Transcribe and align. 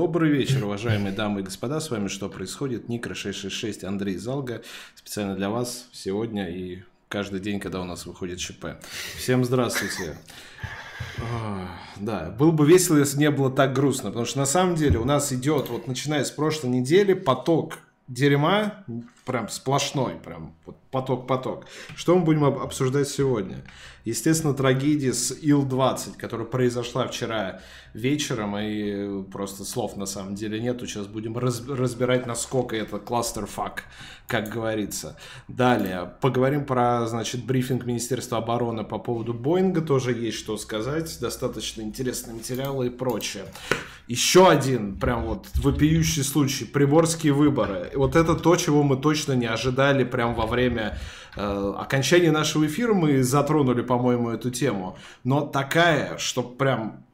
Добрый 0.00 0.30
вечер, 0.30 0.64
уважаемые 0.64 1.12
дамы 1.12 1.40
и 1.40 1.42
господа. 1.42 1.80
С 1.80 1.90
вами 1.90 2.06
«Что 2.06 2.28
происходит?» 2.28 2.88
Никра 2.88 3.14
666, 3.14 3.82
Андрей 3.82 4.16
Залга. 4.16 4.62
Специально 4.94 5.34
для 5.34 5.50
вас 5.50 5.88
сегодня 5.90 6.48
и 6.48 6.84
каждый 7.08 7.40
день, 7.40 7.58
когда 7.58 7.80
у 7.80 7.84
нас 7.84 8.06
выходит 8.06 8.38
ЧП. 8.38 8.76
Всем 9.16 9.44
здравствуйте. 9.44 10.16
Да, 11.96 12.30
было 12.30 12.52
бы 12.52 12.64
весело, 12.64 12.96
если 12.96 13.18
не 13.18 13.32
было 13.32 13.50
так 13.50 13.72
грустно, 13.72 14.10
потому 14.10 14.24
что 14.24 14.38
на 14.38 14.46
самом 14.46 14.76
деле 14.76 15.00
у 15.00 15.04
нас 15.04 15.32
идет, 15.32 15.68
вот 15.68 15.88
начиная 15.88 16.22
с 16.22 16.30
прошлой 16.30 16.70
недели, 16.70 17.14
поток 17.14 17.80
дерьма, 18.06 18.84
прям 19.28 19.50
сплошной, 19.50 20.14
прям 20.14 20.54
поток-поток. 20.90 21.66
Что 21.94 22.16
мы 22.16 22.24
будем 22.24 22.44
обсуждать 22.44 23.08
сегодня? 23.08 23.62
Естественно, 24.04 24.54
трагедия 24.54 25.12
с 25.12 25.36
Ил-20, 25.42 26.16
которая 26.16 26.46
произошла 26.46 27.06
вчера 27.06 27.60
вечером, 27.92 28.56
и 28.56 29.22
просто 29.24 29.64
слов 29.64 29.96
на 29.96 30.06
самом 30.06 30.34
деле 30.34 30.58
нету. 30.60 30.86
Сейчас 30.86 31.06
будем 31.06 31.36
раз, 31.36 31.62
разбирать, 31.68 32.26
насколько 32.26 32.74
это 32.74 32.98
кластер-фак, 32.98 33.84
как 34.26 34.48
говорится. 34.48 35.18
Далее, 35.46 36.10
поговорим 36.22 36.64
про, 36.64 37.06
значит, 37.06 37.44
брифинг 37.44 37.84
Министерства 37.84 38.38
обороны 38.38 38.82
по 38.82 38.98
поводу 38.98 39.34
Боинга, 39.34 39.82
тоже 39.82 40.12
есть 40.12 40.38
что 40.38 40.56
сказать, 40.56 41.18
достаточно 41.20 41.82
интересные 41.82 42.34
материалы 42.34 42.86
и 42.86 42.90
прочее. 42.90 43.44
Еще 44.06 44.48
один, 44.48 44.98
прям 44.98 45.26
вот, 45.26 45.48
вопиющий 45.56 46.22
случай, 46.22 46.64
приборские 46.64 47.34
выборы. 47.34 47.90
Вот 47.94 48.16
это 48.16 48.34
то, 48.34 48.56
чего 48.56 48.82
мы 48.82 48.96
точно 48.96 49.17
не 49.26 49.46
ожидали 49.46 50.04
прям 50.04 50.34
во 50.34 50.46
время 50.46 50.98
э, 51.36 51.74
окончания 51.78 52.30
нашего 52.30 52.66
эфира, 52.66 52.94
мы 52.94 53.22
затронули, 53.22 53.82
по-моему, 53.82 54.30
эту 54.30 54.50
тему. 54.50 54.96
Но 55.24 55.40
такая, 55.40 56.18
что 56.18 56.42
прям 56.42 57.04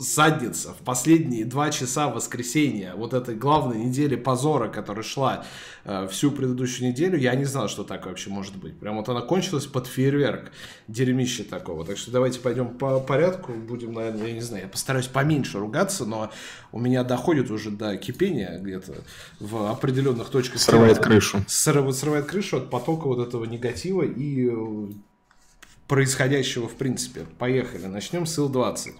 задница 0.00 0.72
в 0.72 0.78
последние 0.78 1.44
два 1.44 1.70
часа 1.70 2.08
воскресенья 2.08 2.94
вот 2.96 3.12
этой 3.12 3.34
главной 3.34 3.84
недели 3.84 4.16
позора, 4.16 4.68
которая 4.68 5.02
шла 5.04 5.44
э, 5.84 6.08
всю 6.10 6.30
предыдущую 6.30 6.88
неделю, 6.88 7.18
я 7.18 7.34
не 7.34 7.44
знал, 7.44 7.68
что 7.68 7.84
так 7.84 8.06
вообще 8.06 8.30
может 8.30 8.56
быть. 8.56 8.78
Прям 8.78 8.96
вот 8.96 9.08
она 9.10 9.20
кончилась 9.20 9.66
под 9.66 9.86
фейерверк 9.86 10.52
дерьмища 10.88 11.44
такого. 11.44 11.84
Так 11.84 11.98
что 11.98 12.10
давайте 12.10 12.40
пойдем 12.40 12.68
по 12.78 12.98
порядку, 12.98 13.52
будем, 13.52 13.92
наверное, 13.92 14.28
я 14.28 14.32
не 14.32 14.40
знаю, 14.40 14.64
я 14.64 14.68
постараюсь 14.68 15.06
поменьше 15.06 15.58
ругаться, 15.58 16.06
но 16.06 16.32
у 16.72 16.80
меня 16.80 17.04
доходит 17.04 17.50
уже 17.50 17.70
до 17.70 17.96
кипения 17.98 18.58
где-то 18.58 19.04
в 19.38 19.70
определенных 19.70 20.30
точках. 20.30 20.62
Срывает 20.62 20.98
крышу. 20.98 21.44
Срывает, 21.46 21.96
срывает 21.96 22.24
крышу 22.24 22.56
от 22.56 22.70
потока 22.70 23.06
вот 23.06 23.26
этого 23.26 23.44
негатива 23.44 24.02
и 24.02 24.48
э, 24.48 24.92
происходящего 25.88 26.68
в 26.68 26.76
принципе. 26.76 27.26
Поехали, 27.38 27.84
начнем 27.86 28.24
с 28.24 28.38
Ил-20. 28.38 28.94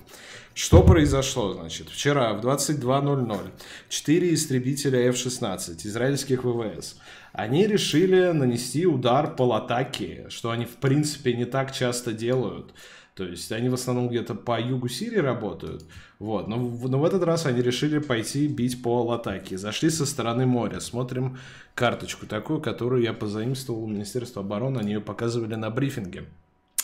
Что 0.63 0.83
произошло, 0.83 1.55
значит? 1.55 1.89
Вчера 1.89 2.35
в 2.35 2.45
22.00 2.45 3.51
четыре 3.89 4.35
истребителя 4.35 5.09
F-16 5.09 5.87
израильских 5.87 6.45
ВВС, 6.45 6.99
они 7.33 7.67
решили 7.67 8.31
нанести 8.33 8.85
удар 8.87 9.35
по 9.35 9.45
Латаке, 9.45 10.27
что 10.29 10.51
они 10.51 10.67
в 10.67 10.77
принципе 10.77 11.33
не 11.33 11.47
так 11.47 11.73
часто 11.73 12.13
делают. 12.13 12.75
То 13.15 13.25
есть 13.25 13.51
они 13.53 13.71
в 13.71 13.75
основном 13.75 14.11
где-то 14.11 14.35
по 14.35 14.61
югу 14.61 14.89
Сирии 14.89 15.17
работают. 15.17 15.87
Вот. 16.19 16.47
Но, 16.47 16.57
но 16.59 17.01
в 17.01 17.07
этот 17.07 17.23
раз 17.23 17.47
они 17.47 17.63
решили 17.63 17.99
пойти 17.99 18.47
бить 18.47 18.83
по 18.83 19.03
Латаке. 19.03 19.57
Зашли 19.57 19.89
со 19.89 20.05
стороны 20.05 20.45
моря. 20.45 20.81
Смотрим 20.81 21.39
карточку 21.75 22.27
такую, 22.27 22.61
которую 22.61 23.03
я 23.03 23.15
позаимствовал 23.15 23.85
у 23.85 23.89
Министерства 23.89 24.43
обороны. 24.43 24.81
Они 24.81 24.93
ее 24.93 25.01
показывали 25.01 25.55
на 25.55 25.71
брифинге. 25.71 26.27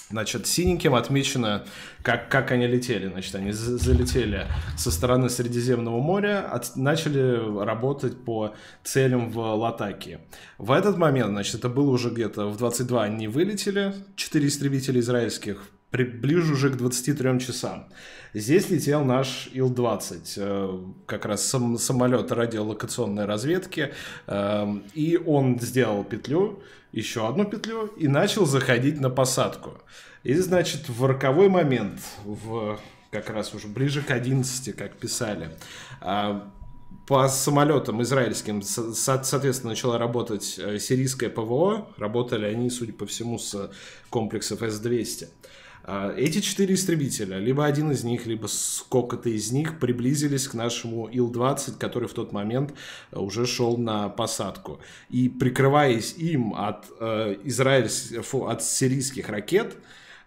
Значит, 0.09 0.47
синеньким 0.47 0.95
отмечено, 0.95 1.65
как, 2.03 2.29
как 2.29 2.53
они 2.53 2.69
летели. 2.69 3.09
Значит, 3.09 3.35
они 3.35 3.51
залетели 3.51 4.47
со 4.77 4.93
стороны 4.93 5.29
Средиземного 5.29 6.01
моря, 6.01 6.49
от, 6.49 6.77
начали 6.77 7.65
работать 7.65 8.25
по 8.25 8.55
целям 8.85 9.31
в 9.31 9.39
Латакии. 9.39 10.21
В 10.59 10.71
этот 10.71 10.97
момент, 10.97 11.31
значит, 11.31 11.57
это 11.57 11.69
было 11.69 11.91
уже 11.91 12.11
где-то 12.11 12.47
в 12.49 12.57
22 12.57 13.03
они 13.03 13.27
вылетели, 13.27 13.95
4 14.15 14.47
истребителя 14.47 15.01
израильских, 15.01 15.69
ближе 15.93 16.53
уже 16.53 16.71
к 16.71 16.77
23 16.77 17.41
часам. 17.41 17.89
Здесь 18.35 18.69
летел 18.69 19.05
наш 19.05 19.49
Ил-20, 19.53 20.35
э, 20.37 20.79
как 21.07 21.25
раз 21.25 21.47
сам, 21.47 21.79
самолет 21.79 22.33
радиолокационной 22.33 23.25
разведки, 23.25 23.93
э, 24.27 24.75
и 24.95 25.17
он 25.17 25.59
сделал 25.61 26.05
петлю, 26.05 26.63
еще 26.93 27.29
одну 27.29 27.45
петлю 27.45 27.87
и 27.97 28.09
начал 28.09 28.47
заходить 28.47 29.01
на 29.01 29.11
посадку. 29.11 29.79
И, 30.23 30.35
значит, 30.35 30.89
в 30.89 31.05
роковой 31.05 31.49
момент, 31.49 32.01
в 32.25 32.79
как 33.11 33.31
раз 33.31 33.55
уже 33.55 33.69
ближе 33.69 34.03
к 34.03 34.11
11, 34.11 34.77
как 34.77 34.97
писали, 34.97 35.51
а, 36.01 36.51
по 37.07 37.29
самолетам 37.29 38.03
израильским, 38.03 38.63
соответственно, 38.63 39.71
начала 39.71 39.97
работать 39.97 40.59
э, 40.59 40.79
сирийское 40.79 41.31
ПВО. 41.31 41.89
Работали 41.97 42.47
они, 42.47 42.69
судя 42.69 42.93
по 42.93 43.07
всему, 43.07 43.39
с 43.39 43.71
комплексов 44.11 44.61
С-200. 44.61 45.29
А, 45.89 46.13
эти 46.17 46.41
четыре 46.41 46.75
истребителя, 46.75 47.39
либо 47.39 47.65
один 47.65 47.93
из 47.93 48.03
них, 48.03 48.27
либо 48.27 48.49
сколько-то 48.49 49.29
из 49.29 49.53
них 49.53 49.79
приблизились 49.79 50.49
к 50.49 50.55
нашему 50.55 51.07
Ил-20, 51.07 51.79
который 51.79 52.09
в 52.09 52.13
тот 52.13 52.33
момент 52.33 52.75
э, 53.13 53.19
уже 53.19 53.47
шел 53.47 53.77
на 53.77 54.09
посадку. 54.09 54.81
И 55.11 55.29
прикрываясь 55.29 56.15
им 56.15 56.55
от, 56.57 56.87
э, 56.99 57.37
израильских, 57.45 58.27
фу, 58.27 58.47
от 58.47 58.65
сирийских 58.65 59.29
ракет, 59.29 59.77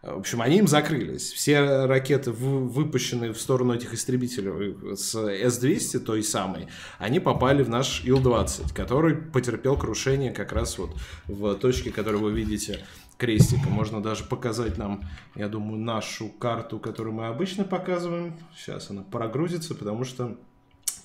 э, 0.01 0.13
в 0.13 0.19
общем, 0.19 0.41
они 0.41 0.59
им 0.59 0.67
закрылись. 0.67 1.33
Все 1.33 1.85
ракеты, 1.87 2.31
выпущенные 2.31 3.33
в 3.33 3.41
сторону 3.41 3.73
этих 3.73 3.93
истребителей 3.93 4.77
э, 4.93 4.95
с 4.95 5.13
С-200, 5.13 5.99
той 5.99 6.23
самой, 6.23 6.67
они 6.99 7.19
попали 7.19 7.63
в 7.63 7.69
наш 7.69 8.01
Ил-20, 8.05 8.73
который 8.73 9.17
потерпел 9.17 9.75
крушение 9.75 10.31
как 10.31 10.53
раз 10.53 10.77
вот 10.77 10.91
в 11.27 11.55
точке, 11.55 11.91
которую 11.91 12.23
вы 12.23 12.31
видите 12.31 12.79
крестика. 13.19 13.69
Можно 13.69 14.01
даже 14.01 14.23
показать 14.23 14.77
нам, 14.77 15.03
я 15.35 15.49
думаю, 15.49 15.77
нашу 15.77 16.29
карту, 16.29 16.79
которую 16.79 17.13
мы 17.13 17.27
обычно 17.27 17.65
показываем. 17.65 18.33
Сейчас 18.55 18.89
она 18.89 19.03
прогрузится, 19.03 19.75
потому 19.75 20.05
что 20.05 20.37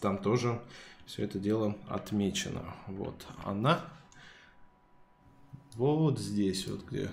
там 0.00 0.16
тоже 0.18 0.62
все 1.04 1.24
это 1.24 1.38
дело 1.38 1.76
отмечено. 1.88 2.62
Вот 2.86 3.26
она. 3.44 3.80
Вот 5.74 6.20
здесь 6.20 6.68
вот 6.68 6.86
где 6.88 7.10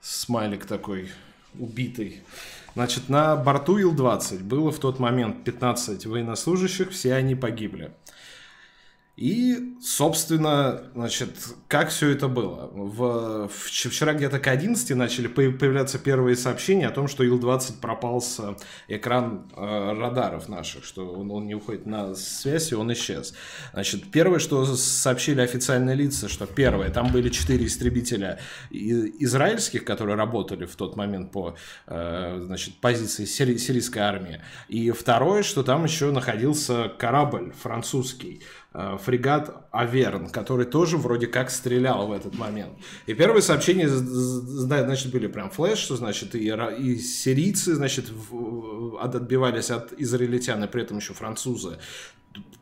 смайлик 0.00 0.64
такой 0.64 1.10
убитый. 1.58 2.22
Значит, 2.74 3.10
на 3.10 3.36
борту 3.36 3.76
Ил-20 3.76 4.44
было 4.44 4.72
в 4.72 4.78
тот 4.78 4.98
момент 4.98 5.44
15 5.44 6.06
военнослужащих, 6.06 6.90
все 6.90 7.14
они 7.14 7.34
погибли. 7.34 7.92
И, 9.20 9.76
собственно, 9.82 10.84
значит, 10.94 11.28
как 11.68 11.90
все 11.90 12.08
это 12.08 12.26
было? 12.26 12.70
В, 12.72 13.48
вчера 13.48 14.14
где-то 14.14 14.38
к 14.38 14.46
11 14.46 14.96
начали 14.96 15.26
появляться 15.26 15.98
первые 15.98 16.36
сообщения 16.36 16.88
о 16.88 16.90
том, 16.90 17.06
что 17.06 17.22
Ил-20 17.22 17.80
пропал 17.82 18.22
с 18.22 18.56
экран 18.88 19.50
э, 19.54 19.92
радаров 19.92 20.48
наших, 20.48 20.86
что 20.86 21.06
он, 21.06 21.30
он 21.30 21.46
не 21.46 21.54
уходит 21.54 21.84
на 21.84 22.14
связь, 22.14 22.72
и 22.72 22.74
он 22.74 22.90
исчез. 22.94 23.34
Значит, 23.74 24.10
первое, 24.10 24.38
что 24.38 24.64
сообщили 24.64 25.42
официальные 25.42 25.96
лица, 25.96 26.30
что 26.30 26.46
первое, 26.46 26.88
там 26.88 27.12
были 27.12 27.28
четыре 27.28 27.66
истребителя 27.66 28.40
израильских, 28.70 29.84
которые 29.84 30.16
работали 30.16 30.64
в 30.64 30.76
тот 30.76 30.96
момент 30.96 31.30
по 31.30 31.56
э, 31.88 32.42
значит, 32.46 32.76
позиции 32.80 33.26
сири 33.26 33.58
сирийской 33.58 33.98
армии. 33.98 34.40
И 34.68 34.90
второе, 34.92 35.42
что 35.42 35.62
там 35.62 35.84
еще 35.84 36.10
находился 36.10 36.88
корабль 36.88 37.52
французский, 37.52 38.40
Э, 38.72 38.98
фрегат 39.10 39.66
Аверн, 39.72 40.28
который 40.28 40.66
тоже 40.66 40.96
вроде 40.96 41.26
как 41.26 41.50
стрелял 41.50 42.06
в 42.06 42.12
этот 42.12 42.38
момент. 42.38 42.72
И 43.06 43.14
первые 43.14 43.42
сообщения, 43.42 43.88
значит, 43.88 45.10
были 45.10 45.26
прям 45.26 45.50
флеш, 45.50 45.78
что, 45.78 45.96
значит, 45.96 46.36
и, 46.36 46.46
и 46.78 46.98
сирийцы, 46.98 47.74
значит, 47.74 48.06
отбивались 49.00 49.70
от 49.70 49.92
израильтян, 49.98 50.62
и 50.62 50.68
при 50.68 50.82
этом 50.82 50.98
еще 50.98 51.12
французы 51.12 51.78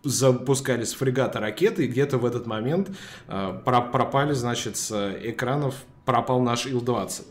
запускали 0.02 0.84
с 0.84 0.94
фрегата 0.94 1.38
ракеты, 1.38 1.84
и 1.84 1.88
где-то 1.88 2.16
в 2.16 2.24
этот 2.24 2.46
момент 2.46 2.88
э, 3.26 3.60
пропали, 3.64 4.32
значит, 4.32 4.78
с 4.78 5.18
экранов 5.22 5.74
пропал 6.08 6.40
наш 6.40 6.64
Ил-20. 6.64 7.22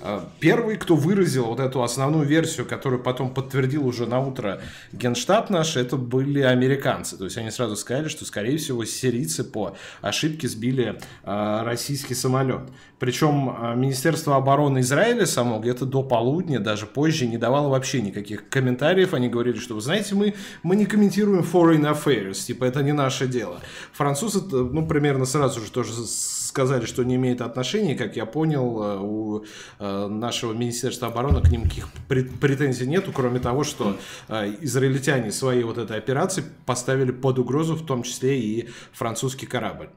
Э, 0.00 0.20
первый, 0.38 0.76
кто 0.76 0.94
выразил 0.94 1.46
вот 1.46 1.58
эту 1.58 1.82
основную 1.82 2.24
версию, 2.24 2.64
которую 2.64 3.02
потом 3.02 3.34
подтвердил 3.34 3.84
уже 3.84 4.06
на 4.06 4.20
утро 4.20 4.60
генштаб 4.92 5.50
наш, 5.50 5.76
это 5.76 5.96
были 5.96 6.40
американцы. 6.40 7.16
То 7.16 7.24
есть 7.24 7.36
они 7.38 7.50
сразу 7.50 7.74
сказали, 7.74 8.06
что, 8.06 8.24
скорее 8.24 8.56
всего, 8.58 8.84
сирийцы 8.84 9.42
по 9.42 9.76
ошибке 10.00 10.46
сбили 10.46 11.00
э, 11.24 11.62
российский 11.64 12.14
самолет. 12.14 12.60
Причем 13.00 13.50
э, 13.50 13.74
Министерство 13.74 14.36
обороны 14.36 14.78
Израиля 14.78 15.26
само 15.26 15.58
где-то 15.58 15.84
до 15.84 16.04
полудня, 16.04 16.60
даже 16.60 16.86
позже, 16.86 17.26
не 17.26 17.36
давало 17.36 17.68
вообще 17.68 18.00
никаких 18.00 18.48
комментариев. 18.48 19.12
Они 19.12 19.28
говорили, 19.28 19.58
что, 19.58 19.74
вы 19.74 19.80
знаете, 19.80 20.14
мы, 20.14 20.34
мы 20.62 20.76
не 20.76 20.86
комментируем 20.86 21.42
foreign 21.42 21.92
affairs, 21.92 22.46
типа 22.46 22.64
это 22.64 22.84
не 22.84 22.92
наше 22.92 23.26
дело. 23.26 23.60
Французы, 23.92 24.40
ну, 24.40 24.86
примерно 24.86 25.24
сразу 25.24 25.60
же 25.60 25.72
тоже 25.72 25.90
сказали, 26.50 26.84
что 26.84 27.02
не 27.04 27.14
имеет 27.14 27.40
отношения. 27.40 27.94
Как 27.94 28.16
я 28.16 28.26
понял, 28.26 28.82
э, 28.82 28.98
у 29.00 29.44
э, 29.78 30.06
нашего 30.08 30.52
Министерства 30.52 31.08
обороны 31.08 31.40
к 31.40 31.50
ним 31.50 31.64
никаких 31.64 31.88
претензий 32.40 32.86
нету, 32.86 33.12
кроме 33.12 33.40
того, 33.40 33.64
что 33.64 33.96
израильтяне 34.28 35.32
свои 35.32 35.62
вот 35.62 35.78
этой 35.78 35.96
операции 35.96 36.44
поставили 36.66 37.12
под 37.12 37.38
угрозу, 37.38 37.74
в 37.74 37.86
том 37.86 38.02
числе 38.02 38.38
и 38.40 38.68
французский 38.92 39.46
корабль. 39.46 39.88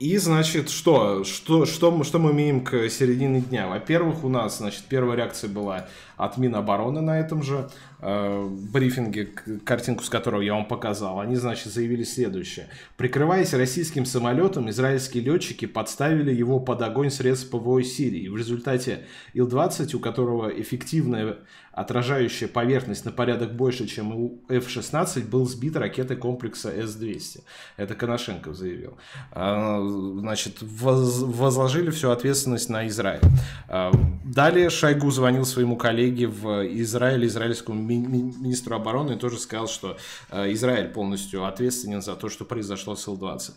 И, 0.00 0.16
значит, 0.16 0.70
что? 0.70 1.24
Что, 1.24 1.66
что, 1.66 2.02
что 2.04 2.18
мы 2.18 2.32
имеем 2.32 2.64
к 2.64 2.88
середине 2.88 3.42
дня? 3.42 3.68
Во-первых, 3.68 4.24
у 4.24 4.30
нас, 4.30 4.56
значит, 4.56 4.84
первая 4.88 5.14
реакция 5.14 5.50
была 5.50 5.88
от 6.20 6.36
Минобороны 6.36 7.00
на 7.00 7.18
этом 7.18 7.42
же 7.42 7.70
э, 8.00 8.48
брифинге, 8.72 9.30
картинку 9.64 10.04
с 10.04 10.10
которого 10.10 10.42
я 10.42 10.52
вам 10.52 10.66
показал. 10.66 11.18
Они, 11.18 11.36
значит, 11.36 11.72
заявили 11.72 12.04
следующее. 12.04 12.68
Прикрываясь 12.98 13.54
российским 13.54 14.04
самолетом, 14.04 14.68
израильские 14.68 15.22
летчики 15.22 15.64
подставили 15.64 16.32
его 16.32 16.60
под 16.60 16.82
огонь 16.82 17.10
средств 17.10 17.50
ПВО 17.50 17.82
Сирии. 17.82 18.28
В 18.28 18.36
результате 18.36 19.06
Ил-20, 19.32 19.96
у 19.96 20.00
которого 20.00 20.48
эффективная 20.48 21.38
отражающая 21.72 22.48
поверхность 22.48 23.04
на 23.04 23.12
порядок 23.12 23.54
больше, 23.54 23.86
чем 23.86 24.14
у 24.14 24.42
F-16, 24.48 25.28
был 25.28 25.46
сбит 25.46 25.76
ракетой 25.76 26.16
комплекса 26.16 26.70
С-200. 26.70 27.42
Это 27.76 27.94
Коношенков 27.94 28.56
заявил. 28.56 28.98
А, 29.30 29.80
значит, 30.18 30.58
возложили 30.60 31.90
всю 31.90 32.10
ответственность 32.10 32.68
на 32.68 32.88
Израиль. 32.88 33.22
А, 33.68 33.92
далее 34.24 34.68
Шойгу 34.68 35.10
звонил 35.10 35.44
своему 35.44 35.76
коллеге 35.76 36.09
в 36.26 36.66
Израиле, 36.80 37.26
израильскому 37.26 37.80
министру 37.80 38.76
обороны, 38.76 39.16
тоже 39.16 39.38
сказал, 39.38 39.68
что 39.68 39.96
а, 40.28 40.50
Израиль 40.52 40.88
полностью 40.88 41.44
ответственен 41.44 42.02
за 42.02 42.16
то, 42.16 42.28
что 42.28 42.44
произошло 42.44 42.96
с 42.96 43.06
Ил-20. 43.06 43.52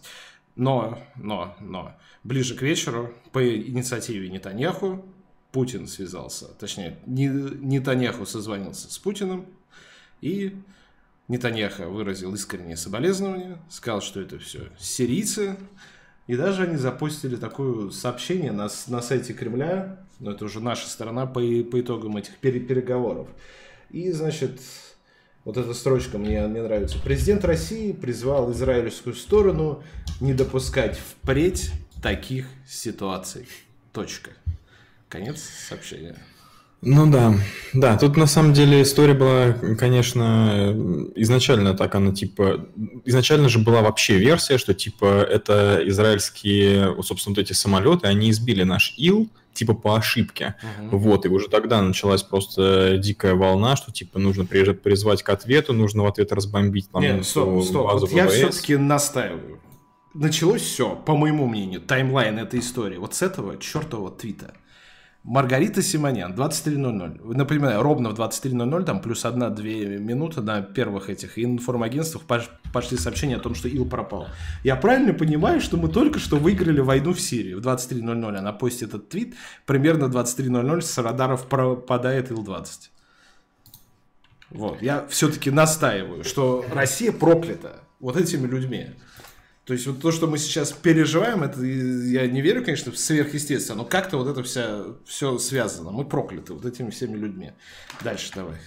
Но, 0.56 1.00
но, 1.16 1.56
но, 1.60 1.94
ближе 2.24 2.56
к 2.56 2.62
вечеру 2.62 3.14
по 3.32 3.44
инициативе 3.44 4.30
Нетаньяху 4.30 5.04
Путин 5.52 5.88
связался, 5.88 6.48
точнее, 6.60 7.00
Нетаньяху 7.06 8.26
созвонился 8.26 8.92
с 8.92 8.98
Путиным, 8.98 9.46
и 10.22 10.56
Нетаньяху 11.28 11.84
выразил 11.84 12.34
искреннее 12.34 12.78
соболезнование, 12.78 13.58
сказал, 13.70 14.02
что 14.02 14.20
это 14.20 14.40
все 14.40 14.70
сирийцы, 14.78 15.58
и 16.28 16.36
даже 16.36 16.64
они 16.64 16.78
запустили 16.78 17.36
такое 17.36 17.90
сообщение 17.90 18.52
на, 18.52 18.70
на 18.88 19.02
сайте 19.02 19.34
Кремля, 19.34 20.03
но 20.20 20.32
это 20.32 20.46
уже 20.46 20.60
наша 20.60 20.88
сторона 20.88 21.26
по, 21.26 21.40
по 21.40 21.82
итогам 21.82 22.18
этих 22.18 22.38
переговоров. 22.38 23.28
И, 23.90 24.12
значит, 24.12 24.60
вот 25.46 25.58
эта 25.58 25.74
строчка 25.74 26.18
мне, 26.18 26.46
мне 26.48 26.62
нравится. 26.62 26.98
Президент 27.00 27.44
России 27.46 27.92
призвал 27.92 28.52
израильскую 28.52 29.16
сторону 29.16 29.84
не 30.22 30.34
допускать 30.34 30.98
впредь 30.98 31.72
таких 32.02 32.48
ситуаций. 32.68 33.48
Точка. 33.92 34.32
Конец 35.10 35.42
сообщения. 35.42 36.18
Ну 36.86 37.10
да, 37.10 37.36
да, 37.74 37.98
тут 37.98 38.18
на 38.18 38.28
самом 38.28 38.54
деле 38.54 38.82
история 38.82 39.14
была, 39.14 39.54
конечно, 39.78 40.76
изначально 41.16 41.74
так, 41.74 41.96
она 41.96 42.14
типа, 42.14 42.68
изначально 43.06 43.48
же 43.48 43.60
была 43.60 43.82
вообще 43.82 44.18
версия, 44.18 44.58
что 44.58 44.74
типа 44.74 45.24
это 45.24 45.82
израильские, 45.86 47.02
собственно, 47.02 47.36
вот 47.36 47.42
эти 47.42 47.54
самолеты, 47.54 48.08
они 48.08 48.30
избили 48.32 48.64
наш 48.64 48.94
Ил, 48.98 49.30
типа 49.54 49.74
по 49.76 49.96
ошибке. 49.96 50.56
Uh-huh. 50.62 50.98
Вот, 50.98 51.26
и 51.26 51.30
уже 51.30 51.48
тогда 51.48 51.82
началась 51.82 52.24
просто 52.24 52.98
дикая 52.98 53.36
волна, 53.36 53.76
что 53.76 53.92
типа 53.92 54.20
нужно 54.20 54.46
призвать 54.46 55.24
к 55.24 55.30
ответу, 55.30 55.74
нужно 55.74 56.04
в 56.04 56.08
ответ 56.08 56.32
разбомбить 56.32 56.90
там 56.92 57.02
Нет, 57.02 57.26
стоп, 57.26 57.64
стоп. 57.64 57.86
базу 57.86 58.08
вот 58.08 58.16
Я 58.16 58.28
все-таки 58.28 58.76
настаиваю. 58.76 59.60
Началось 60.14 60.62
все, 60.62 60.96
по 60.96 61.16
моему 61.16 61.48
мнению, 61.48 61.82
таймлайн 61.82 62.38
этой 62.38 62.60
истории 62.60 62.98
вот 62.98 63.16
с 63.16 63.22
этого 63.22 63.58
чертового 63.58 64.12
твита. 64.12 64.54
Маргарита 65.24 65.82
Симонян, 65.82 66.34
23.00. 66.34 67.34
Напоминаю, 67.34 67.82
ровно 67.82 68.10
в 68.10 68.14
23.00, 68.20 68.84
там 68.84 69.02
плюс 69.02 69.24
одна-две 69.24 69.98
минуты 69.98 70.42
на 70.42 70.62
первых 70.62 71.10
этих 71.10 71.40
информагентствах 71.40 72.24
пошли 72.74 72.98
сообщения 72.98 73.38
о 73.38 73.40
том, 73.40 73.56
что 73.56 73.70
Ил 73.70 73.86
пропал. 73.86 74.28
Я 74.64 74.76
правильно 74.76 75.14
понимаю, 75.14 75.62
что 75.62 75.78
мы 75.78 75.88
только 75.88 76.20
что 76.20 76.36
выиграли 76.36 76.82
войну 76.82 77.14
в 77.14 77.22
Сирии. 77.22 77.54
В 77.54 77.66
23.00 77.66 78.36
она 78.36 78.52
постит 78.52 78.90
этот 78.90 79.08
твит, 79.08 79.36
примерно 79.66 80.08
в 80.08 80.16
23.00 80.16 80.82
с 80.82 80.98
радаров 80.98 81.48
пропадает 81.48 82.30
Ил-20. 82.30 82.68
Вот, 84.50 84.82
я 84.82 85.08
все-таки 85.08 85.50
настаиваю, 85.52 86.26
что 86.26 86.66
Россия 86.74 87.14
проклята 87.14 87.80
вот 88.02 88.18
этими 88.18 88.46
людьми. 88.46 88.88
То 89.66 89.74
есть 89.74 89.88
вот 89.88 90.02
то, 90.02 90.12
что 90.12 90.28
мы 90.28 90.38
сейчас 90.38 90.74
переживаем, 90.74 91.44
это 91.44 91.64
я 91.64 92.28
не 92.28 92.42
верю, 92.42 92.66
конечно, 92.66 92.92
в 92.92 92.98
сверхъестественно, 92.98 93.80
но 93.80 93.86
как-то 93.86 94.18
вот 94.18 94.28
это 94.28 94.44
вся, 94.44 94.84
все 95.06 95.38
связано. 95.38 95.92
Мы 95.92 96.04
прокляты 96.04 96.54
вот 96.54 96.66
этими 96.66 96.90
всеми 96.90 97.16
людьми. 97.16 97.52
Дальше 98.04 98.32
давай. 98.36 98.58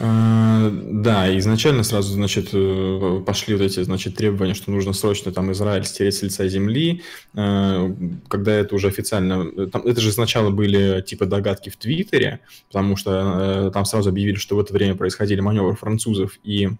А, 0.00 0.70
да, 0.72 1.38
изначально 1.38 1.84
сразу, 1.84 2.14
значит, 2.14 2.48
э, 2.52 3.22
пошли 3.24 3.54
вот 3.54 3.62
эти, 3.62 3.80
значит, 3.84 4.16
требования, 4.16 4.54
что 4.54 4.72
нужно 4.72 4.92
срочно 4.92 5.30
там 5.30 5.52
Израиль 5.52 5.84
стереть 5.84 6.16
с 6.16 6.22
лица 6.22 6.48
земли, 6.48 7.02
а, 7.34 7.94
когда 8.26 8.54
это 8.54 8.74
уже 8.74 8.88
официально, 8.88 9.68
там, 9.68 9.82
это 9.82 10.00
же 10.00 10.10
сначала 10.10 10.50
были 10.50 11.00
типа 11.00 11.26
догадки 11.26 11.70
в 11.70 11.76
Твиттере, 11.76 12.40
потому 12.66 12.96
что 12.96 13.66
э, 13.68 13.70
там 13.72 13.84
сразу 13.84 14.08
объявили, 14.08 14.34
что 14.34 14.56
в 14.56 14.60
это 14.60 14.72
время 14.72 14.96
происходили 14.96 15.40
маневры 15.40 15.76
французов 15.76 16.40
и 16.42 16.70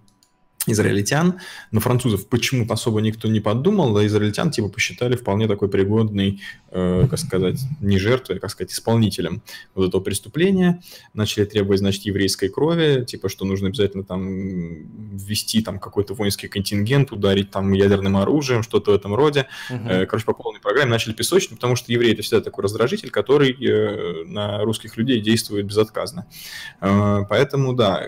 израильтян, 0.67 1.41
но 1.71 1.81
французов 1.81 2.29
почему-то 2.29 2.75
особо 2.75 3.01
никто 3.01 3.29
не 3.29 3.41
подумал, 3.41 3.95
да 3.95 4.07
израильтян 4.07 4.51
типа 4.51 4.69
посчитали 4.69 5.17
вполне 5.17 5.47
такой 5.47 5.69
пригодный, 5.69 6.41
э, 6.71 7.07
как 7.09 7.19
сказать, 7.19 7.61
не 7.81 7.99
жертвой, 7.99 8.37
а, 8.37 8.41
как 8.41 8.51
сказать, 8.51 8.73
исполнителем 8.73 9.43
вот 9.75 9.89
этого 9.89 10.01
преступления. 10.01 10.83
Начали 11.13 11.45
требовать, 11.45 11.81
значит, 11.81 12.05
еврейской 12.05 12.49
крови, 12.49 13.05
типа, 13.05 13.29
что 13.29 13.45
нужно 13.45 13.69
обязательно 13.69 14.05
там 14.05 15.17
ввести 15.17 15.63
там 15.63 15.79
какой-то 15.79 16.15
воинский 16.15 16.49
контингент, 16.49 17.13
ударить 17.13 17.51
там 17.51 17.73
ядерным 17.73 18.17
оружием, 18.17 18.63
что-то 18.63 18.93
в 18.93 18.95
этом 18.95 19.15
роде. 19.15 19.47
Угу. 19.71 19.89
Э, 19.89 20.07
короче, 20.07 20.25
по 20.25 20.33
полной 20.33 20.61
программе 20.61 20.91
начали 20.91 21.13
песочник, 21.13 21.57
потому 21.57 21.77
что 21.77 21.93
евреи 21.93 22.13
это 22.13 22.23
всегда 22.23 22.43
такой 22.43 22.63
раздражитель, 22.63 23.11
который 23.11 23.53
э, 23.53 24.25
на 24.25 24.63
русских 24.63 24.97
людей 24.97 25.21
действует 25.21 25.67
безотказно. 25.67 26.27
Э, 26.81 27.25
поэтому, 27.29 27.75
да, 27.75 28.07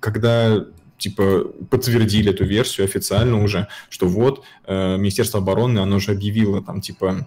когда 0.00 0.66
типа 1.02 1.44
подтвердили 1.68 2.30
эту 2.30 2.44
версию 2.44 2.84
официально 2.84 3.42
уже, 3.42 3.66
что 3.90 4.06
вот 4.06 4.44
э, 4.66 4.96
Министерство 4.96 5.40
обороны, 5.40 5.80
оно 5.80 5.96
уже 5.96 6.12
объявило 6.12 6.62
там 6.62 6.80
типа 6.80 7.26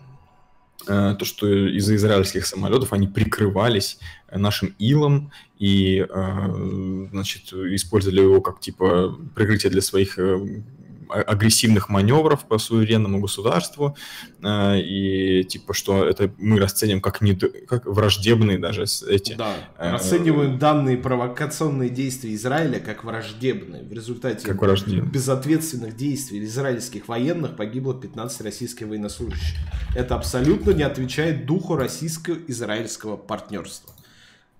э, 0.87 1.15
то, 1.19 1.25
что 1.25 1.47
из-за 1.47 1.95
израильских 1.95 2.45
самолетов 2.45 2.93
они 2.93 3.07
прикрывались 3.07 3.99
нашим 4.31 4.73
илом 4.79 5.31
и, 5.59 6.05
э, 6.09 7.07
значит, 7.11 7.51
использовали 7.51 8.21
его 8.21 8.41
как 8.41 8.61
типа 8.61 9.17
прикрытие 9.35 9.71
для 9.71 9.81
своих 9.81 10.17
э, 10.17 10.63
агрессивных 11.09 11.89
маневров 11.89 12.45
по 12.45 12.57
суверенному 12.57 13.19
государству, 13.19 13.95
э, 14.41 14.79
и 14.79 15.43
типа, 15.43 15.73
что 15.73 16.05
это 16.05 16.31
мы 16.37 16.59
расценим 16.59 17.01
как, 17.01 17.21
не, 17.21 17.35
как 17.35 17.85
враждебные 17.85 18.57
даже 18.57 18.85
эти... 19.07 19.33
Да, 19.33 19.55
э, 19.77 19.91
расцениваем 19.91 20.57
данные 20.59 20.97
провокационные 20.97 21.89
действия 21.89 22.33
Израиля 22.35 22.79
как 22.79 23.03
враждебные. 23.03 23.83
В 23.83 23.91
результате 23.91 24.45
как 24.45 24.61
враждебные. 24.61 25.09
безответственных 25.09 25.95
действий 25.95 26.43
израильских 26.43 27.07
военных 27.07 27.55
погибло 27.55 27.93
15 27.93 28.41
российских 28.41 28.87
военнослужащих. 28.87 29.57
Это 29.95 30.15
абсолютно 30.15 30.71
не 30.71 30.83
отвечает 30.83 31.45
духу 31.45 31.75
российско-израильского 31.75 33.17
партнерства. 33.17 33.93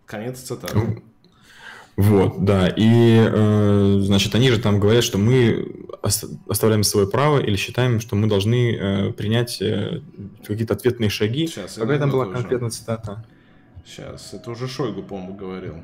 Конец 0.06 0.40
цитаты. 0.40 1.02
Вот, 1.98 2.44
да. 2.44 2.68
И, 2.68 3.26
э, 3.32 4.00
значит, 4.02 4.36
они 4.36 4.50
же 4.50 4.60
там 4.60 4.80
говорят, 4.80 5.04
что 5.04 5.18
мы 5.18 5.66
оставляем 6.48 6.84
свое 6.84 7.08
право 7.08 7.40
или 7.40 7.56
считаем, 7.56 8.00
что 8.00 8.16
мы 8.16 8.28
должны 8.28 8.76
э, 8.76 9.12
принять 9.14 9.62
э, 9.62 10.02
какие-то 10.46 10.74
ответные 10.74 11.10
шаги. 11.10 11.48
Сейчас, 11.48 11.76
Какая 11.76 11.98
там 11.98 12.12
была 12.12 12.26
конкретная 12.26 12.70
цитата? 12.70 13.26
Сейчас, 13.86 14.34
это 14.34 14.52
уже 14.52 14.68
Шойгу, 14.68 15.04
по-моему, 15.04 15.36
говорил. 15.36 15.76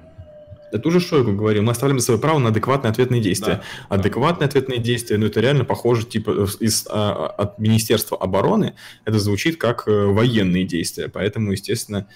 Это 0.72 0.88
уже 0.88 1.00
Шойгу 1.00 1.34
говорил. 1.34 1.64
Мы 1.64 1.72
оставляем 1.72 2.00
свое 2.00 2.20
право 2.20 2.40
на 2.40 2.50
адекватные 2.50 2.92
ответные 2.92 3.22
действия. 3.22 3.62
Да, 3.90 3.96
адекватные 3.96 4.48
да. 4.48 4.50
ответные 4.50 4.80
действия, 4.80 5.18
ну 5.18 5.28
это 5.28 5.40
реально 5.40 5.66
похоже, 5.66 6.06
типа, 6.06 6.48
из, 6.60 6.88
а, 6.90 7.28
от 7.28 7.60
Министерства 7.60 8.18
обороны, 8.18 8.74
это 9.06 9.20
звучит 9.20 9.58
как 9.58 9.86
военные 9.88 10.66
действия. 10.66 11.10
Поэтому, 11.10 11.52
естественно, 11.52 12.08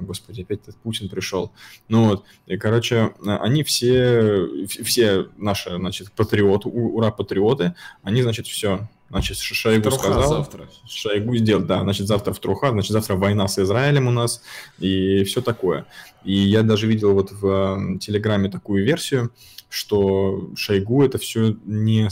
господи, 0.00 0.42
опять 0.42 0.60
этот 0.62 0.76
Путин 0.76 1.08
пришел. 1.08 1.52
Ну 1.88 2.08
вот, 2.08 2.24
и, 2.46 2.56
короче, 2.56 3.12
а, 3.26 3.38
они 3.38 3.62
все, 3.62 4.66
все 4.66 5.28
наши, 5.36 5.76
значит, 5.76 6.12
патриоты, 6.12 6.68
ура, 6.68 7.10
патриоты, 7.10 7.74
они, 8.02 8.22
значит, 8.22 8.46
все, 8.46 8.88
значит, 9.10 9.38
Шойгу 9.38 9.90
сказал. 9.90 10.28
завтра. 10.28 10.68
Шойгу 10.86 11.36
сделал, 11.36 11.64
да, 11.64 11.82
значит, 11.82 12.06
завтра 12.06 12.32
в 12.32 12.38
Труха, 12.38 12.70
значит, 12.70 12.92
завтра 12.92 13.16
война 13.16 13.48
с 13.48 13.58
Израилем 13.58 14.08
у 14.08 14.10
нас 14.10 14.42
и 14.78 15.24
все 15.24 15.40
такое. 15.40 15.86
И 16.24 16.34
я 16.34 16.62
даже 16.62 16.86
видел 16.86 17.14
вот 17.14 17.32
в 17.32 17.98
Телеграме 17.98 18.50
такую 18.50 18.84
версию, 18.84 19.32
что 19.68 20.50
Шойгу 20.56 21.04
это 21.04 21.18
все 21.18 21.56
не, 21.64 22.08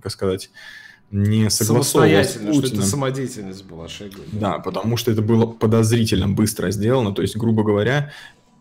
как 0.00 0.12
сказать, 0.12 0.50
не 1.10 1.50
согласовывалось 1.50 2.34
с 2.34 2.54
что 2.54 2.66
это 2.66 2.82
самодеятельность 2.82 3.64
была 3.64 3.88
Шойгу. 3.88 4.22
Да, 4.32 4.58
потому 4.58 4.96
что 4.96 5.10
это 5.10 5.22
было 5.22 5.46
подозрительно 5.46 6.28
быстро 6.28 6.70
сделано. 6.70 7.14
То 7.14 7.22
есть, 7.22 7.36
грубо 7.36 7.62
говоря, 7.62 8.12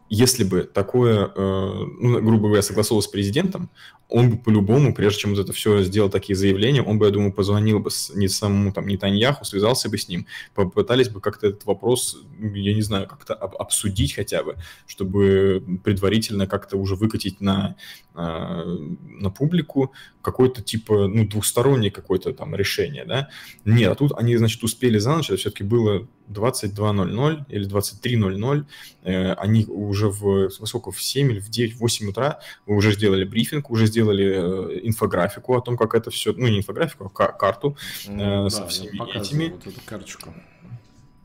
если 0.09 0.43
бы 0.43 0.61
такое, 0.61 1.31
э, 1.35 1.73
ну, 1.99 2.21
грубо 2.21 2.47
говоря, 2.47 2.61
согласовалось 2.61 3.05
с 3.05 3.09
президентом, 3.09 3.69
он 4.07 4.29
бы 4.29 4.37
по-любому, 4.37 4.93
прежде 4.93 5.21
чем 5.21 5.31
вот 5.31 5.39
это 5.39 5.51
все 5.53 5.83
сделал 5.83 6.09
такие 6.09 6.35
заявления, 6.35 6.83
он 6.83 6.99
бы, 6.99 7.05
я 7.05 7.11
думаю, 7.11 7.33
позвонил 7.33 7.79
бы 7.79 7.89
с, 7.89 8.13
не 8.13 8.27
самому 8.27 8.71
там 8.71 8.87
Нетаньяху, 8.87 9.45
связался 9.45 9.89
бы 9.89 9.97
с 9.97 10.07
ним, 10.07 10.27
попытались 10.53 11.09
бы 11.09 11.19
как-то 11.21 11.47
этот 11.47 11.65
вопрос, 11.65 12.21
я 12.39 12.73
не 12.73 12.81
знаю, 12.81 13.07
как-то 13.07 13.33
об- 13.33 13.55
обсудить 13.55 14.13
хотя 14.13 14.43
бы, 14.43 14.57
чтобы 14.85 15.63
предварительно 15.83 16.45
как-то 16.45 16.77
уже 16.77 16.95
выкатить 16.95 17.41
на, 17.41 17.75
э, 18.13 18.17
на 18.17 19.29
публику 19.31 19.91
какое-то 20.21 20.61
типа, 20.61 21.07
ну, 21.07 21.27
двухстороннее 21.27 21.91
какое-то 21.91 22.33
там 22.33 22.55
решение, 22.55 23.05
да. 23.05 23.29
Нет, 23.63 23.91
а 23.91 23.95
тут 23.95 24.11
они, 24.17 24.35
значит, 24.37 24.63
успели 24.63 24.97
за 24.99 25.15
ночь, 25.15 25.29
это 25.29 25.37
все-таки 25.37 25.63
было 25.63 26.07
22.00 26.29 27.45
или 27.49 27.67
23.00, 27.67 28.65
э, 29.03 29.33
они 29.33 29.65
уже 29.65 30.09
в, 30.09 30.49
во 30.59 30.65
сколько, 30.65 30.91
в 30.91 31.01
7 31.01 31.31
или 31.31 31.39
в 31.39 31.49
9, 31.49 31.75
в 31.75 31.79
8 31.79 32.09
утра 32.09 32.39
уже 32.65 32.91
сделали 32.93 33.23
брифинг, 33.23 33.69
уже 33.69 33.87
сделали 33.95 34.25
э, 34.75 34.79
инфографику 34.83 35.55
о 35.55 35.61
том, 35.61 35.77
как 35.77 35.95
это 35.95 36.09
все, 36.11 36.33
ну, 36.33 36.47
не 36.47 36.57
инфографику, 36.57 37.05
а 37.05 37.09
ка- 37.09 37.31
карту, 37.31 37.77
Ну, 38.07 38.47
э, 38.47 38.49
со 38.49 38.61
да, 38.61 38.67
всеми 38.67 38.99
этими. 39.17 39.49
вот 39.49 39.67
эту 39.67 39.81
карточку. 39.85 40.33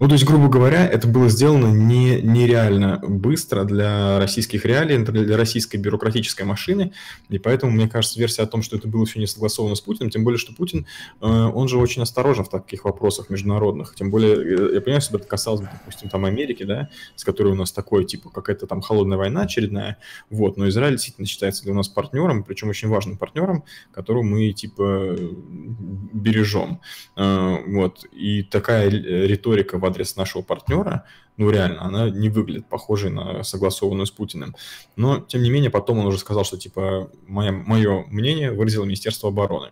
Ну, 0.00 0.08
то 0.08 0.14
есть, 0.14 0.24
грубо 0.24 0.48
говоря, 0.48 0.86
это 0.86 1.06
было 1.06 1.28
сделано 1.28 1.66
не, 1.66 2.20
нереально 2.22 2.98
быстро 3.06 3.64
для 3.64 4.18
российских 4.18 4.64
реалий, 4.64 4.98
для 4.98 5.36
российской 5.36 5.76
бюрократической 5.76 6.42
машины, 6.42 6.92
и 7.28 7.38
поэтому, 7.38 7.72
мне 7.72 7.88
кажется, 7.88 8.18
версия 8.18 8.42
о 8.42 8.46
том, 8.46 8.62
что 8.62 8.76
это 8.76 8.88
было 8.88 9.04
все 9.04 9.20
не 9.20 9.26
согласовано 9.26 9.74
с 9.74 9.80
Путиным, 9.80 10.10
тем 10.10 10.24
более, 10.24 10.38
что 10.38 10.54
Путин, 10.54 10.86
э, 11.20 11.26
он 11.26 11.68
же 11.68 11.78
очень 11.78 12.02
осторожен 12.02 12.44
в 12.44 12.48
таких 12.48 12.84
вопросах 12.84 13.30
международных, 13.30 13.94
тем 13.94 14.10
более, 14.10 14.34
э, 14.34 14.74
я 14.74 14.80
понимаю, 14.80 15.00
если 15.02 15.12
бы 15.12 15.18
это 15.18 15.28
касалось, 15.28 15.60
допустим, 15.60 16.08
там 16.08 16.24
Америки, 16.24 16.62
да, 16.62 16.88
с 17.14 17.22
которой 17.22 17.52
у 17.52 17.56
нас 17.56 17.70
такое, 17.70 18.04
типа, 18.04 18.30
какая-то 18.30 18.66
там 18.66 18.80
холодная 18.80 19.18
война 19.18 19.42
очередная, 19.42 19.98
вот, 20.30 20.56
но 20.56 20.68
Израиль 20.68 20.94
действительно 20.94 21.26
считается 21.26 21.62
для 21.64 21.74
нас 21.74 21.88
партнером, 21.88 22.42
причем 22.42 22.70
очень 22.70 22.88
важным 22.88 23.18
партнером, 23.18 23.64
которого 23.92 24.22
мы, 24.22 24.52
типа, 24.52 25.16
бережем, 26.12 26.80
Э, 27.16 27.58
вот, 27.66 28.04
и 28.12 28.42
такая 28.42 28.88
риторика 28.88 29.78
в 29.78 29.84
адрес 29.90 30.16
нашего 30.16 30.42
партнера, 30.42 31.04
ну, 31.36 31.50
реально, 31.50 31.84
она 31.84 32.10
не 32.10 32.28
выглядит 32.28 32.66
похожей 32.66 33.10
на 33.10 33.42
согласованную 33.42 34.06
с 34.06 34.10
Путиным. 34.10 34.54
Но, 34.96 35.20
тем 35.20 35.42
не 35.42 35.50
менее, 35.50 35.70
потом 35.70 35.98
он 35.98 36.06
уже 36.06 36.18
сказал, 36.18 36.44
что, 36.44 36.56
типа, 36.56 37.10
мое, 37.26 37.52
мое 37.52 38.04
мнение 38.08 38.52
выразило 38.52 38.84
Министерство 38.84 39.28
обороны. 39.28 39.70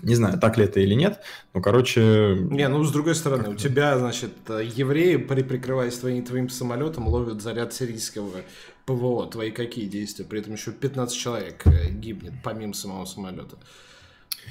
Не 0.00 0.16
знаю, 0.16 0.38
так 0.40 0.58
ли 0.58 0.64
это 0.64 0.80
или 0.80 0.94
нет, 0.94 1.20
но, 1.54 1.60
короче... 1.60 2.36
Не, 2.50 2.66
ну 2.68 2.82
с 2.82 2.90
другой 2.90 3.14
стороны, 3.14 3.50
у 3.50 3.54
тебя, 3.54 3.96
значит, 3.98 4.32
евреи, 4.48 5.16
при 5.16 5.42
прикрываясь 5.42 5.96
твоим, 5.96 6.24
твоим 6.24 6.48
самолетом, 6.48 7.06
ловят 7.06 7.40
заряд 7.40 7.72
сирийского 7.72 8.42
ПВО. 8.84 9.26
Твои 9.26 9.50
какие 9.50 9.86
действия? 9.86 10.24
При 10.24 10.40
этом 10.40 10.54
еще 10.54 10.72
15 10.72 11.16
человек 11.16 11.66
э, 11.66 11.90
гибнет, 11.90 12.34
помимо 12.42 12.74
самого 12.74 13.04
самолета. 13.04 13.56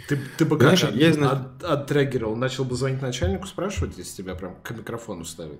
Ты, 0.07 0.17
ты 0.37 0.45
бы 0.45 0.57
как 0.57 0.77
Знаешь, 0.77 0.83
от- 0.83 0.95
я 0.95 1.13
зна- 1.13 1.31
от- 1.31 1.63
отреагировал? 1.63 2.35
Начал 2.35 2.65
бы 2.65 2.75
звонить 2.75 3.01
начальнику, 3.01 3.47
спрашивать, 3.47 3.97
если 3.97 4.23
тебя 4.23 4.35
прям 4.35 4.55
к 4.61 4.71
микрофону 4.71 5.23
ставят? 5.25 5.59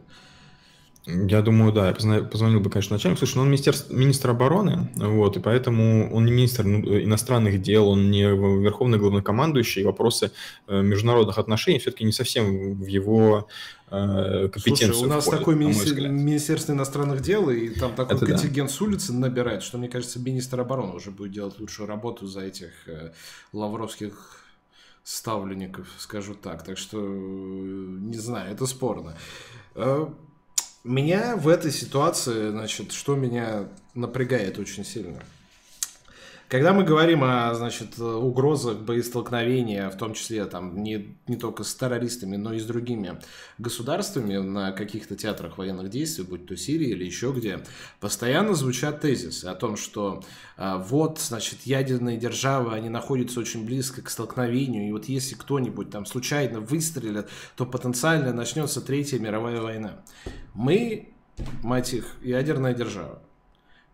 Я 1.08 1.42
думаю, 1.42 1.74
да, 1.74 1.88
я 1.88 2.24
позвонил 2.24 2.60
бы, 2.60 2.70
конечно, 2.70 2.96
начальнику. 2.96 3.20
Слушай, 3.20 3.38
ну 3.38 3.42
он 3.42 3.48
министр, 3.48 3.76
министр 3.90 4.30
обороны, 4.30 4.90
вот, 4.96 5.36
и 5.36 5.40
поэтому 5.40 6.14
он 6.14 6.26
не 6.26 6.32
министр 6.32 6.64
ну, 6.64 6.80
иностранных 6.80 7.60
дел, 7.60 7.88
он 7.88 8.12
не 8.12 8.22
верховный 8.22 9.00
главнокомандующий, 9.00 9.82
и 9.82 9.86
вопросы 9.86 10.32
э, 10.68 10.82
международных 10.82 11.40
отношений 11.40 11.80
все-таки 11.80 12.04
не 12.04 12.12
совсем 12.12 12.76
в 12.76 12.86
его 12.86 13.48
э, 13.90 14.50
компетенцию 14.50 14.94
Слушай, 14.94 15.06
у 15.06 15.08
нас 15.08 15.26
такое 15.26 15.56
на 15.56 15.62
мой 15.64 15.74
министер-. 15.74 16.08
Министерство 16.08 16.74
иностранных 16.74 17.22
дел, 17.22 17.50
и 17.50 17.70
там 17.70 17.96
такой 17.96 18.18
Это 18.18 18.26
да. 18.28 18.34
контингент 18.34 18.70
с 18.70 18.80
улицы 18.80 19.12
набирает, 19.12 19.64
что, 19.64 19.80
мне 19.80 19.90
кажется, 19.90 20.20
министр 20.20 20.62
обороны 20.62 20.94
уже 20.94 21.10
будет 21.10 21.32
делать 21.32 21.60
лучшую 21.60 21.88
работу 21.88 22.28
за 22.28 22.42
этих 22.42 22.70
э, 22.86 23.12
лавровских 23.54 24.46
ставленников, 25.04 25.88
скажу 25.98 26.36
так. 26.36 26.64
Так 26.64 26.78
что, 26.78 27.00
э, 27.00 27.08
не 27.10 28.20
знаю, 28.20 28.54
это 28.54 28.68
спорно. 28.68 29.18
Меня 30.84 31.36
в 31.36 31.48
этой 31.48 31.72
ситуации, 31.72 32.50
значит, 32.50 32.92
что 32.92 33.16
меня 33.16 33.68
напрягает 33.94 34.58
очень 34.58 34.84
сильно. 34.84 35.22
Когда 36.52 36.74
мы 36.74 36.84
говорим 36.84 37.24
о, 37.24 37.54
значит, 37.54 37.98
угрозах 37.98 38.80
боестолкновения, 38.80 39.90
в 39.90 39.96
том 39.96 40.14
числе 40.14 40.44
там 40.44 40.84
не, 40.84 41.16
не 41.26 41.38
только 41.38 41.64
с 41.64 41.74
террористами, 41.74 42.36
но 42.36 42.52
и 42.52 42.60
с 42.60 42.66
другими 42.66 43.22
государствами 43.58 44.36
на 44.36 44.74
каких-то 44.74 45.16
театрах 45.16 45.58
военных 45.58 45.90
действий, 45.90 46.26
будь 46.26 46.46
то 46.46 46.58
Сирия 46.58 46.90
или 46.90 47.06
еще 47.06 47.32
где, 47.32 47.64
постоянно 48.02 48.54
звучат 48.54 49.00
тезисы 49.00 49.46
о 49.46 49.56
том, 49.56 49.78
что 49.78 50.26
а, 50.58 50.78
вот, 50.78 51.20
значит, 51.20 51.62
ядерные 51.62 52.18
державы, 52.18 52.74
они 52.74 52.90
находятся 52.90 53.40
очень 53.40 53.66
близко 53.66 54.02
к 54.02 54.10
столкновению, 54.10 54.90
и 54.90 54.92
вот 54.92 55.06
если 55.06 55.36
кто-нибудь 55.36 55.90
там 55.90 56.06
случайно 56.06 56.60
выстрелит, 56.60 57.30
то 57.56 57.66
потенциально 57.66 58.34
начнется 58.34 58.82
Третья 58.82 59.20
мировая 59.20 59.62
война. 59.62 60.04
Мы, 60.54 61.14
мать 61.64 61.94
их, 61.94 62.18
ядерная 62.22 62.74
держава. 62.74 63.22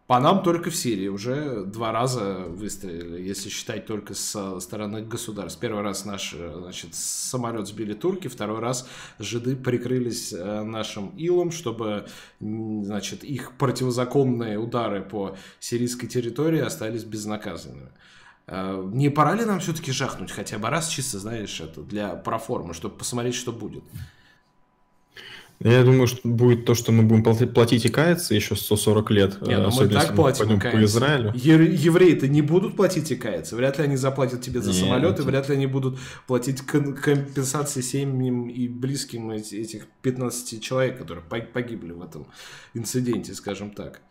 По 0.08 0.22
нам 0.22 0.42
только 0.42 0.70
в 0.70 0.76
Сирии 0.76 1.10
уже 1.10 1.66
два 1.66 1.92
раза 1.92 2.46
выстрелили, 2.48 3.22
если 3.22 3.50
считать 3.50 3.86
только 3.86 4.14
со 4.14 4.58
стороны 4.62 5.02
государств. 5.02 5.60
Первый 5.60 5.84
раз 5.84 6.06
наш 6.06 6.34
значит, 6.34 6.96
самолет 6.96 7.68
сбили 7.68 7.94
турки, 7.94 8.30
второй 8.30 8.62
раз 8.62 8.88
жиды 9.20 9.58
прикрылись 9.58 10.32
э, 10.32 10.64
нашим 10.64 11.10
илом, 11.18 11.52
чтобы 11.52 12.08
значит, 12.40 13.26
их 13.26 13.58
противозаконные 13.58 14.58
удары 14.58 15.02
по 15.02 15.36
сирийской 15.60 16.08
территории 16.08 16.62
остались 16.62 17.04
безнаказанными. 17.04 17.90
Э, 18.48 18.90
Не 18.94 19.10
пора 19.10 19.36
ли 19.36 19.44
нам 19.44 19.60
все-таки 19.60 19.92
жахнуть 19.92 20.32
хотя 20.32 20.58
бы 20.58 20.70
раз, 20.70 20.88
чисто, 20.88 21.20
знаешь, 21.20 21.60
это 21.60 21.82
для 21.82 22.16
проформы, 22.16 22.74
чтобы 22.74 22.96
посмотреть, 22.96 23.36
что 23.36 23.52
будет? 23.52 23.84
Я 25.60 25.84
думаю, 25.84 26.06
что 26.06 26.20
будет 26.28 26.66
то, 26.66 26.76
что 26.76 26.92
мы 26.92 27.02
будем 27.04 27.24
плати- 27.24 27.48
платить 27.48 27.84
и 27.86 27.90
каяться 27.90 28.36
еще 28.36 28.56
140 28.56 29.10
лет. 29.10 29.42
Не, 29.42 29.54
э, 29.54 29.58
ну 29.58 29.64
мы 29.64 29.68
особенно 29.70 29.94
так 29.94 30.04
если 30.04 30.16
платим 30.16 30.46
пойдем 30.60 30.72
по. 30.80 30.84
Израилю. 30.84 31.32
Евреи-то 31.36 32.28
не 32.28 32.44
будут 32.44 32.76
платить 32.76 33.10
и 33.12 33.16
каяться. 33.16 33.56
Вряд 33.56 33.80
ли 33.80 33.86
они 33.86 33.96
заплатят 33.98 34.42
тебе 34.42 34.62
за 34.62 34.70
Нет. 34.72 34.80
самолеты, 34.80 35.24
вряд 35.24 35.50
ли 35.50 35.56
они 35.56 35.66
будут 35.66 35.98
платить 36.28 36.62
компенсации 36.62 37.82
семьям 37.82 38.50
и 38.50 38.68
близким 38.68 39.32
эти- 39.32 39.56
этих 39.56 39.88
15 40.04 40.60
человек, 40.62 41.00
которые 41.00 41.24
по- 41.24 41.40
погибли 41.40 41.92
в 41.92 42.04
этом 42.04 42.28
инциденте, 42.76 43.34
скажем 43.34 43.72
так. 43.72 44.02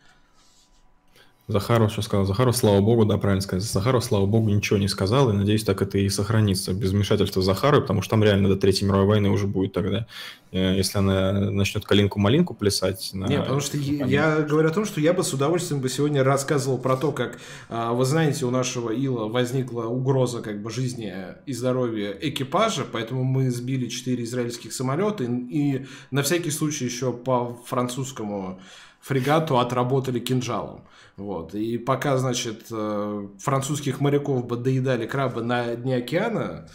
Захаров 1.47 1.93
что 1.93 2.01
сказал? 2.01 2.25
Захаров, 2.25 2.57
слава 2.57 2.81
богу, 2.81 3.05
да, 3.05 3.17
правильно 3.17 3.41
сказать. 3.41 3.63
Захаров, 3.63 4.03
слава 4.03 4.25
богу, 4.25 4.49
ничего 4.49 4.77
не 4.77 4.89
сказал, 4.89 5.29
и 5.29 5.33
надеюсь, 5.33 5.63
так 5.63 5.81
это 5.81 5.97
и 5.97 6.09
сохранится 6.09 6.73
без 6.73 6.91
вмешательства 6.91 7.41
Захарова, 7.41 7.79
потому 7.79 8.01
что 8.01 8.11
там 8.11 8.23
реально 8.23 8.49
до 8.49 8.57
Третьей 8.57 8.85
мировой 8.85 9.05
войны 9.05 9.29
уже 9.29 9.47
будет 9.47 9.71
тогда, 9.71 10.07
э, 10.51 10.75
если 10.75 10.97
она 10.97 11.31
начнет 11.49 11.85
калинку-малинку 11.85 12.53
плясать. 12.53 13.11
На... 13.13 13.27
Не, 13.27 13.39
потому 13.39 13.61
что 13.61 13.77
я, 13.77 14.05
я 14.05 14.41
говорю 14.41 14.67
о 14.67 14.73
том, 14.73 14.83
что 14.83 14.99
я 14.99 15.13
бы 15.13 15.23
с 15.23 15.33
удовольствием 15.33 15.79
бы 15.79 15.87
сегодня 15.87 16.21
рассказывал 16.21 16.79
про 16.79 16.97
то, 16.97 17.13
как, 17.13 17.39
а, 17.69 17.93
вы 17.93 18.03
знаете, 18.03 18.45
у 18.45 18.51
нашего 18.51 18.89
Ила 18.89 19.29
возникла 19.29 19.83
угроза 19.83 20.41
как 20.41 20.61
бы 20.61 20.69
жизни 20.69 21.13
и 21.45 21.53
здоровья 21.53 22.11
экипажа, 22.11 22.85
поэтому 22.91 23.23
мы 23.23 23.51
сбили 23.51 23.87
4 23.87 24.21
израильских 24.25 24.73
самолета 24.73 25.23
и, 25.23 25.27
и 25.29 25.85
на 26.11 26.23
всякий 26.23 26.51
случай 26.51 26.83
еще 26.83 27.13
по 27.13 27.57
французскому 27.65 28.59
фрегату 29.07 29.57
отработали 29.57 30.19
кинжалом. 30.19 30.81
Вот. 31.15 31.55
И 31.55 31.77
пока, 31.77 32.17
значит, 32.17 32.65
э, 32.69 33.27
французских 33.39 34.01
моряков 34.01 34.45
бы 34.45 34.57
доедали 34.57 35.07
крабы 35.07 35.43
на 35.43 35.75
дне 35.75 35.95
океана, 35.95 36.67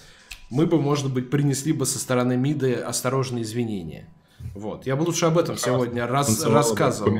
мы 0.50 0.66
бы, 0.66 0.80
может 0.80 1.12
быть, 1.12 1.30
принесли 1.30 1.72
бы 1.72 1.84
со 1.84 1.98
стороны 1.98 2.36
МИДы 2.36 2.74
осторожные 2.74 3.42
извинения. 3.42 4.08
Вот. 4.54 4.87
Я 4.87 4.97
бы 4.97 5.02
лучше 5.04 5.26
об 5.26 5.38
этом 5.38 5.56
сегодня 5.56 6.06
раз, 6.06 6.28
рассказывал. 6.54 7.11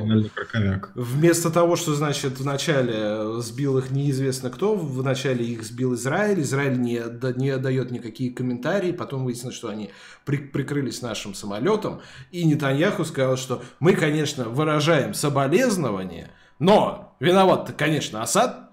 Вместо 0.95 1.51
того, 1.51 1.77
что, 1.77 1.95
значит, 1.95 2.39
вначале 2.39 3.41
сбил 3.41 3.79
их 3.79 3.91
неизвестно 3.91 4.51
кто, 4.51 4.75
вначале 4.75 5.45
их 5.45 5.63
сбил 5.65 5.95
Израиль, 5.95 6.43
Израиль 6.43 6.79
не, 6.79 7.01
да- 7.01 7.33
не 7.33 7.57
дает 7.57 7.91
никакие 7.91 8.31
комментарии, 8.33 8.93
потом 8.93 9.25
выяснилось, 9.25 9.57
что 9.57 9.69
они 9.69 9.91
при- 10.27 10.37
прикрылись 10.37 11.01
нашим 11.01 11.33
самолетом, 11.35 12.01
и 12.33 12.45
Нетаньяху 12.45 13.05
сказал, 13.05 13.37
что 13.39 13.63
мы, 13.81 13.95
конечно, 13.95 14.45
выражаем 14.51 15.15
соболезнования, 15.15 16.31
но 16.59 17.17
виноват-то, 17.19 17.73
конечно, 17.73 18.23
Асад, 18.23 18.72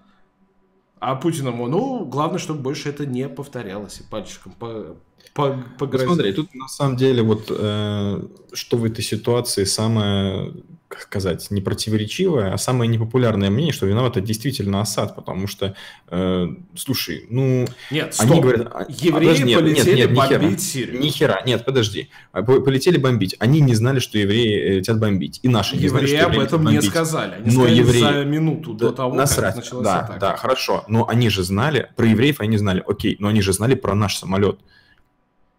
а 1.00 1.14
Путин 1.16 1.48
ему, 1.48 1.66
ну, 1.66 2.04
главное, 2.04 2.38
чтобы 2.38 2.60
больше 2.60 2.90
это 2.90 3.06
не 3.06 3.28
повторялось, 3.28 4.00
и 4.00 4.02
пальчиком 4.04 4.52
по, 4.52 4.96
по, 5.32 5.64
погрозил. 5.78 6.14
Смотри, 6.14 6.32
тут 6.34 6.54
на 6.54 6.68
самом 6.68 6.96
деле 6.96 7.22
вот 7.22 7.46
э, 7.48 8.22
что 8.52 8.76
в 8.76 8.84
этой 8.84 9.02
ситуации 9.02 9.64
самое 9.64 10.52
как 10.90 11.02
сказать, 11.02 11.52
не 11.52 11.60
противоречивое, 11.60 12.52
а 12.52 12.58
самое 12.58 12.90
непопулярное 12.90 13.48
мнение, 13.48 13.72
что 13.72 13.86
виноват 13.86 14.16
это 14.16 14.26
действительно 14.26 14.80
Асад, 14.80 15.14
потому 15.14 15.46
что, 15.46 15.76
э, 16.08 16.48
слушай, 16.74 17.26
ну... 17.30 17.68
Нет, 17.92 18.12
стоп. 18.12 18.32
Они 18.32 18.40
говорят, 18.40 18.66
а, 18.74 18.86
Евреи 18.88 19.12
подожди, 19.12 19.44
нет, 19.44 19.60
полетели 19.60 19.96
нет, 19.96 20.10
нет, 20.10 20.40
бомбить 20.40 20.60
Сирию. 20.60 21.00
Ни 21.00 21.08
хера, 21.10 21.42
нет, 21.46 21.64
подожди. 21.64 22.10
А, 22.32 22.42
полетели 22.42 22.96
бомбить. 22.96 23.36
Они 23.38 23.60
не 23.60 23.76
знали, 23.76 24.00
что 24.00 24.18
евреи 24.18 24.58
э, 24.58 24.74
летят 24.78 24.98
бомбить. 24.98 25.38
И 25.44 25.48
наши 25.48 25.76
евреи 25.76 25.84
не 25.84 25.88
знали, 25.88 26.06
что 26.06 26.26
об 26.26 26.38
этом 26.40 26.66
не 26.66 26.82
сказали. 26.82 27.34
Они 27.34 27.44
Но 27.46 27.52
сказали 27.52 27.74
евреи... 27.76 28.00
за 28.00 28.24
минуту 28.24 28.74
до 28.74 28.90
того, 28.90 29.14
насрать. 29.14 29.54
как 29.54 29.64
началась 29.64 29.84
да, 29.84 30.00
атака. 30.00 30.18
Да, 30.18 30.36
хорошо. 30.36 30.84
Но 30.88 31.08
они 31.08 31.28
же 31.28 31.44
знали, 31.44 31.88
про 31.94 32.06
евреев 32.08 32.40
они 32.40 32.56
знали, 32.56 32.82
окей, 32.84 33.14
но 33.20 33.28
они 33.28 33.42
же 33.42 33.52
знали 33.52 33.76
про 33.76 33.94
наш 33.94 34.16
самолет. 34.16 34.58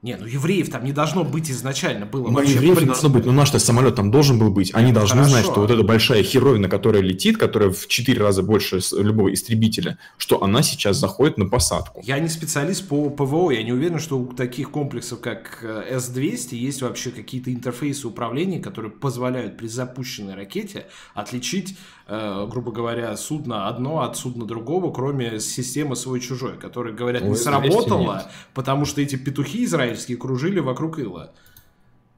Не, 0.01 0.15
ну 0.15 0.25
евреев 0.25 0.69
там 0.69 0.83
не 0.83 0.93
должно 0.93 1.23
быть 1.23 1.51
изначально. 1.51 2.07
Было 2.07 2.27
ну, 2.27 2.41
евреев 2.41 2.79
не 2.79 2.87
должно 2.87 3.09
быть, 3.09 3.23
но 3.23 3.31
наш-то 3.33 3.59
самолет 3.59 3.95
там 3.95 4.09
должен 4.09 4.39
был 4.39 4.49
быть. 4.49 4.73
Они 4.73 4.91
должны 4.91 5.17
Хорошо. 5.17 5.31
знать, 5.31 5.45
что 5.45 5.61
вот 5.61 5.69
эта 5.69 5.83
большая 5.83 6.23
херовина, 6.23 6.67
которая 6.69 7.03
летит, 7.03 7.37
которая 7.37 7.69
в 7.69 7.87
4 7.87 8.19
раза 8.19 8.41
больше 8.41 8.79
любого 8.97 9.31
истребителя, 9.31 9.99
что 10.17 10.43
она 10.43 10.63
сейчас 10.63 10.97
заходит 10.97 11.37
на 11.37 11.47
посадку. 11.47 12.01
Я 12.03 12.17
не 12.17 12.29
специалист 12.29 12.87
по 12.87 13.11
ПВО, 13.11 13.51
я 13.51 13.61
не 13.61 13.73
уверен, 13.73 13.99
что 13.99 14.17
у 14.17 14.25
таких 14.33 14.71
комплексов, 14.71 15.21
как 15.21 15.59
э, 15.61 15.99
С-200, 15.99 16.55
есть 16.55 16.81
вообще 16.81 17.11
какие-то 17.11 17.53
интерфейсы 17.53 18.07
управления, 18.07 18.59
которые 18.59 18.91
позволяют 18.91 19.57
при 19.57 19.67
запущенной 19.67 20.33
ракете 20.33 20.87
отличить 21.13 21.77
грубо 22.11 22.71
говоря, 22.73 23.15
судно 23.15 23.67
одно 23.67 24.01
от 24.01 24.17
судна 24.17 24.45
другого, 24.45 24.91
кроме 24.91 25.39
системы 25.39 25.95
свой-чужой, 25.95 26.57
которая, 26.57 26.93
говорят, 26.93 27.23
не 27.23 27.35
сработала, 27.35 28.29
потому 28.53 28.85
что 28.85 28.99
эти 29.01 29.15
петухи 29.15 29.63
израильские 29.63 30.17
кружили 30.17 30.59
вокруг 30.59 30.99
Ила. 30.99 31.31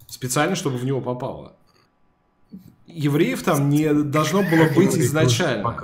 Специально, 0.07 0.55
чтобы 0.55 0.77
в 0.77 0.85
него 0.85 0.99
попало. 0.99 1.55
Евреев 2.87 3.43
там 3.43 3.69
не 3.69 3.93
должно 3.93 4.41
было 4.41 4.67
быть 4.75 4.97
изначально. 4.97 5.75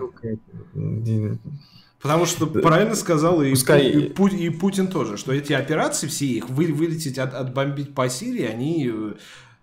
Потому 2.01 2.25
что 2.25 2.47
правильно 2.47 2.95
сказал 2.95 3.41
и, 3.41 3.51
Пускай... 3.51 3.89
и, 3.89 4.05
и 4.07 4.49
Путин 4.49 4.87
тоже, 4.87 5.17
что 5.17 5.33
эти 5.33 5.53
операции 5.53 6.07
все 6.07 6.25
их 6.25 6.49
вы, 6.49 6.67
вылететь, 6.73 7.19
от, 7.19 7.33
отбомбить 7.33 7.93
по 7.93 8.07
Сирии, 8.07 8.45
они 8.45 8.89
э, 8.89 9.13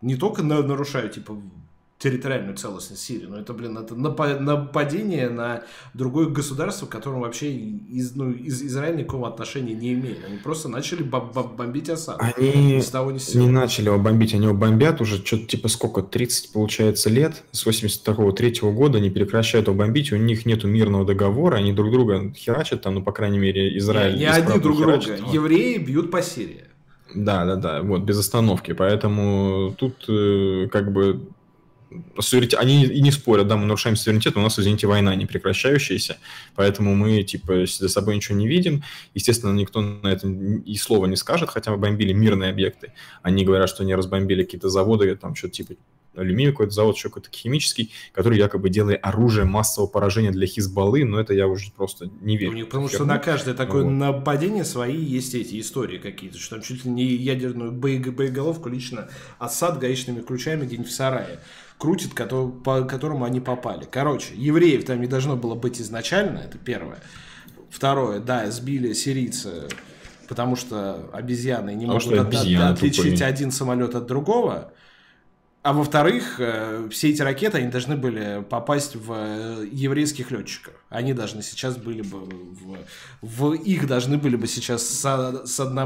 не 0.03 0.17
только 0.17 0.43
нарушают 0.43 1.15
типа 1.15 1.41
территориальную 1.99 2.57
целостность 2.57 3.03
Сирии. 3.03 3.26
Но 3.26 3.38
это, 3.38 3.55
блин, 3.55 3.79
это 3.79 3.95
нападение 3.95 5.31
на 5.31 5.62
другое 5.95 6.29
государство, 6.29 6.87
к 6.87 6.91
которому 6.91 7.23
вообще 7.23 7.53
из, 7.53 8.15
ну, 8.15 8.31
из 8.31 8.62
Израиля 8.62 8.97
никакого 8.97 9.29
отношения 9.29 9.73
не 9.73 9.95
имеет. 9.95 10.19
Они 10.26 10.37
просто 10.37 10.69
начали 10.69 11.03
бомбить 11.03 11.88
Асад. 11.88 12.21
Они 12.21 12.83
того 12.93 13.12
не, 13.12 13.21
не 13.35 13.49
начали 13.49 13.87
его 13.87 13.99
бомбить, 13.99 14.35
они 14.35 14.45
его 14.45 14.55
бомбят 14.55 15.00
уже 15.00 15.25
что-то 15.25 15.47
типа 15.47 15.69
сколько, 15.69 16.03
30, 16.03 16.53
получается, 16.53 17.09
лет. 17.09 17.43
С 17.53 17.67
82-3 17.67 18.73
года 18.73 18.99
они 18.99 19.09
прекращают 19.09 19.67
его 19.67 19.76
бомбить, 19.76 20.12
у 20.12 20.17
них 20.17 20.45
нет 20.45 20.65
мирного 20.65 21.07
договора, 21.07 21.57
они 21.57 21.73
друг 21.73 21.91
друга 21.91 22.33
херачат 22.35 22.83
там, 22.83 22.97
ну, 22.97 23.03
по 23.03 23.12
крайней 23.12 23.38
мере, 23.38 23.76
Израиль... 23.79 24.15
Не, 24.15 24.21
не 24.21 24.26
одни 24.26 24.59
друг 24.61 24.76
друга. 24.76 25.00
Евреи 25.33 25.79
бьют 25.79 26.11
по 26.11 26.21
Сирии. 26.21 26.65
Да, 27.15 27.47
да, 27.47 27.57
да, 27.57 27.83
вот, 27.83 28.03
без 28.03 28.19
остановки. 28.19 28.73
Поэтому 28.73 29.75
тут 29.79 30.05
э, 30.09 30.69
как 30.71 30.93
бы 30.93 31.29
суверенитет, 32.19 32.61
они 32.61 32.85
и 32.85 33.00
не 33.00 33.11
спорят, 33.11 33.47
да, 33.49 33.57
мы 33.57 33.64
нарушаем 33.66 33.97
суверенитет, 33.97 34.35
но 34.35 34.40
у 34.40 34.45
нас, 34.45 34.59
извините, 34.59 34.87
война 34.87 35.14
не 35.14 35.26
прекращающаяся, 35.26 36.19
поэтому 36.55 36.95
мы, 36.95 37.23
типа, 37.23 37.66
за 37.66 37.88
собой 37.88 38.16
ничего 38.16 38.38
не 38.38 38.49
видим. 38.49 38.83
Естественно, 39.14 39.52
никто 39.52 39.81
на 39.81 40.09
это 40.09 40.28
и 40.28 40.76
слова 40.76 41.07
не 41.07 41.16
скажет, 41.16 41.50
хотя 41.50 41.71
мы 41.71 41.78
бомбили 41.78 42.12
мирные 42.12 42.50
объекты. 42.50 42.93
Они 43.23 43.45
говорят, 43.45 43.69
что 43.69 43.83
они 43.83 43.95
разбомбили 43.95 44.43
какие-то 44.43 44.69
заводы, 44.69 45.14
там 45.16 45.35
что-то 45.35 45.55
типа 45.55 45.75
алюминий 46.16 46.50
какой-то 46.50 46.73
завод, 46.73 46.97
еще 46.97 47.09
какой-то 47.09 47.31
химический, 47.31 47.93
который 48.12 48.38
якобы 48.38 48.71
делает 48.71 49.00
оружие 49.02 49.45
массового 49.45 49.88
поражения 49.88 50.31
для 50.31 50.47
Хизбаллы, 50.47 51.05
но 51.05 51.21
это 51.21 51.35
я 51.35 51.47
уже 51.47 51.71
просто 51.71 52.10
не 52.21 52.37
верю. 52.37 52.58
Ну, 52.58 52.65
потому 52.67 52.89
что 52.89 53.04
на 53.04 53.19
каждое 53.19 53.54
такое 53.54 53.84
вот. 53.84 53.91
нападение 53.91 54.65
свои 54.65 54.97
есть 54.97 55.34
эти 55.34 55.60
истории 55.60 55.99
какие-то, 55.99 56.39
что 56.39 56.56
там 56.56 56.63
чуть 56.63 56.84
ли 56.84 56.91
не 56.91 57.04
ядерную 57.04 57.73
боеголовку 57.73 58.69
лично 58.69 59.08
Асад 59.39 59.78
гаечными 59.78 60.23
ключами 60.23 60.65
где-нибудь 60.65 60.91
в 60.91 60.95
сарае 60.95 61.41
крутит, 61.78 62.15
который, 62.15 62.50
по 62.50 62.82
которому 62.82 63.25
они 63.25 63.41
попали. 63.41 63.86
Короче, 63.91 64.34
евреев 64.34 64.84
там 64.84 65.00
не 65.00 65.06
должно 65.06 65.36
было 65.36 65.54
быть 65.54 65.80
изначально, 65.80 66.39
это 66.39 66.58
первое. 66.58 66.99
Второе, 67.71 68.21
да, 68.21 68.50
сбили 68.50 68.93
сирийцы, 68.93 69.69
потому 70.28 70.56
что 70.56 71.10
обезьяны 71.12 71.75
не 71.75 71.86
потому 71.86 72.00
могут 72.00 72.19
от, 72.19 72.26
обезьяны 72.28 72.65
от, 72.65 72.78
отличить 72.78 73.12
тупые. 73.12 73.25
один 73.26 73.50
самолет 73.50 73.95
от 73.95 74.06
другого. 74.06 74.73
А 75.62 75.73
во-вторых, 75.73 76.36
э, 76.39 76.89
все 76.93 77.10
эти 77.10 77.23
ракеты, 77.23 77.58
они 77.58 77.69
должны 77.69 77.97
были 77.97 78.45
попасть 78.49 78.95
в 78.95 79.12
э, 79.12 79.67
еврейских 79.73 80.30
летчиков. 80.30 80.75
Они 80.91 81.12
должны 81.12 81.43
сейчас 81.43 81.76
были 81.76 82.02
бы, 82.02 82.21
в, 82.21 82.78
в 83.21 83.52
их 83.52 83.89
должны 83.89 84.17
были 84.17 84.36
бы 84.36 84.47
сейчас 84.47 84.86
с, 84.89 85.43
с 85.45 85.65
дна 85.67 85.84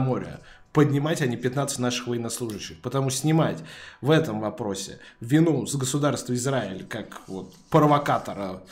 поднимать 0.72 1.20
они 1.20 1.36
15 1.36 1.78
наших 1.78 2.06
военнослужащих. 2.06 2.80
Потому 2.80 3.10
снимать 3.10 3.58
в 4.00 4.10
этом 4.10 4.40
вопросе 4.40 4.98
вину 5.20 5.66
с 5.66 5.74
государства 5.74 6.34
Израиль 6.34 6.84
как 6.84 7.22
вот 7.26 7.52
провокатора, 7.70 8.62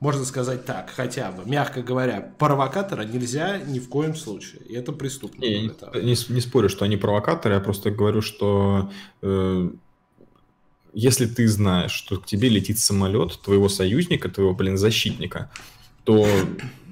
можно 0.00 0.24
сказать 0.24 0.66
так, 0.66 0.90
хотя 0.90 1.30
бы, 1.32 1.48
мягко 1.48 1.82
говоря, 1.82 2.34
провокатора 2.38 3.04
нельзя 3.04 3.58
ни 3.58 3.78
в 3.78 3.88
коем 3.88 4.14
случае. 4.14 4.60
И 4.62 4.74
это 4.74 4.92
преступно. 4.92 5.40
Не, 5.40 5.62
не, 5.62 5.68
не, 6.02 6.32
не 6.32 6.40
спорю, 6.40 6.68
что 6.68 6.84
они 6.84 6.96
провокаторы, 6.96 7.54
я 7.54 7.60
просто 7.60 7.90
говорю, 7.90 8.20
что 8.20 8.90
э, 9.22 9.70
если 10.92 11.26
ты 11.26 11.48
знаешь, 11.48 11.92
что 11.92 12.18
к 12.18 12.26
тебе 12.26 12.48
летит 12.48 12.78
самолет 12.78 13.40
твоего 13.40 13.68
союзника, 13.68 14.28
твоего, 14.28 14.54
блин, 14.54 14.76
защитника, 14.76 15.50
то 16.04 16.26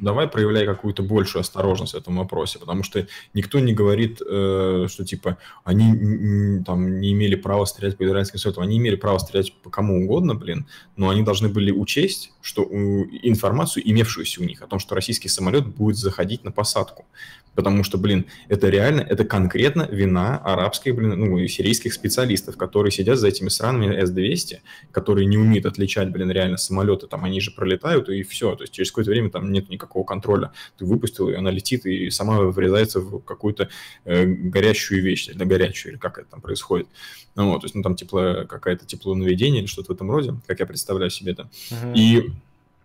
давай 0.01 0.27
проявляй 0.27 0.67
какую-то 0.67 1.03
большую 1.03 1.41
осторожность 1.41 1.95
в 1.95 1.97
этом 1.97 2.17
вопросе, 2.17 2.59
потому 2.59 2.83
что 2.83 3.07
никто 3.35 3.61
не 3.61 3.73
говорит, 3.73 4.21
э, 4.21 4.87
что 4.89 5.05
типа 5.05 5.39
они 5.65 6.63
там 6.65 7.01
не 7.01 7.13
имели 7.13 7.37
права 7.37 7.65
стрелять 7.65 7.97
по 7.97 8.05
израильским 8.05 8.39
самолетам, 8.39 8.65
они 8.65 8.79
имели 8.79 8.97
право 8.97 9.19
стрелять 9.19 9.53
по 9.63 9.71
кому 9.71 10.05
угодно, 10.05 10.35
блин, 10.35 10.67
но 10.97 11.09
они 11.09 11.23
должны 11.23 11.49
были 11.49 11.71
учесть, 11.71 12.33
что 12.41 12.65
информацию, 12.65 13.89
имевшуюся 13.89 14.41
у 14.41 14.45
них, 14.45 14.61
о 14.63 14.67
том, 14.67 14.81
что 14.81 14.97
российский 14.97 15.29
самолет 15.29 15.67
будет 15.67 15.97
заходить 15.97 16.43
на 16.43 16.51
посадку, 16.51 17.07
потому 17.55 17.85
что, 17.85 17.99
блин, 17.99 18.27
это 18.49 18.69
реально, 18.69 19.01
это 19.01 19.25
конкретно 19.25 19.89
вина 19.91 20.39
арабских, 20.39 20.95
блин, 20.95 21.11
ну 21.19 21.39
и 21.39 21.49
сирийских 21.49 21.93
специалистов, 21.93 22.57
которые 22.57 22.93
сидят 22.93 23.19
за 23.19 23.29
этими 23.29 23.49
странами 23.49 23.95
С-200, 23.97 24.59
которые 24.91 25.27
не 25.27 25.37
умеют 25.37 25.67
отличать, 25.67 26.11
блин, 26.11 26.31
реально 26.31 26.57
самолеты, 26.57 27.07
там 27.07 27.25
они 27.25 27.41
же 27.41 27.51
пролетают 27.51 28.09
и 28.09 28.23
все, 28.23 28.55
то 28.55 28.63
есть 28.63 28.73
через 28.73 28.91
какое-то 28.91 29.11
время 29.11 29.31
там 29.31 29.53
нет 29.53 29.69
никакого 29.69 30.05
контроля. 30.05 30.53
Ты 30.79 30.85
выпустил, 30.85 31.29
и 31.29 31.35
она 31.35 31.51
летит 31.51 31.87
и 31.87 32.11
сама 32.11 32.41
врезается 32.41 33.01
в 33.01 33.21
какую-то 33.21 33.69
э, 34.05 34.25
горящую 34.25 35.03
вещь, 35.03 35.29
или 35.29 35.45
горячую, 35.45 35.93
или 35.93 35.99
как 35.99 36.19
это 36.19 36.29
там 36.31 36.41
происходит. 36.41 36.89
Ну, 37.35 37.51
вот, 37.51 37.61
то 37.61 37.65
есть, 37.65 37.75
ну, 37.75 37.83
там 37.83 37.97
тепло, 37.97 38.45
какая-то 38.47 38.87
теплонаведение 38.87 39.61
или 39.61 39.67
что-то 39.67 39.93
в 39.93 39.95
этом 39.95 40.11
роде, 40.11 40.35
как 40.47 40.61
я 40.61 40.67
представляю 40.67 41.11
себе 41.11 41.33
это. 41.33 41.49
Uh-huh. 41.71 41.95
И, 41.95 42.33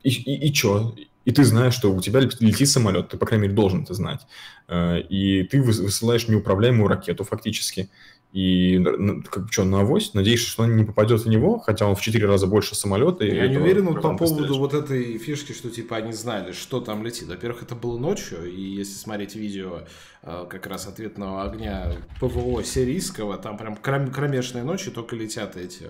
и, 0.03 0.09
и, 0.09 0.47
и 0.47 0.53
что? 0.53 0.95
И 1.25 1.31
ты 1.31 1.43
знаешь, 1.43 1.73
что 1.73 1.93
у 1.93 1.99
тебя 1.99 2.21
летит 2.21 2.69
самолет, 2.69 3.09
ты, 3.09 3.17
по 3.17 3.25
крайней 3.25 3.43
мере, 3.43 3.53
должен 3.53 3.83
это 3.83 3.93
знать. 3.93 4.21
Э, 4.67 4.99
и 4.99 5.43
ты 5.43 5.61
высылаешь 5.61 6.27
неуправляемую 6.27 6.87
ракету 6.87 7.23
фактически 7.23 7.89
и 8.33 8.83
как 9.31 9.51
что, 9.51 9.63
на 9.63 9.81
авось, 9.81 10.13
надеешься, 10.13 10.49
что 10.49 10.63
он 10.63 10.75
не 10.75 10.83
попадет 10.83 11.21
в 11.21 11.29
него, 11.29 11.59
хотя 11.59 11.87
он 11.87 11.95
в 11.95 12.01
4 12.01 12.25
раза 12.27 12.45
больше 12.45 12.75
самолета. 12.75 13.23
Я 13.23 13.47
не 13.47 13.57
уверен 13.57 13.95
по 13.95 14.15
поводу 14.15 14.57
вот 14.57 14.73
этой 14.73 15.17
фишки, 15.17 15.53
что 15.53 15.69
типа 15.69 15.97
они 15.97 16.11
знали, 16.11 16.51
что 16.51 16.81
там 16.81 17.05
летит. 17.05 17.29
Во-первых, 17.29 17.63
это 17.63 17.75
было 17.75 17.97
ночью, 17.97 18.51
и 18.51 18.61
если 18.61 18.93
смотреть 18.93 19.35
видео 19.35 19.83
э, 20.23 20.45
как 20.49 20.67
раз 20.67 20.87
ответного 20.87 21.43
огня 21.43 21.93
ПВО 22.19 22.63
сирийского, 22.63 23.37
там 23.37 23.57
прям 23.57 23.75
кром- 23.75 24.11
кромешные 24.11 24.65
ночи 24.65 24.91
только 24.91 25.15
летят 25.15 25.55
эти 25.55 25.87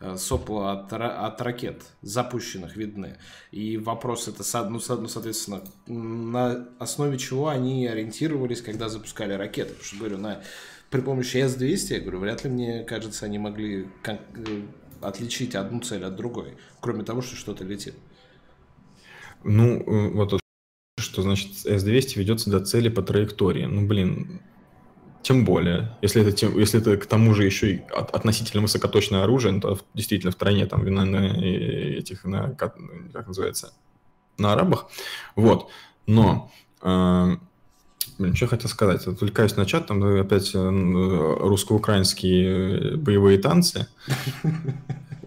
э, 0.00 0.16
сопла 0.18 0.72
от, 0.72 0.92
от 0.92 1.40
ракет, 1.40 1.82
запущенных 2.02 2.76
видны. 2.76 3.16
И 3.50 3.78
вопрос 3.78 4.28
это, 4.28 4.44
ну, 4.68 4.78
ну, 4.88 5.08
соответственно, 5.08 5.62
на 5.86 6.68
основе 6.78 7.16
чего 7.16 7.48
они 7.48 7.86
ориентировались, 7.86 8.60
когда 8.60 8.90
запускали 8.90 9.32
ракеты. 9.32 9.70
Потому 9.70 9.84
что, 9.84 9.96
говорю, 9.96 10.18
на 10.18 10.42
при 10.90 11.00
помощи 11.00 11.36
S200, 11.36 11.94
я 11.94 12.00
говорю, 12.00 12.20
вряд 12.20 12.44
ли, 12.44 12.50
мне 12.50 12.84
кажется, 12.84 13.26
они 13.26 13.38
могли 13.38 13.88
э, 14.06 14.62
отличить 15.00 15.54
одну 15.54 15.80
цель 15.80 16.04
от 16.04 16.16
другой, 16.16 16.56
кроме 16.80 17.04
того, 17.04 17.22
что 17.22 17.36
что-то 17.36 17.64
летит. 17.64 17.94
Ну, 19.44 19.80
э, 19.80 20.10
вот 20.12 20.40
что 20.98 21.22
значит 21.22 21.52
S200 21.64 22.18
ведется 22.18 22.50
до 22.50 22.64
цели 22.64 22.88
по 22.88 23.02
траектории. 23.02 23.64
Ну, 23.64 23.86
блин, 23.86 24.40
тем 25.22 25.44
более, 25.44 25.96
если 26.02 26.22
это, 26.22 26.32
тем, 26.32 26.58
если 26.58 26.80
это 26.80 26.96
к 26.96 27.06
тому 27.06 27.34
же 27.34 27.44
еще 27.44 27.74
и 27.74 27.82
относительно 27.90 28.62
высокоточное 28.62 29.24
оружие, 29.24 29.52
ну, 29.52 29.60
то 29.60 29.78
действительно 29.94 30.32
в 30.32 30.34
стране 30.34 30.66
там 30.66 30.84
на, 30.84 31.04
на 31.04 31.36
этих, 31.36 32.24
на, 32.24 32.54
как, 32.54 32.76
как 33.12 33.26
называется, 33.26 33.72
на 34.38 34.52
арабах. 34.52 34.90
Вот. 35.36 35.70
Но 36.06 36.50
э, 36.82 37.36
Блин, 38.18 38.34
что 38.34 38.46
я 38.46 38.50
хотел 38.50 38.68
сказать? 38.68 39.06
Отвлекаюсь 39.06 39.56
на 39.56 39.64
чат, 39.64 39.86
там 39.86 40.02
опять 40.02 40.52
э, 40.54 40.58
русско-украинские 40.58 42.46
э, 42.46 42.96
боевые 42.96 43.38
танцы. 43.38 43.86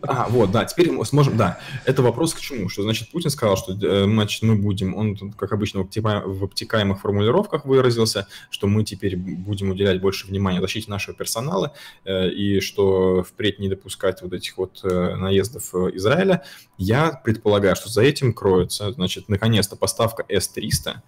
А, 0.04 0.28
вот, 0.30 0.52
да, 0.52 0.66
теперь 0.66 0.92
мы 0.92 1.06
сможем, 1.06 1.38
да. 1.38 1.60
Это 1.86 2.02
вопрос 2.02 2.34
к 2.34 2.40
чему? 2.40 2.70
Что, 2.70 2.84
значит, 2.84 3.10
Путин 3.12 3.30
сказал, 3.30 3.58
что, 3.58 3.74
э, 3.74 4.06
значит, 4.06 4.42
мы 4.42 4.56
будем, 4.56 4.96
он, 4.96 5.16
как 5.34 5.52
обычно, 5.52 5.82
в 5.82 6.44
обтекаемых 6.44 7.02
формулировках 7.02 7.66
выразился, 7.66 8.28
что 8.50 8.68
мы 8.68 8.84
теперь 8.84 9.16
будем 9.16 9.72
уделять 9.72 10.02
больше 10.02 10.28
внимания 10.28 10.60
защите 10.62 10.90
нашего 10.90 11.16
персонала, 11.16 11.74
э, 12.06 12.30
и 12.30 12.60
что 12.62 13.24
впредь 13.24 13.60
не 13.60 13.70
допускать 13.70 14.22
вот 14.22 14.34
этих 14.34 14.58
вот 14.58 14.80
э, 14.84 15.16
наездов 15.16 15.74
Израиля. 15.74 16.44
Я 16.78 17.12
предполагаю, 17.12 17.76
что 17.76 17.90
за 17.90 18.02
этим 18.02 18.34
кроется, 18.34 18.92
значит, 18.92 19.30
наконец-то 19.30 19.76
поставка 19.76 20.26
С-300 20.28 21.02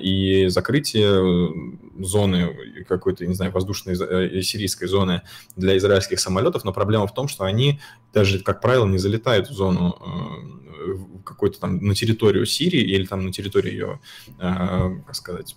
и 0.00 0.46
закрытие 0.48 1.52
зоны 1.98 2.84
какой-то, 2.88 3.26
не 3.26 3.34
знаю, 3.34 3.52
воздушной 3.52 3.94
сирийской 4.42 4.86
зоны 4.86 5.20
для 5.54 5.76
израильских 5.76 6.18
самолетов, 6.18 6.64
но 6.64 6.72
проблема 6.72 7.06
в 7.06 7.12
том, 7.12 7.28
что 7.28 7.44
они 7.44 7.78
даже, 8.12 8.40
как 8.40 8.60
правило, 8.60 8.86
не 8.86 8.98
залетают 8.98 9.48
в 9.48 9.52
зону 9.52 9.96
э, 10.00 11.20
какой-то 11.24 11.60
там 11.60 11.78
на 11.78 11.94
территорию 11.94 12.46
Сирии 12.46 12.80
или 12.80 13.06
там 13.06 13.24
на 13.24 13.32
территорию 13.32 13.72
ее, 13.72 14.00
э, 14.38 14.90
как 15.06 15.14
сказать, 15.14 15.56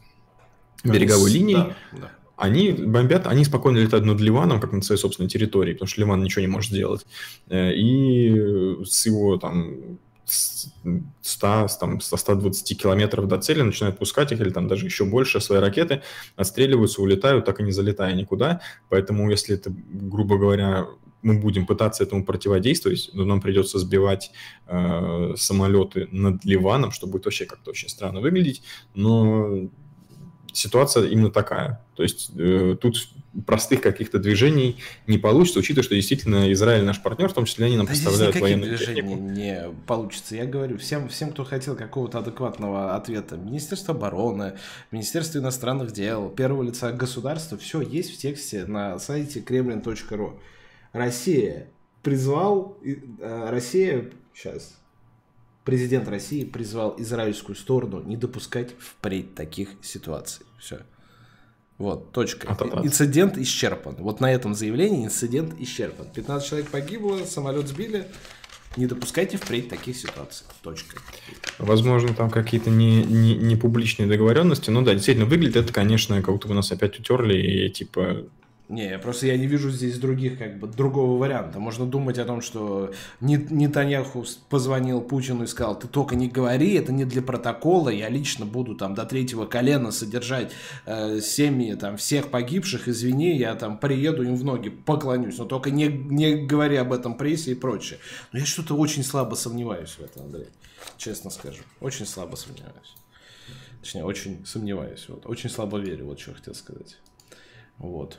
береговой 0.84 1.32
линии. 1.32 1.56
Да, 1.56 1.76
да. 1.94 2.12
Они 2.36 2.72
бомбят, 2.72 3.28
они 3.28 3.46
спокойно 3.46 3.78
летают 3.78 4.06
над 4.06 4.20
Ливаном, 4.20 4.60
как 4.60 4.74
на 4.74 4.82
своей 4.82 5.00
собственной 5.00 5.30
территории, 5.30 5.74
потому 5.74 5.88
что 5.88 6.02
Ливан 6.02 6.24
ничего 6.24 6.42
не 6.42 6.48
может 6.48 6.72
сделать. 6.72 7.06
Э, 7.48 7.74
и 7.74 8.84
с 8.84 9.06
его 9.06 9.38
там 9.38 10.00
100, 10.26 11.68
там, 11.80 12.02
120 12.02 12.82
километров 12.82 13.28
до 13.28 13.38
цели 13.40 13.62
начинают 13.62 13.98
пускать 13.98 14.32
их, 14.32 14.42
или 14.42 14.50
там 14.50 14.68
даже 14.68 14.86
еще 14.86 15.06
больше 15.06 15.42
свои 15.42 15.60
ракеты, 15.60 16.02
отстреливаются, 16.36 17.02
улетают, 17.02 17.46
так 17.46 17.60
и 17.60 17.64
не 17.64 17.72
залетая 17.72 18.14
никуда. 18.14 18.62
Поэтому, 18.90 19.30
если 19.30 19.56
это, 19.56 19.72
грубо 19.92 20.38
говоря, 20.38 20.88
мы 21.24 21.40
будем 21.40 21.66
пытаться 21.66 22.04
этому 22.04 22.24
противодействовать, 22.24 23.10
но 23.14 23.26
нам 23.26 23.42
придется 23.42 23.80
сбивать 23.80 24.32
э, 24.68 25.34
самолеты 25.38 26.08
над 26.12 26.46
Ливаном, 26.46 26.92
что 26.92 27.08
будет 27.08 27.26
вообще 27.26 27.46
как-то 27.46 27.72
очень 27.72 27.90
странно 27.90 28.22
выглядеть. 28.22 28.62
Но 28.94 29.70
ситуация 30.54 31.08
именно 31.08 31.32
такая. 31.32 31.84
То 31.96 32.04
есть 32.04 32.32
э, 32.38 32.78
тут 32.80 32.96
простых 33.46 33.82
каких-то 33.82 34.20
движений 34.20 34.78
не 35.08 35.18
получится, 35.18 35.60
учитывая, 35.60 35.84
что 35.84 35.96
действительно 35.96 36.52
Израиль 36.54 36.84
наш 36.84 37.02
партнер, 37.02 37.30
в 37.30 37.34
том 37.34 37.46
числе 37.46 37.66
они 37.66 37.78
нам 37.78 37.88
да 37.88 37.94
поставляют 37.94 38.40
военную 38.40 38.78
технику. 38.78 39.16
не 39.16 39.70
получится. 39.88 40.36
Я 40.36 40.46
говорю 40.46 40.78
всем, 40.78 41.10
всем, 41.10 41.32
кто 41.32 41.44
хотел 41.44 41.76
какого-то 41.76 42.20
адекватного 42.20 42.96
ответа, 42.96 43.36
Министерство 43.36 43.96
обороны, 43.96 44.54
Министерство 44.92 45.40
иностранных 45.40 45.92
дел, 45.92 46.30
первого 46.30 46.64
лица 46.64 46.92
государства, 46.92 47.58
все 47.58 47.82
есть 47.82 48.14
в 48.14 48.18
тексте 48.18 48.66
на 48.66 49.00
сайте 49.00 49.40
kremlin.ru. 49.40 50.40
Россия 50.94 51.68
призвал, 52.02 52.78
э, 52.84 53.50
Россия, 53.50 54.12
сейчас, 54.34 54.80
президент 55.66 56.08
России 56.08 56.46
призвал 56.46 56.96
израильскую 57.00 57.56
сторону 57.56 58.02
не 58.04 58.16
допускать 58.16 58.76
впредь 58.80 59.36
таких 59.36 59.70
ситуаций. 59.82 60.46
Все. 60.60 60.80
Вот, 61.78 62.12
точка. 62.12 62.56
А 62.58 62.86
инцидент 62.86 63.38
исчерпан. 63.38 63.96
Вот 63.96 64.22
на 64.22 64.32
этом 64.32 64.54
заявлении 64.54 65.06
инцидент 65.06 65.60
исчерпан. 65.60 66.08
15 66.14 66.48
человек 66.48 66.70
погибло, 66.70 67.26
самолет 67.26 67.68
сбили. 67.68 68.08
Не 68.78 68.86
допускайте 68.88 69.38
впредь 69.38 69.70
таких 69.70 69.96
ситуаций. 69.96 70.46
Точка. 70.62 70.98
Возможно, 71.60 72.14
там 72.14 72.30
какие-то 72.30 72.70
не, 72.70 73.04
не, 73.04 73.36
не 73.36 73.56
публичные 73.56 74.08
договоренности. 74.08 74.70
Но 74.70 74.82
да, 74.82 74.94
действительно, 74.94 75.26
выглядит 75.26 75.58
это, 75.58 75.74
конечно, 75.74 76.22
как 76.22 76.34
будто 76.34 76.48
бы 76.48 76.54
нас 76.54 76.72
опять 76.72 77.00
утерли 77.00 77.38
и 77.38 77.70
типа 77.70 78.26
не, 78.74 78.98
просто 78.98 79.28
я 79.28 79.38
не 79.38 79.46
вижу 79.46 79.70
здесь 79.70 80.00
других, 80.00 80.38
как 80.38 80.60
бы, 80.60 80.68
другого 80.68 81.18
варианта. 81.18 81.60
Можно 81.60 81.86
думать 81.86 82.18
о 82.18 82.26
том, 82.26 82.42
что 82.42 82.92
Нетаньяху 83.22 84.26
позвонил 84.50 85.02
Путину 85.02 85.44
и 85.44 85.48
сказал, 85.48 85.78
ты 85.78 85.88
только 85.88 86.16
не 86.16 86.28
говори, 86.28 86.74
это 86.74 86.92
не 86.92 87.06
для 87.06 87.22
протокола, 87.22 87.90
я 87.90 88.10
лично 88.10 88.46
буду 88.46 88.76
там 88.76 88.96
до 88.96 89.06
третьего 89.06 89.46
колена 89.46 89.92
содержать 89.92 90.52
э, 90.86 91.20
семьи 91.22 91.76
там 91.76 91.98
всех 91.98 92.32
погибших, 92.32 92.88
извини, 92.88 93.38
я 93.38 93.56
там 93.56 93.78
приеду 93.78 94.24
им 94.24 94.36
в 94.36 94.44
ноги, 94.44 94.70
поклонюсь, 94.70 95.38
но 95.38 95.46
только 95.46 95.70
не, 95.70 95.88
не 95.88 96.36
говори 96.46 96.78
об 96.78 96.94
этом 96.94 97.16
прессе 97.16 97.52
и 97.52 97.56
прочее. 97.56 98.00
Но 98.32 98.40
я 98.40 98.46
что-то 98.46 98.76
очень 98.76 99.04
слабо 99.04 99.36
сомневаюсь 99.36 99.92
в 99.92 100.02
этом, 100.02 100.24
Андрей, 100.24 100.48
честно 100.98 101.30
скажу, 101.30 101.62
очень 101.80 102.06
слабо 102.06 102.36
сомневаюсь. 102.36 102.96
Точнее, 103.82 104.06
очень 104.06 104.46
сомневаюсь, 104.46 105.06
вот, 105.10 105.26
очень 105.26 105.50
слабо 105.50 105.78
верю, 105.78 106.06
вот 106.06 106.20
что 106.20 106.34
хотел 106.34 106.56
сказать. 106.56 106.98
Вот. 107.78 108.18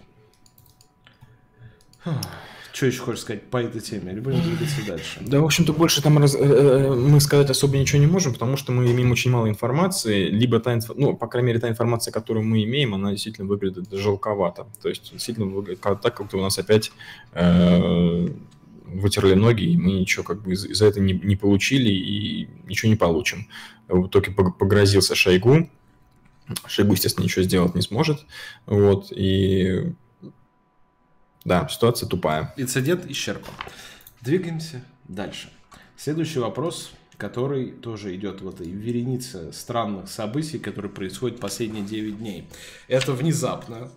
Что 2.72 2.86
еще 2.86 3.02
хочешь 3.02 3.20
сказать 3.20 3.42
по 3.50 3.58
этой 3.58 3.80
теме? 3.80 4.12
Или 4.12 4.18
будем 4.18 4.42
двигаться 4.42 4.84
дальше? 4.84 5.20
Да, 5.20 5.40
в 5.40 5.44
общем-то, 5.44 5.72
больше 5.72 6.02
там 6.02 6.18
раз, 6.18 6.34
э, 6.34 6.38
э, 6.40 6.92
мы 6.92 7.20
сказать 7.20 7.48
особо 7.48 7.78
ничего 7.78 8.00
не 8.00 8.08
можем, 8.08 8.32
потому 8.32 8.56
что 8.56 8.72
мы 8.72 8.90
имеем 8.90 9.12
очень 9.12 9.30
мало 9.30 9.48
информации, 9.48 10.28
либо 10.28 10.58
та, 10.58 10.74
инф... 10.74 10.90
ну, 10.96 11.16
по 11.16 11.28
крайней 11.28 11.46
мере, 11.48 11.60
та 11.60 11.68
информация, 11.68 12.10
которую 12.10 12.44
мы 12.44 12.64
имеем, 12.64 12.94
она 12.94 13.12
действительно 13.12 13.46
выглядит 13.46 13.92
жалковато. 13.92 14.66
То 14.82 14.88
есть, 14.88 15.12
действительно 15.12 15.46
выглядит 15.46 15.82
так, 15.82 16.02
как-то 16.02 16.36
у 16.36 16.40
нас 16.40 16.58
опять 16.58 16.90
э, 17.32 18.28
вытерли 18.86 19.34
ноги, 19.34 19.64
и 19.64 19.76
мы 19.76 19.92
ничего 19.92 20.24
как 20.24 20.42
бы 20.42 20.54
из- 20.54 20.64
из-за 20.66 20.86
этого 20.86 21.04
не, 21.04 21.12
не 21.12 21.36
получили 21.36 21.90
и 21.90 22.48
ничего 22.66 22.90
не 22.90 22.96
получим. 22.96 23.46
В 23.86 24.08
итоге 24.08 24.32
погрозился 24.32 25.14
Шойгу, 25.14 25.70
Шойгу, 26.66 26.94
естественно, 26.94 27.24
ничего 27.24 27.44
сделать 27.44 27.76
не 27.76 27.82
сможет. 27.82 28.26
Вот, 28.66 29.12
и 29.12 29.92
да, 31.44 31.68
ситуация 31.68 32.08
тупая. 32.08 32.52
Инцидент 32.56 33.10
исчерпан. 33.10 33.54
Двигаемся 34.20 34.82
дальше. 35.04 35.50
Следующий 35.96 36.38
вопрос, 36.38 36.92
который 37.16 37.70
тоже 37.70 38.14
идет 38.16 38.40
в 38.40 38.48
этой 38.48 38.68
веренице 38.70 39.52
странных 39.52 40.08
событий, 40.08 40.58
которые 40.58 40.90
происходят 40.90 41.40
последние 41.40 41.84
9 41.84 42.18
дней. 42.18 42.48
Это 42.88 43.12
внезапно 43.12 43.90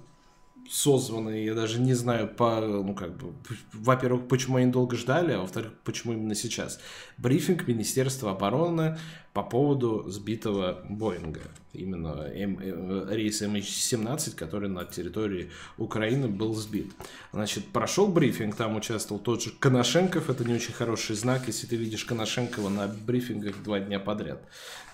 созваны, 0.69 1.43
я 1.43 1.53
даже 1.53 1.79
не 1.79 1.93
знаю, 1.93 2.27
по, 2.27 2.61
ну, 2.61 2.93
как 2.93 3.17
бы, 3.17 3.33
во-первых, 3.73 4.27
почему 4.27 4.57
они 4.57 4.71
долго 4.71 4.95
ждали, 4.95 5.33
а 5.33 5.39
во-вторых, 5.39 5.73
почему 5.83 6.13
именно 6.13 6.35
сейчас. 6.35 6.79
Брифинг 7.17 7.67
Министерства 7.67 8.31
обороны 8.31 8.97
по 9.33 9.43
поводу 9.43 10.09
сбитого 10.09 10.83
Боинга, 10.89 11.41
именно 11.73 12.27
М, 12.33 12.59
э, 12.59 13.15
рейс 13.15 13.41
MH17, 13.41 14.35
который 14.35 14.67
на 14.67 14.83
территории 14.85 15.51
Украины 15.77 16.27
был 16.27 16.53
сбит. 16.53 16.91
Значит, 17.31 17.65
прошел 17.65 18.07
брифинг, 18.07 18.55
там 18.55 18.75
участвовал 18.75 19.21
тот 19.21 19.43
же 19.43 19.51
Коношенков, 19.51 20.29
это 20.29 20.43
не 20.43 20.55
очень 20.55 20.73
хороший 20.73 21.15
знак, 21.15 21.43
если 21.47 21.67
ты 21.67 21.75
видишь 21.75 22.03
Коношенкова 22.05 22.69
на 22.69 22.87
брифингах 22.87 23.61
два 23.63 23.79
дня 23.79 23.99
подряд. 23.99 24.41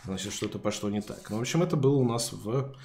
Значит, 0.04 0.34
что-то 0.34 0.60
пошло 0.60 0.90
не 0.90 1.02
так. 1.02 1.30
Ну, 1.30 1.38
в 1.38 1.42
общем, 1.42 1.64
это 1.64 1.78
было 1.78 1.96
у 1.96 2.04
нас 2.04 2.34
в 2.34 2.76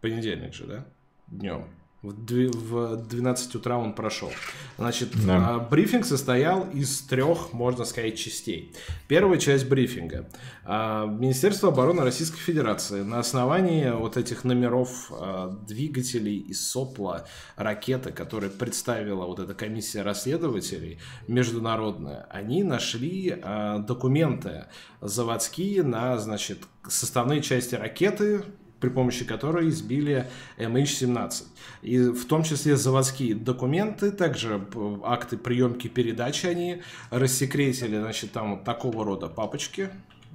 понедельник 0.00 0.54
же, 0.54 0.64
да? 0.64 0.86
Днем. 1.30 1.64
В 2.02 2.96
12 2.96 3.56
утра 3.56 3.76
он 3.76 3.92
прошел. 3.92 4.30
Значит, 4.78 5.10
да. 5.26 5.56
А, 5.56 5.58
брифинг 5.58 6.06
состоял 6.06 6.66
из 6.70 7.02
трех, 7.02 7.52
можно 7.52 7.84
сказать, 7.84 8.16
частей. 8.16 8.74
Первая 9.06 9.38
часть 9.38 9.68
брифинга. 9.68 10.26
А, 10.64 11.04
Министерство 11.04 11.68
обороны 11.68 12.00
Российской 12.02 12.38
Федерации 12.38 13.02
на 13.02 13.18
основании 13.18 13.90
вот 13.90 14.16
этих 14.16 14.44
номеров 14.44 15.12
а, 15.12 15.50
двигателей 15.68 16.38
из 16.38 16.66
сопла 16.66 17.26
ракеты, 17.56 18.12
которые 18.12 18.48
представила 18.48 19.26
вот 19.26 19.38
эта 19.38 19.52
комиссия 19.52 20.00
расследователей 20.00 21.00
международная, 21.28 22.26
они 22.30 22.62
нашли 22.62 23.42
документы 23.86 24.66
заводские 25.02 25.82
на, 25.82 26.16
значит, 26.16 26.60
составные 26.88 27.42
части 27.42 27.74
ракеты, 27.74 28.42
при 28.80 28.88
помощи 28.88 29.24
которой 29.24 29.68
избили 29.68 30.28
MH17. 30.58 31.44
И 31.82 31.98
в 31.98 32.24
том 32.26 32.42
числе 32.42 32.76
заводские 32.76 33.34
документы, 33.34 34.10
также 34.10 34.66
акты 35.04 35.36
приемки 35.36 35.88
передачи 35.88 36.46
они 36.46 36.82
рассекретили, 37.10 37.98
значит, 37.98 38.32
там 38.32 38.56
вот 38.56 38.64
такого 38.64 39.04
рода 39.04 39.28
папочки, 39.28 39.90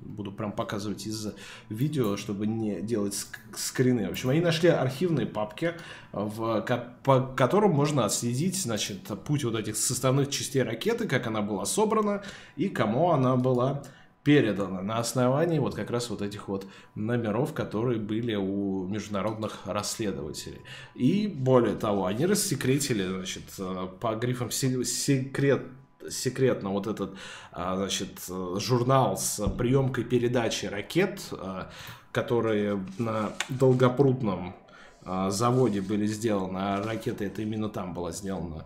буду 0.05 0.31
прям 0.31 0.51
показывать 0.51 1.07
из 1.07 1.27
видео, 1.69 2.17
чтобы 2.17 2.47
не 2.47 2.81
делать 2.81 3.15
скрины. 3.55 4.07
В 4.07 4.11
общем, 4.11 4.29
они 4.29 4.39
нашли 4.39 4.69
архивные 4.69 5.25
папки, 5.25 5.73
в, 6.11 6.65
по 7.03 7.21
которым 7.21 7.71
можно 7.71 8.05
отследить, 8.05 8.61
значит, 8.61 9.03
путь 9.25 9.43
вот 9.43 9.55
этих 9.55 9.75
составных 9.75 10.29
частей 10.29 10.61
ракеты, 10.61 11.07
как 11.07 11.27
она 11.27 11.41
была 11.41 11.65
собрана 11.65 12.23
и 12.55 12.69
кому 12.69 13.11
она 13.11 13.35
была 13.35 13.83
передано 14.25 14.81
на 14.81 14.97
основании 14.97 15.59
вот 15.59 15.75
как 15.75 15.91
раз 15.91 16.09
вот 16.09 16.21
этих 16.21 16.47
вот 16.47 16.67
номеров, 16.95 17.53
которые 17.53 17.99
были 17.99 18.33
у 18.35 18.85
международных 18.87 19.65
расследователей. 19.65 20.61
И 20.95 21.27
более 21.27 21.75
того, 21.75 22.07
они 22.07 22.25
рассекретили, 22.25 23.05
значит, 23.05 23.43
э, 23.59 23.87
по 24.01 24.15
грифам 24.15 24.49
секрет 24.51 25.61
секретно 26.09 26.69
вот 26.69 26.87
этот, 26.87 27.13
э, 27.53 27.73
значит, 27.75 28.19
журнал 28.57 29.17
с 29.17 29.47
приемкой 29.47 30.03
передачи 30.03 30.65
ракет, 30.65 31.21
э, 31.31 31.65
которые 32.11 32.83
на 32.97 33.31
Долгопрудном 33.49 34.55
заводе 35.29 35.81
были 35.81 36.07
сделаны, 36.07 36.57
а 36.57 36.83
ракета 36.83 37.25
это 37.25 37.43
именно 37.43 37.69
там 37.69 37.93
была 37.93 38.11
сделана 38.11 38.65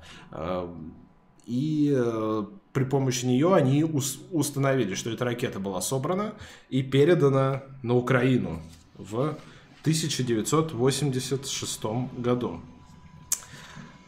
и 1.49 1.91
э, 1.97 2.43
при 2.73 2.83
помощи 2.83 3.25
нее 3.25 3.55
они 3.55 3.83
установили, 3.83 4.95
что 4.95 5.09
эта 5.09 5.25
ракета 5.25 5.59
была 5.59 5.81
собрана 5.81 6.35
и 6.69 6.83
передана 6.83 7.63
на 7.81 7.95
Украину 7.95 8.61
в 8.95 9.37
1986 9.81 11.83
году. 12.17 12.61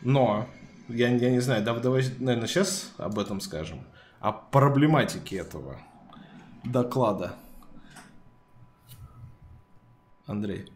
Но, 0.02 0.47
я, 0.89 1.10
я 1.10 1.32
не 1.32 1.39
знаю, 1.39 1.63
давай, 1.63 2.04
наверное, 2.19 2.47
сейчас 2.47 2.91
об 2.97 3.17
этом 3.19 3.39
скажем. 3.39 3.86
О 4.19 4.32
проблематике 4.32 5.38
этого 5.38 5.80
доклада. 6.63 7.36
Андрей. 10.26 10.71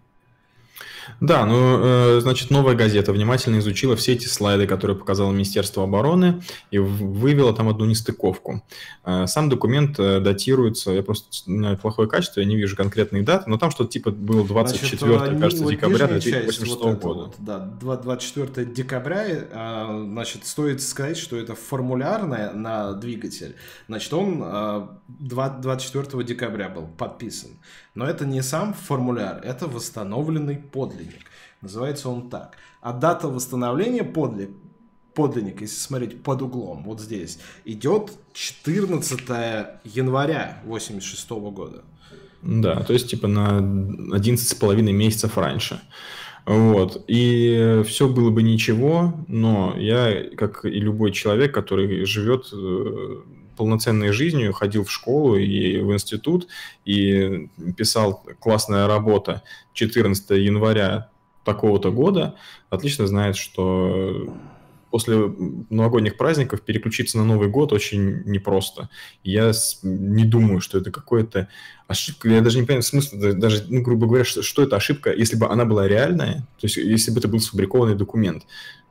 Да, 1.20 1.46
ну, 1.46 1.80
э, 1.84 2.20
значит, 2.22 2.50
новая 2.50 2.76
газета 2.76 3.12
внимательно 3.12 3.60
изучила 3.60 3.96
все 3.96 4.14
эти 4.14 4.28
слайды, 4.28 4.68
которые 4.68 4.98
показало 4.98 5.32
Министерство 5.32 5.84
обороны, 5.84 6.42
и 6.72 6.78
вывела 6.78 7.54
там 7.54 7.70
одну 7.70 7.86
нестыковку. 7.86 8.64
Э, 9.04 9.26
сам 9.28 9.50
документ 9.50 10.00
э, 10.00 10.20
датируется, 10.20 10.92
я 10.92 11.04
просто, 11.04 11.28
плохое 11.82 12.10
качество, 12.10 12.40
я 12.40 12.46
не 12.46 12.56
вижу 12.56 12.76
конкретные 12.76 13.24
даты, 13.24 13.50
но 13.50 13.58
там 13.58 13.72
что-то 13.72 13.92
типа 13.92 14.12
было 14.12 14.46
24, 14.46 15.18
значит, 15.18 15.40
кажется, 15.40 15.64
вот 15.64 15.72
декабря 15.72 16.08
2086 16.08 16.76
вот 16.76 17.02
года. 17.02 17.20
Вот, 17.20 17.36
да, 17.40 17.60
24 17.60 18.66
декабря, 18.66 19.26
значит, 20.06 20.46
стоит 20.46 20.82
сказать, 20.82 21.18
что 21.18 21.38
это 21.38 21.56
формулярное 21.56 22.52
на 22.52 22.94
двигатель, 22.94 23.56
значит, 23.88 24.14
он 24.14 24.44
24 25.08 26.24
декабря 26.24 26.70
был 26.70 26.88
подписан. 26.88 27.52
Но 27.96 28.06
это 28.06 28.26
не 28.26 28.44
сам 28.44 28.74
формуляр, 28.74 29.40
это 29.42 29.68
восстановленный 29.68 30.58
подлинник. 30.96 31.26
Называется 31.62 32.10
он 32.10 32.30
так. 32.30 32.58
А 32.82 32.94
дата 32.94 33.28
восстановления 33.28 34.04
подлинника 34.04 34.54
подлинник, 35.14 35.62
если 35.62 35.78
смотреть 35.78 36.22
под 36.22 36.42
углом, 36.42 36.84
вот 36.84 37.00
здесь, 37.00 37.40
идет 37.64 38.12
14 38.34 39.22
января 39.86 40.62
86 40.66 41.30
года. 41.30 41.84
Да, 42.42 42.84
то 42.84 42.94
есть 42.94 43.10
типа 43.10 43.28
на 43.28 43.60
11,5 43.60 44.82
месяцев 44.92 45.38
раньше. 45.38 45.80
Вот. 46.46 47.06
И 47.08 47.82
все 47.88 48.08
было 48.08 48.30
бы 48.30 48.44
ничего, 48.44 49.14
но 49.28 49.74
я, 49.78 50.26
как 50.36 50.66
и 50.66 50.80
любой 50.80 51.12
человек, 51.12 51.54
который 51.54 52.06
живет 52.06 52.50
э, 52.54 53.22
полноценной 53.56 54.12
жизнью, 54.12 54.54
ходил 54.54 54.84
в 54.84 54.92
школу 54.92 55.38
и 55.38 55.80
в 55.80 55.94
институт, 55.94 56.48
и 56.86 57.50
писал 57.78 58.24
классная 58.40 58.88
работа 58.88 59.44
14 59.74 60.30
января 60.32 61.10
такого-то 61.44 61.92
года, 61.92 62.36
отлично 62.70 63.08
знает, 63.08 63.36
что 63.36 64.34
после 64.96 65.34
новогодних 65.70 66.16
праздников 66.16 66.62
переключиться 66.62 67.18
на 67.18 67.26
Новый 67.26 67.50
год 67.50 67.74
очень 67.74 68.24
непросто. 68.26 68.90
Я 69.24 69.52
не 69.84 70.24
думаю, 70.24 70.62
что 70.62 70.78
это 70.78 70.90
какое-то 70.90 71.50
ошибка. 71.88 72.30
Я 72.30 72.42
даже 72.42 72.60
не 72.60 72.66
понимаю 72.66 72.84
смысла, 72.84 73.34
даже, 73.34 73.66
ну, 73.68 73.82
грубо 73.82 74.08
говоря, 74.08 74.26
что, 74.26 74.42
что 74.42 74.64
это 74.64 74.76
ошибка, 74.76 75.14
если 75.14 75.36
бы 75.36 75.48
она 75.48 75.66
была 75.66 75.88
реальная, 75.88 76.48
то 76.60 76.68
есть 76.68 76.78
если 76.78 77.12
бы 77.12 77.20
это 77.20 77.28
был 77.28 77.40
сфабрикованный 77.40 77.96
документ 77.96 78.44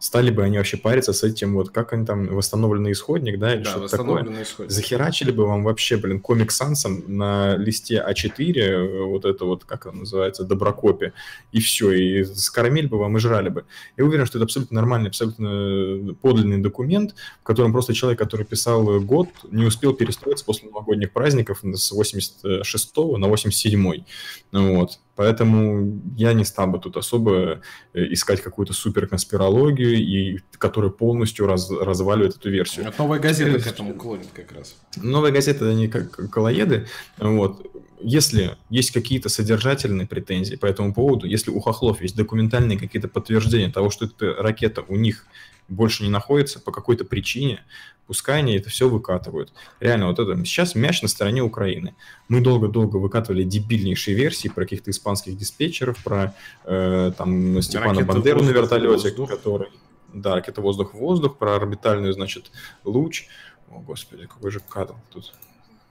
стали 0.05 0.31
бы 0.31 0.43
они 0.43 0.59
вообще 0.59 0.77
париться 0.77 1.15
с 1.15 1.23
этим, 1.23 1.55
вот 1.55 1.71
как 1.71 1.95
они 1.95 2.05
там, 2.05 2.27
восстановленный 2.27 2.93
исходник, 2.93 3.39
да, 3.39 3.55
или 3.55 3.65
да, 3.65 3.71
что-то 3.71 3.97
такое. 3.97 4.43
Исходник. 4.43 4.71
Захерачили 4.71 5.31
бы 5.31 5.47
вам 5.47 5.65
вообще, 5.65 5.97
блин, 5.97 6.21
комик 6.21 6.51
сансом 6.51 7.03
на 7.07 7.57
листе 7.57 8.05
А4, 8.07 9.05
вот 9.07 9.25
это 9.25 9.47
вот, 9.47 9.65
как 9.65 9.87
это 9.87 9.97
называется, 9.97 10.45
доброкопи, 10.45 11.13
и 11.53 11.61
все, 11.61 11.93
и 11.93 12.25
скормили 12.25 12.87
бы 12.87 12.99
вам 12.99 13.17
и 13.17 13.21
жрали 13.21 13.49
бы. 13.49 13.65
Я 13.97 14.05
уверен, 14.05 14.27
что 14.27 14.37
это 14.37 14.45
абсолютно 14.45 14.75
нормальный, 14.75 15.09
абсолютно 15.09 16.15
подлинный 16.21 16.59
документ, 16.59 17.15
в 17.41 17.45
котором 17.45 17.73
просто 17.73 17.95
человек, 17.95 18.19
который 18.19 18.45
писал 18.45 19.01
год, 19.01 19.29
не 19.51 19.65
успел 19.65 19.95
перестроиться 19.95 20.45
после 20.45 20.69
новогодних 20.69 21.13
праздников 21.13 21.61
с 21.63 21.93
86 21.93 22.84
на 23.17 23.29
87 23.29 24.05
вот. 24.53 25.01
Поэтому 25.17 26.01
я 26.17 26.33
не 26.33 26.45
стал 26.45 26.69
бы 26.69 26.79
тут 26.79 26.97
особо 26.97 27.61
э, 27.93 28.13
искать 28.13 28.41
какую-то 28.41 28.73
супер 28.73 29.07
конспирологию, 29.07 29.95
и, 29.95 30.39
которая 30.59 30.91
полностью 30.91 31.47
раз, 31.47 31.71
разваливает 31.71 32.37
эту 32.37 32.51
версию. 32.51 32.87
Вот 32.87 32.99
новая 32.99 33.21
газета 33.21 33.61
к 33.61 33.67
этому 33.67 33.95
клонит 33.95 34.29
как 34.33 34.53
раз. 34.53 34.77
Новая 34.97 35.31
газета, 35.31 35.69
они 35.69 35.89
как 35.89 36.31
колоеды. 36.31 36.87
Вот. 37.19 37.67
Если 38.01 38.57
есть 38.71 38.91
какие-то 38.91 39.29
содержательные 39.29 40.07
претензии 40.07 40.57
по 40.57 40.67
этому 40.67 40.93
поводу, 40.93 41.27
если 41.27 41.51
у 41.51 41.61
хохлов 41.61 42.03
есть 42.03 42.17
документальные 42.17 42.79
какие-то 42.79 43.09
подтверждения 43.09 43.73
того, 43.73 43.91
что 43.91 44.07
эта 44.07 44.35
ракета 44.35 44.85
у 44.87 44.97
них 44.97 45.27
больше 45.69 46.03
не 46.03 46.11
находится 46.11 46.61
по 46.61 46.73
какой-то 46.73 47.05
причине, 47.05 47.65
пускай 48.07 48.41
они 48.41 48.57
это 48.57 48.71
все 48.71 48.89
выкатывают. 48.89 49.53
Реально, 49.81 50.09
вот 50.09 50.19
это 50.19 50.37
сейчас 50.45 50.75
мяч 50.75 51.03
на 51.03 51.09
стороне 51.09 51.43
Украины. 51.43 51.95
Мы 52.29 52.41
долго-долго 52.41 52.97
выкатывали 52.97 53.45
дебильнейшие 53.45 54.17
версии 54.17 54.49
про 54.49 54.65
каких-то 54.65 54.91
испанских 54.91 55.37
диспетчеров, 55.37 56.03
про 56.03 56.35
э, 56.65 57.13
там 57.17 57.61
Степана 57.63 58.01
Ракета 58.01 58.13
Бандеру 58.13 58.43
на 58.43 58.51
вертолете, 58.51 58.89
воздух. 58.89 59.31
который... 59.31 59.69
Да, 60.13 60.37
ракета 60.37 60.61
воздух-воздух, 60.61 61.39
про 61.39 61.57
орбитальную, 61.57 62.13
значит, 62.13 62.53
луч. 62.85 63.27
О, 63.69 63.81
господи, 63.81 64.27
какой 64.27 64.53
же 64.53 64.61
кадр 64.61 64.95
тут 65.13 65.33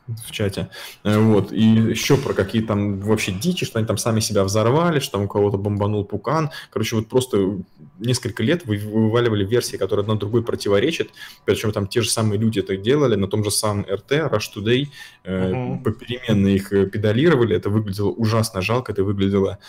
в 0.07 0.31
чате. 0.31 0.69
Э, 1.03 1.17
вот. 1.17 1.51
И 1.51 1.63
еще 1.63 2.17
про 2.17 2.33
какие 2.33 2.61
там 2.61 2.99
вообще 2.99 3.31
дичи, 3.31 3.65
что 3.65 3.79
они 3.79 3.87
там 3.87 3.97
сами 3.97 4.19
себя 4.19 4.43
взорвали, 4.43 4.99
что 4.99 5.13
там 5.13 5.23
у 5.23 5.27
кого-то 5.27 5.57
бомбанул 5.57 6.03
пукан. 6.03 6.51
Короче, 6.69 6.97
вот 6.97 7.07
просто 7.07 7.59
несколько 7.99 8.43
лет 8.43 8.65
вы 8.65 8.77
вываливали 8.77 9.45
версии, 9.45 9.77
которые 9.77 10.03
одна 10.03 10.15
другой 10.15 10.43
противоречат. 10.43 11.09
Причем 11.45 11.71
там 11.71 11.87
те 11.87 12.01
же 12.01 12.09
самые 12.09 12.39
люди 12.39 12.59
это 12.59 12.75
делали 12.75 13.15
на 13.15 13.27
том 13.27 13.43
же 13.43 13.51
самом 13.51 13.85
РТ, 13.85 14.11
Rush 14.11 14.49
Today, 14.55 14.87
uh-huh. 15.23 15.83
попеременно 15.83 16.47
их 16.47 16.73
э, 16.73 16.85
педалировали. 16.85 17.55
Это 17.55 17.69
выглядело 17.69 18.09
ужасно 18.09 18.61
жалко, 18.61 18.91
это 18.91 19.03
выглядело 19.03 19.59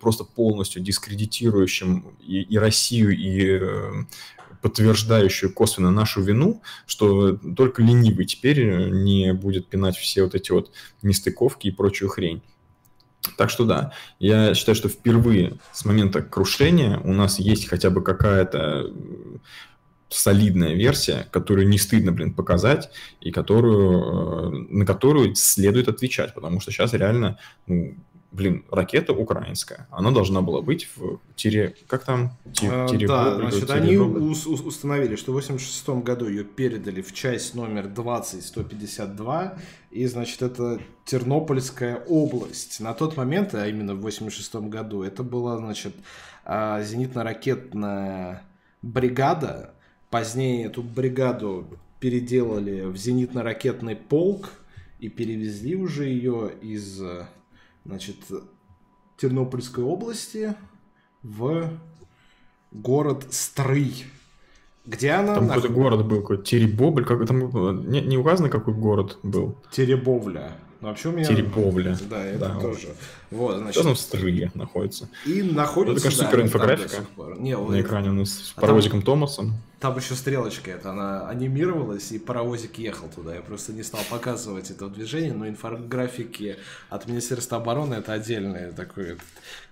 просто 0.00 0.24
полностью 0.24 0.80
дискредитирующим 0.80 2.14
и, 2.26 2.40
и 2.40 2.56
Россию, 2.56 3.14
и 3.14 3.60
подтверждающую 4.62 5.52
косвенно 5.52 5.90
нашу 5.90 6.22
вину, 6.22 6.62
что 6.86 7.36
только 7.36 7.82
ленивый 7.82 8.26
теперь 8.26 8.90
не 8.90 9.32
будет 9.32 9.68
пинать 9.68 9.96
все 9.96 10.24
вот 10.24 10.34
эти 10.34 10.52
вот 10.52 10.70
нестыковки 11.02 11.68
и 11.68 11.70
прочую 11.70 12.08
хрень. 12.08 12.42
Так 13.36 13.50
что 13.50 13.64
да, 13.64 13.92
я 14.18 14.54
считаю, 14.54 14.76
что 14.76 14.88
впервые 14.88 15.58
с 15.72 15.84
момента 15.84 16.22
крушения 16.22 16.98
у 17.00 17.12
нас 17.12 17.38
есть 17.38 17.68
хотя 17.68 17.90
бы 17.90 18.02
какая-то 18.02 18.92
солидная 20.08 20.74
версия, 20.74 21.28
которую 21.30 21.68
не 21.68 21.78
стыдно, 21.78 22.12
блин, 22.12 22.34
показать, 22.34 22.90
и 23.20 23.30
которую, 23.30 24.64
э, 24.70 24.74
на 24.74 24.86
которую 24.86 25.34
следует 25.36 25.88
отвечать, 25.88 26.34
потому 26.34 26.60
что 26.60 26.72
сейчас 26.72 26.92
реально 26.94 27.38
ну, 27.66 27.94
блин, 28.32 28.64
ракета 28.70 29.12
украинская, 29.12 29.86
она 29.90 30.10
должна 30.10 30.40
была 30.40 30.62
быть 30.62 30.88
в 30.96 31.18
тире, 31.36 31.74
как 31.86 32.04
там? 32.04 32.32
Тире, 32.52 33.06
да, 33.06 33.36
значит, 33.36 33.66
тире 33.66 33.72
они 33.72 33.96
ус- 33.96 34.46
установили, 34.46 35.16
что 35.16 35.32
в 35.32 35.34
86 35.34 35.88
году 36.04 36.28
ее 36.28 36.44
передали 36.44 37.02
в 37.02 37.12
часть 37.12 37.54
номер 37.54 37.88
20152, 37.88 39.58
и, 39.90 40.06
значит, 40.06 40.42
это 40.42 40.80
Тернопольская 41.04 41.96
область. 42.06 42.80
На 42.80 42.94
тот 42.94 43.16
момент, 43.16 43.54
а 43.54 43.66
именно 43.66 43.94
в 43.94 44.00
86 44.00 44.54
году, 44.68 45.02
это 45.02 45.22
была, 45.24 45.56
значит, 45.58 45.94
а, 46.44 46.80
зенитно-ракетная 46.82 48.42
бригада. 48.82 49.74
Позднее 50.10 50.66
эту 50.66 50.82
бригаду 50.82 51.66
переделали 51.98 52.82
в 52.82 52.94
зенитно-ракетный 52.96 53.96
полк 53.96 54.50
и 55.00 55.08
перевезли 55.08 55.74
уже 55.76 56.04
ее 56.06 56.52
из 56.62 57.00
значит, 57.90 58.16
Тернопольской 59.16 59.84
области 59.84 60.54
в 61.22 61.68
город 62.70 63.26
Стрый. 63.30 64.06
Где 64.86 65.10
она? 65.10 65.34
Там 65.34 65.48
какой-то 65.48 65.68
город 65.68 66.06
был, 66.06 66.20
какой-то 66.22 66.44
Теребобль, 66.44 67.04
как 67.04 67.26
там 67.26 67.90
не, 67.90 68.00
не 68.00 68.16
указано, 68.16 68.48
какой 68.48 68.74
город 68.74 69.18
был. 69.22 69.56
Теребовля. 69.70 70.56
Ну, 70.80 70.88
вообще 70.88 71.08
у 71.10 71.12
меня... 71.12 71.24
Теребовля. 71.24 71.96
Да, 72.08 72.24
это 72.24 72.38
да, 72.38 72.58
тоже. 72.58 72.94
Вот, 73.30 73.58
значит... 73.58 73.74
Сейчас 73.74 73.86
он 73.86 73.94
в 73.94 73.98
Стрые 73.98 74.50
находится. 74.54 75.08
И 75.26 75.42
находится... 75.42 75.96
Это, 75.96 76.02
конечно, 76.02 76.24
да, 76.24 76.30
супер 76.30 76.42
инфографика. 76.42 77.06
Не, 77.38 77.56
на 77.56 77.74
это... 77.74 77.80
экране 77.82 78.10
у 78.10 78.14
нас 78.14 78.30
с 78.30 78.52
а 78.56 78.60
паровозиком 78.60 79.00
там... 79.00 79.06
Томасом. 79.06 79.54
Там 79.78 79.96
еще 79.96 80.14
стрелочка 80.14 80.70
это, 80.70 80.90
она 80.90 81.28
анимировалась, 81.28 82.12
и 82.12 82.18
паровозик 82.18 82.78
ехал 82.78 83.08
туда. 83.08 83.34
Я 83.34 83.40
просто 83.40 83.72
не 83.72 83.82
стал 83.82 84.00
показывать 84.10 84.70
это 84.70 84.88
движение, 84.88 85.32
но 85.32 85.48
инфографики 85.48 86.56
от 86.90 87.06
Министерства 87.06 87.58
обороны 87.58 87.94
это 87.94 88.12
отдельный 88.12 88.72
такой 88.72 89.16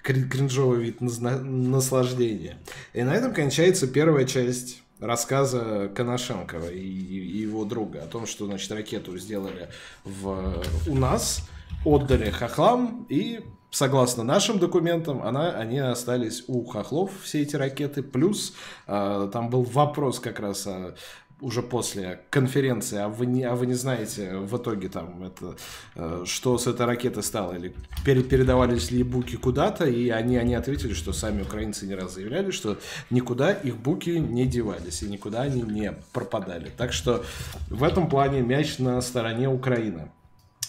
кринжовый 0.02 0.82
вид 0.82 1.00
наслаждения. 1.00 2.58
И 2.94 3.02
на 3.02 3.14
этом 3.14 3.34
кончается 3.34 3.86
первая 3.86 4.24
часть 4.24 4.82
рассказа 5.00 5.90
Коношенкова 5.94 6.68
и, 6.68 6.78
и 6.78 7.38
его 7.38 7.64
друга 7.64 8.02
о 8.02 8.06
том, 8.06 8.26
что, 8.26 8.46
значит, 8.46 8.70
ракету 8.72 9.16
сделали 9.18 9.68
в, 10.04 10.62
у 10.86 10.94
нас, 10.94 11.48
отдали 11.84 12.30
хохлам, 12.30 13.06
и, 13.08 13.40
согласно 13.70 14.24
нашим 14.24 14.58
документам, 14.58 15.22
она, 15.22 15.50
они 15.50 15.78
остались 15.78 16.44
у 16.48 16.64
хохлов, 16.64 17.10
все 17.22 17.42
эти 17.42 17.56
ракеты, 17.56 18.02
плюс 18.02 18.54
э, 18.86 19.30
там 19.32 19.50
был 19.50 19.62
вопрос 19.62 20.20
как 20.20 20.40
раз 20.40 20.66
о 20.66 20.94
уже 21.40 21.62
после 21.62 22.20
конференции, 22.30 22.98
а 22.98 23.08
вы 23.08 23.26
не, 23.26 23.44
а 23.44 23.54
вы 23.54 23.66
не 23.66 23.74
знаете 23.74 24.36
в 24.38 24.56
итоге 24.56 24.88
там 24.88 25.22
это, 25.24 25.56
э, 25.94 26.24
что 26.26 26.58
с 26.58 26.66
этой 26.66 26.86
ракеты 26.86 27.22
стало, 27.22 27.54
или 27.54 27.74
пере, 28.04 28.22
передавались 28.22 28.90
ли 28.90 29.02
буки 29.02 29.36
куда-то, 29.36 29.86
и 29.86 30.08
они, 30.08 30.36
они 30.36 30.54
ответили, 30.54 30.94
что 30.94 31.12
сами 31.12 31.42
украинцы 31.42 31.86
не 31.86 31.94
раз 31.94 32.14
заявляли, 32.14 32.50
что 32.50 32.78
никуда 33.10 33.52
их 33.52 33.76
буки 33.76 34.10
не 34.10 34.46
девались, 34.46 35.02
и 35.02 35.08
никуда 35.08 35.42
они 35.42 35.62
не 35.62 35.94
пропадали. 36.12 36.70
Так 36.76 36.92
что 36.92 37.24
в 37.70 37.84
этом 37.84 38.08
плане 38.08 38.40
мяч 38.42 38.78
на 38.78 39.00
стороне 39.00 39.48
Украины 39.48 40.10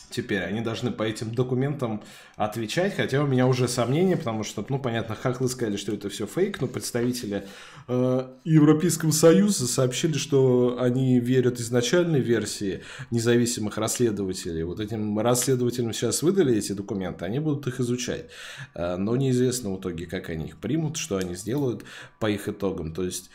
теперь. 0.09 0.43
Они 0.43 0.61
должны 0.61 0.91
по 0.91 1.03
этим 1.03 1.33
документам 1.33 2.03
отвечать, 2.35 2.95
хотя 2.95 3.23
у 3.23 3.27
меня 3.27 3.47
уже 3.47 3.67
сомнения, 3.67 4.17
потому 4.17 4.43
что, 4.43 4.65
ну, 4.69 4.79
понятно, 4.79 5.15
хахлы 5.15 5.49
сказали, 5.49 5.77
что 5.77 5.93
это 5.93 6.09
все 6.09 6.25
фейк, 6.25 6.61
но 6.61 6.67
представители 6.67 7.45
э, 7.87 8.27
Европейского 8.43 9.11
Союза 9.11 9.67
сообщили, 9.67 10.13
что 10.13 10.77
они 10.79 11.19
верят 11.19 11.59
изначальной 11.59 12.21
версии 12.21 12.81
независимых 13.11 13.77
расследователей. 13.77 14.63
Вот 14.63 14.79
этим 14.79 15.19
расследователям 15.19 15.93
сейчас 15.93 16.21
выдали 16.23 16.55
эти 16.55 16.71
документы, 16.71 17.25
они 17.25 17.39
будут 17.39 17.67
их 17.67 17.79
изучать. 17.79 18.25
Э, 18.73 18.95
но 18.95 19.15
неизвестно 19.15 19.71
в 19.73 19.79
итоге, 19.79 20.05
как 20.05 20.29
они 20.29 20.47
их 20.47 20.57
примут, 20.57 20.97
что 20.97 21.17
они 21.17 21.35
сделают 21.35 21.83
по 22.19 22.29
их 22.29 22.47
итогам. 22.47 22.93
То 22.93 23.03
есть 23.03 23.29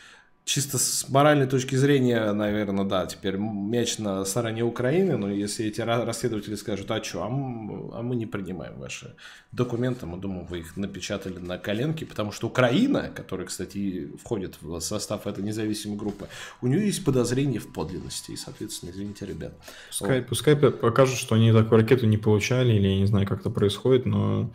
чисто 0.45 0.77
с 0.77 1.09
моральной 1.09 1.47
точки 1.47 1.75
зрения, 1.75 2.31
наверное, 2.31 2.85
да, 2.85 3.07
теперь 3.07 3.35
мяч 3.37 3.97
на 3.97 4.23
стороне 4.25 4.63
Украины, 4.63 5.17
но 5.17 5.31
если 5.31 5.65
эти 5.65 5.81
расследователи 5.81 6.53
скажут, 6.53 6.89
а 6.91 7.03
что, 7.03 7.23
а, 7.23 7.27
а 7.27 8.01
мы 8.03 8.15
не 8.15 8.27
принимаем 8.27 8.77
ваши 8.77 9.15
документы, 9.51 10.05
мы 10.05 10.17
думаем, 10.17 10.45
вы 10.45 10.59
их 10.59 10.77
напечатали 10.77 11.39
на 11.39 11.57
коленке, 11.57 12.05
потому 12.05 12.31
что 12.31 12.47
Украина, 12.47 13.09
которая, 13.13 13.47
кстати, 13.47 14.11
входит 14.23 14.57
в 14.61 14.79
состав 14.81 15.25
этой 15.25 15.43
независимой 15.43 15.97
группы, 15.97 16.27
у 16.61 16.67
нее 16.67 16.85
есть 16.85 17.03
подозрение 17.03 17.59
в 17.59 17.73
подлинности, 17.73 18.31
и, 18.31 18.37
соответственно, 18.37 18.91
извините, 18.91 19.25
ребят. 19.25 19.53
Пускай, 19.89 20.19
вот. 20.19 20.29
пускай 20.29 20.55
покажут, 20.55 21.17
что 21.17 21.35
они 21.35 21.51
такую 21.51 21.81
ракету 21.81 22.05
не 22.05 22.17
получали, 22.17 22.73
или 22.73 22.87
я 22.87 22.97
не 22.99 23.07
знаю, 23.07 23.27
как 23.27 23.39
это 23.39 23.49
происходит, 23.49 24.05
но, 24.05 24.51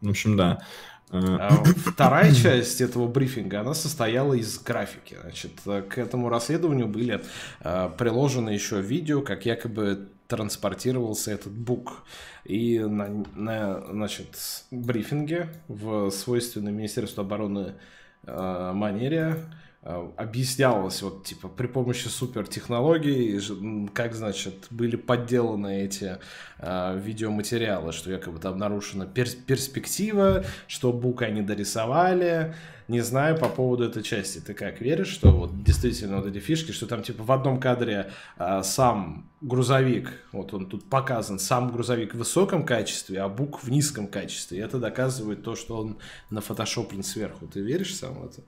в 0.00 0.08
общем, 0.08 0.38
да. 0.38 0.62
А 1.10 1.50
вторая 1.86 2.34
часть 2.34 2.80
этого 2.80 3.06
брифинга, 3.06 3.60
она 3.60 3.74
состояла 3.74 4.34
из 4.34 4.58
графики. 4.58 5.16
Значит, 5.22 5.52
к 5.64 5.98
этому 5.98 6.28
расследованию 6.28 6.88
были 6.88 7.22
э, 7.60 7.90
приложены 7.96 8.50
еще 8.50 8.80
видео, 8.80 9.22
как 9.22 9.46
якобы 9.46 10.08
транспортировался 10.26 11.30
этот 11.30 11.52
бук. 11.52 12.04
И 12.44 12.80
на, 12.80 13.24
на 13.34 13.84
значит, 13.90 14.36
брифинге 14.70 15.48
в 15.68 16.10
свойственной 16.10 16.72
Министерству 16.72 17.22
обороны 17.22 17.74
э, 18.24 18.72
манере 18.74 19.36
Э, 19.36 19.65
объяснялось 20.16 21.00
вот 21.02 21.24
типа 21.24 21.48
при 21.48 21.68
помощи 21.68 22.08
супертехнологий, 22.08 23.40
как 23.94 24.14
значит 24.14 24.66
были 24.70 24.96
подделаны 24.96 25.82
эти 25.84 26.18
э, 26.58 27.00
видеоматериалы, 27.00 27.92
что 27.92 28.10
якобы 28.10 28.40
там 28.40 28.58
нарушена 28.58 29.06
перс 29.06 29.34
перспектива, 29.34 30.44
что 30.66 30.92
бука 30.92 31.26
они 31.26 31.42
дорисовали. 31.42 32.54
Не 32.88 33.00
знаю 33.00 33.36
по 33.38 33.48
поводу 33.48 33.84
этой 33.84 34.02
части. 34.02 34.38
Ты 34.38 34.54
как 34.54 34.80
веришь, 34.80 35.08
что 35.08 35.30
вот 35.30 35.62
действительно 35.62 36.16
вот 36.16 36.26
эти 36.26 36.38
фишки, 36.38 36.72
что 36.72 36.86
там 36.86 37.02
типа 37.02 37.22
в 37.22 37.30
одном 37.30 37.60
кадре 37.60 38.10
э, 38.38 38.62
сам 38.64 39.30
грузовик, 39.40 40.10
вот 40.32 40.52
он 40.52 40.66
тут 40.66 40.88
показан, 40.88 41.38
сам 41.38 41.70
грузовик 41.70 42.14
в 42.14 42.18
высоком 42.18 42.66
качестве, 42.66 43.20
а 43.20 43.28
бук 43.28 43.62
в 43.62 43.70
низком 43.70 44.08
качестве. 44.08 44.58
И 44.58 44.60
это 44.60 44.78
доказывает 44.78 45.44
то, 45.44 45.54
что 45.54 45.78
он 45.78 45.98
нафотошоплен 46.30 47.04
сверху. 47.04 47.46
Ты 47.46 47.60
веришь 47.60 47.96
сам 47.96 48.14
в 48.14 48.24
это? 48.24 48.42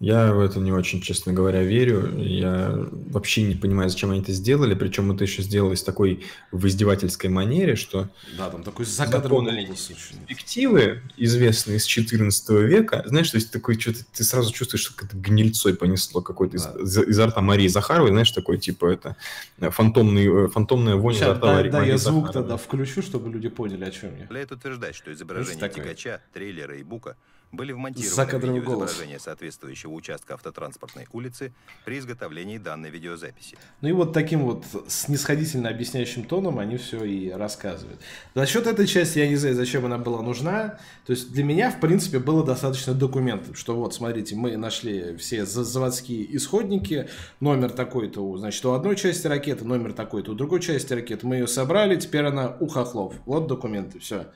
Я 0.00 0.32
в 0.32 0.40
это 0.40 0.60
не 0.60 0.70
очень, 0.70 1.00
честно 1.00 1.32
говоря, 1.32 1.62
верю. 1.62 2.16
Я 2.16 2.86
вообще 3.10 3.42
не 3.42 3.56
понимаю, 3.56 3.90
зачем 3.90 4.12
они 4.12 4.20
это 4.20 4.32
сделали. 4.32 4.74
Причем 4.74 5.10
это 5.10 5.24
еще 5.24 5.42
сделалось 5.42 5.82
в 5.82 5.84
такой 5.84 6.24
в 6.52 6.66
издевательской 6.68 7.28
манере, 7.28 7.74
что... 7.74 8.08
Да, 8.36 8.48
там 8.48 8.62
такой 8.62 8.84
закадровый 8.84 9.66
голос. 9.66 9.90
Перспективы, 10.28 11.02
известные 11.16 11.78
из 11.78 11.84
14 11.84 12.50
века, 12.50 13.02
знаешь, 13.06 13.30
то 13.30 13.38
есть 13.38 13.50
такой 13.50 13.78
что-то, 13.78 14.04
ты 14.12 14.22
сразу 14.22 14.52
чувствуешь, 14.52 14.84
что 14.84 14.94
как-то 14.94 15.16
гнильцой 15.16 15.74
понесло 15.74 16.20
какой-то 16.20 16.58
да. 16.58 16.80
из, 16.80 16.98
изо 16.98 17.26
рта 17.26 17.40
Марии 17.40 17.66
Захаровой, 17.66 18.10
знаешь, 18.10 18.30
такой 18.30 18.58
типа 18.58 18.86
это 18.86 19.16
фантомный, 19.58 20.44
э, 20.44 20.48
фантомная 20.48 20.94
вонь 20.94 21.14
Сейчас, 21.14 21.22
изо 21.22 21.34
рта 21.34 21.46
да, 21.46 21.54
Марии, 21.54 21.70
да, 21.70 21.78
Марии 21.78 21.90
я 21.90 21.98
звук 21.98 22.32
тогда 22.32 22.56
включу, 22.56 23.02
чтобы 23.02 23.30
люди 23.30 23.48
поняли, 23.48 23.84
о 23.84 23.90
чем 23.90 24.14
я. 24.14 24.22
Позволяет 24.22 24.52
утверждать, 24.52 24.94
что 24.94 25.12
изображение 25.12 25.68
тягача, 25.68 26.22
трейлера 26.32 26.76
и 26.76 26.84
бука– 26.84 27.16
были 27.52 27.72
вмонтированы 27.72 28.38
в 28.38 28.42
видеоизображение 28.42 29.18
соответствующего 29.18 29.92
участка 29.92 30.34
автотранспортной 30.34 31.06
улицы 31.12 31.52
при 31.84 31.98
изготовлении 31.98 32.58
данной 32.58 32.90
видеозаписи. 32.90 33.56
Ну 33.80 33.88
и 33.88 33.92
вот 33.92 34.12
таким 34.12 34.42
вот 34.42 34.64
снисходительно 34.86 35.68
объясняющим 35.70 36.24
тоном 36.24 36.58
они 36.58 36.76
все 36.76 37.04
и 37.04 37.30
рассказывают. 37.30 38.00
За 38.34 38.46
счет 38.46 38.66
этой 38.66 38.86
части 38.86 39.18
я 39.18 39.28
не 39.28 39.36
знаю, 39.36 39.54
зачем 39.54 39.86
она 39.86 39.98
была 39.98 40.22
нужна. 40.22 40.78
То 41.06 41.12
есть 41.12 41.32
для 41.32 41.44
меня, 41.44 41.70
в 41.70 41.80
принципе, 41.80 42.18
было 42.18 42.44
достаточно 42.44 42.94
документов, 42.94 43.58
что 43.58 43.76
вот, 43.76 43.94
смотрите, 43.94 44.36
мы 44.36 44.56
нашли 44.56 45.16
все 45.16 45.46
заводские 45.46 46.36
исходники, 46.36 47.08
номер 47.40 47.70
такой-то, 47.70 48.36
значит, 48.36 48.64
у 48.66 48.72
одной 48.72 48.96
части 48.96 49.26
ракеты, 49.26 49.64
номер 49.64 49.92
такой-то 49.92 50.32
у 50.32 50.34
другой 50.34 50.60
части 50.60 50.92
ракеты, 50.92 51.26
мы 51.26 51.36
ее 51.36 51.46
собрали, 51.46 51.96
теперь 51.96 52.26
она 52.26 52.56
у 52.60 52.66
хохлов. 52.66 53.14
Вот 53.24 53.46
документы, 53.46 53.98
все. 54.00 54.26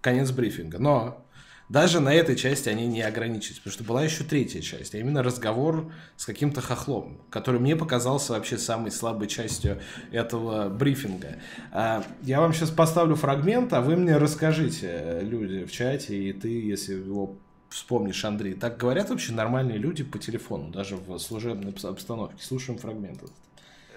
Конец 0.00 0.30
брифинга. 0.30 0.78
Но 0.78 1.26
даже 1.70 2.00
на 2.00 2.12
этой 2.12 2.34
части 2.34 2.68
они 2.68 2.88
не 2.88 3.00
ограничились, 3.00 3.58
потому 3.58 3.72
что 3.72 3.84
была 3.84 4.02
еще 4.02 4.24
третья 4.24 4.60
часть, 4.60 4.92
а 4.92 4.98
именно 4.98 5.22
разговор 5.22 5.92
с 6.16 6.26
каким-то 6.26 6.60
хохлом, 6.60 7.20
который 7.30 7.60
мне 7.60 7.76
показался 7.76 8.32
вообще 8.32 8.58
самой 8.58 8.90
слабой 8.90 9.28
частью 9.28 9.80
этого 10.10 10.68
брифинга. 10.68 11.36
А, 11.70 12.04
я 12.22 12.40
вам 12.40 12.52
сейчас 12.52 12.70
поставлю 12.70 13.14
фрагмент, 13.14 13.72
а 13.72 13.82
вы 13.82 13.94
мне 13.94 14.16
расскажите, 14.16 15.20
люди 15.22 15.64
в 15.64 15.70
чате, 15.70 16.16
и 16.16 16.32
ты, 16.32 16.48
если 16.48 16.94
его 16.94 17.36
вспомнишь, 17.68 18.24
Андрей, 18.24 18.54
так 18.54 18.76
говорят 18.76 19.10
вообще 19.10 19.32
нормальные 19.32 19.78
люди 19.78 20.02
по 20.02 20.18
телефону, 20.18 20.70
даже 20.70 20.96
в 20.96 21.16
служебной 21.20 21.72
обстановке. 21.84 22.42
Слушаем 22.42 22.80
фрагмент 22.80 23.18
этот. 23.18 23.32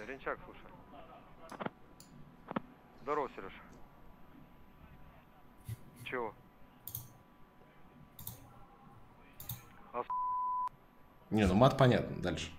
Ренчак, 0.08 0.38
слушай. 0.46 0.62
Здорово, 3.02 3.32
Сереж. 3.36 3.54
Чего? 6.06 6.36
Не, 11.34 11.48
ну 11.48 11.56
мат 11.56 11.78
понятно, 11.78 12.15
дальше. 12.22 12.52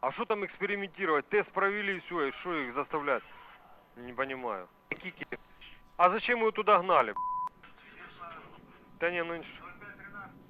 А 0.00 0.12
что 0.12 0.24
там 0.24 0.46
экспериментировать? 0.46 1.28
Тест 1.28 1.50
провели 1.50 1.96
и 1.96 2.00
все, 2.00 2.26
и 2.26 2.32
что 2.40 2.54
их 2.54 2.74
заставлять? 2.74 3.24
Не 3.96 4.12
понимаю. 4.12 4.68
А 5.96 6.10
зачем 6.10 6.38
его 6.38 6.52
туда 6.52 6.78
гнали? 6.78 7.14
Да 9.00 9.10
не, 9.10 9.24
ну 9.24 9.42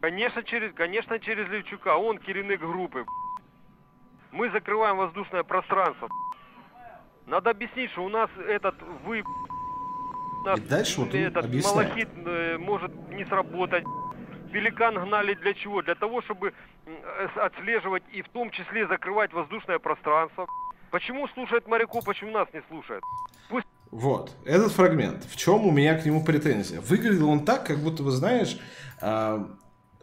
Конечно, 0.02 0.42
через, 0.42 0.74
конечно, 0.74 1.18
через 1.18 1.48
Левчука. 1.48 1.96
Он 1.96 2.18
керівник 2.18 2.60
группы. 2.60 3.06
Мы 4.32 4.50
закрываем 4.50 4.98
воздушное 4.98 5.44
пространство. 5.44 6.08
Надо 7.24 7.50
объяснить, 7.50 7.90
что 7.92 8.04
у 8.04 8.10
нас 8.10 8.28
этот 8.46 8.74
вы... 9.04 9.20
и 9.20 10.60
дальше 10.60 11.00
вот 11.00 11.14
этот 11.14 11.46
малахит 11.64 12.08
э, 12.14 12.58
может 12.58 12.92
не 13.10 13.24
сработать. 13.24 13.84
Пеликан 14.52 14.94
гнали 14.94 15.34
для 15.34 15.54
чего? 15.54 15.82
Для 15.82 15.94
того, 15.94 16.22
чтобы 16.22 16.52
отслеживать 17.36 18.02
и 18.12 18.22
в 18.22 18.28
том 18.28 18.50
числе 18.50 18.86
закрывать 18.86 19.32
воздушное 19.32 19.78
пространство. 19.78 20.46
Почему 20.90 21.28
слушают 21.28 21.66
моряков, 21.66 22.04
почему 22.04 22.30
нас 22.30 22.48
не 22.52 22.62
слушают? 22.68 23.02
Пусть... 23.48 23.66
Вот, 23.90 24.30
этот 24.44 24.72
фрагмент. 24.72 25.24
В 25.24 25.36
чем 25.36 25.66
у 25.66 25.70
меня 25.70 25.98
к 25.98 26.04
нему 26.04 26.24
претензия? 26.24 26.80
Выглядел 26.80 27.28
он 27.28 27.44
так, 27.44 27.66
как 27.66 27.78
будто, 27.78 28.02
вы 28.02 28.10
знаешь, 28.10 28.58
а, 29.00 29.48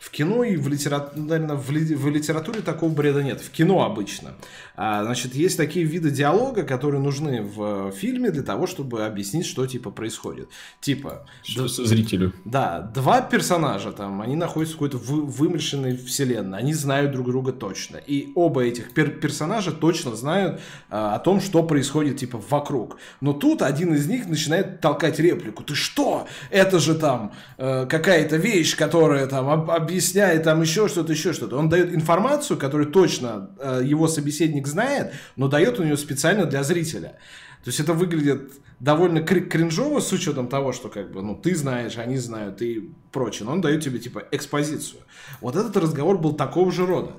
в 0.04 0.10
кино 0.10 0.44
и 0.44 0.58
в 0.58 0.68
литературе, 0.68 1.22
наверное, 1.22 1.56
в, 1.56 1.72
ли, 1.72 1.96
в 1.96 2.10
литературе 2.10 2.60
такого 2.60 2.92
бреда 2.92 3.24
нет. 3.24 3.40
В 3.40 3.50
кино 3.52 3.86
обычно. 3.86 4.32
А, 4.76 5.06
значит, 5.06 5.34
есть 5.34 5.56
такие 5.56 5.86
виды 5.86 6.12
диалога, 6.12 6.64
которые 6.64 7.00
нужны 7.00 7.42
в 7.42 7.92
фильме 7.92 8.30
для 8.30 8.44
того, 8.44 8.68
чтобы 8.68 9.06
объяснить, 9.06 9.46
что 9.46 9.66
типа 9.66 9.92
происходит. 9.92 10.50
Типа... 10.82 11.26
Что 11.44 11.64
д- 11.64 11.70
зрителю. 11.70 12.34
Да, 12.44 12.82
два 12.82 13.22
персонажа 13.22 13.94
там, 13.94 14.22
они 14.22 14.36
находятся 14.36 14.76
в 14.76 14.80
какой-то 14.80 14.98
вы, 14.98 15.22
вымышленной 15.22 15.96
вселенной. 15.96 16.58
Они 16.58 16.74
знают 16.74 17.14
друг 17.14 17.28
друга 17.28 17.54
точно. 17.54 17.96
И 17.96 18.34
оба 18.36 18.66
этих 18.66 18.92
пер- 18.92 19.20
персонажа 19.20 19.72
точно 19.72 20.18
знают 20.18 20.60
а, 20.90 21.16
о 21.16 21.20
том, 21.20 21.40
что 21.40 21.64
происходит 21.64 22.18
типа 22.18 22.42
вокруг. 22.50 22.98
Но 23.22 23.32
тут 23.32 23.62
один 23.62 23.94
из 23.94 24.08
них 24.08 24.28
начинает 24.28 24.82
толкать 24.82 25.18
реплику. 25.20 25.64
Ты 25.64 25.76
что? 25.76 26.28
Это 26.50 26.80
же 26.80 26.96
там 26.96 27.32
э, 27.58 27.86
какая-то 27.86 28.36
вещь, 28.36 28.76
которая 28.76 29.28
там 29.28 29.48
об- 29.48 29.93
объясняет 29.94 30.44
там 30.44 30.62
еще 30.62 30.88
что-то, 30.88 31.14
еще 31.14 31.34
что-то. 31.34 31.58
Он 31.58 31.70
дает 31.70 31.94
информацию, 31.94 32.58
которую 32.58 32.92
точно 32.92 33.52
э, 33.60 33.82
его 33.86 34.08
собеседник 34.08 34.68
знает, 34.68 35.14
но 35.36 35.48
дает 35.48 35.80
у 35.80 35.84
нее 35.84 35.98
специально 35.98 36.46
для 36.46 36.64
зрителя. 36.64 37.20
То 37.64 37.70
есть 37.70 37.80
это 37.80 37.94
выглядит 37.94 38.52
довольно 38.80 39.22
кринжово 39.22 40.00
с 40.00 40.12
учетом 40.12 40.48
того, 40.48 40.74
что 40.74 40.90
как 40.90 41.12
бы, 41.12 41.22
ну, 41.22 41.36
ты 41.36 41.56
знаешь, 41.56 41.98
они 41.98 42.18
знают 42.18 42.62
и 42.64 42.92
прочее. 43.12 43.46
Но 43.46 43.54
он 43.54 43.62
дает 43.62 43.84
тебе, 43.84 44.00
типа, 44.00 44.24
экспозицию. 44.32 45.02
Вот 45.42 45.56
этот 45.56 45.78
разговор 45.78 46.18
был 46.18 46.34
такого 46.34 46.72
же 46.72 46.86
рода. 46.88 47.12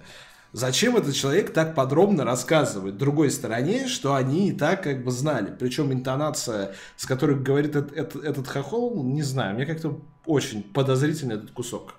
Зачем 0.52 0.96
этот 0.96 1.14
человек 1.14 1.52
так 1.52 1.74
подробно 1.74 2.24
рассказывает 2.24 2.96
другой 2.96 3.30
стороне, 3.30 3.86
что 3.86 4.14
они 4.14 4.50
и 4.50 4.52
так 4.52 4.82
как 4.82 5.04
бы 5.04 5.12
знали? 5.12 5.54
Причем 5.58 5.92
интонация, 5.92 6.74
с 6.96 7.06
которой 7.06 7.36
говорит 7.36 7.76
этот, 7.76 7.92
этот, 7.96 8.24
этот 8.24 8.48
хохол, 8.48 9.04
не 9.04 9.22
знаю, 9.22 9.54
мне 9.54 9.64
как-то 9.64 10.00
очень 10.26 10.62
подозрительный 10.62 11.36
этот 11.36 11.52
кусок 11.52 11.94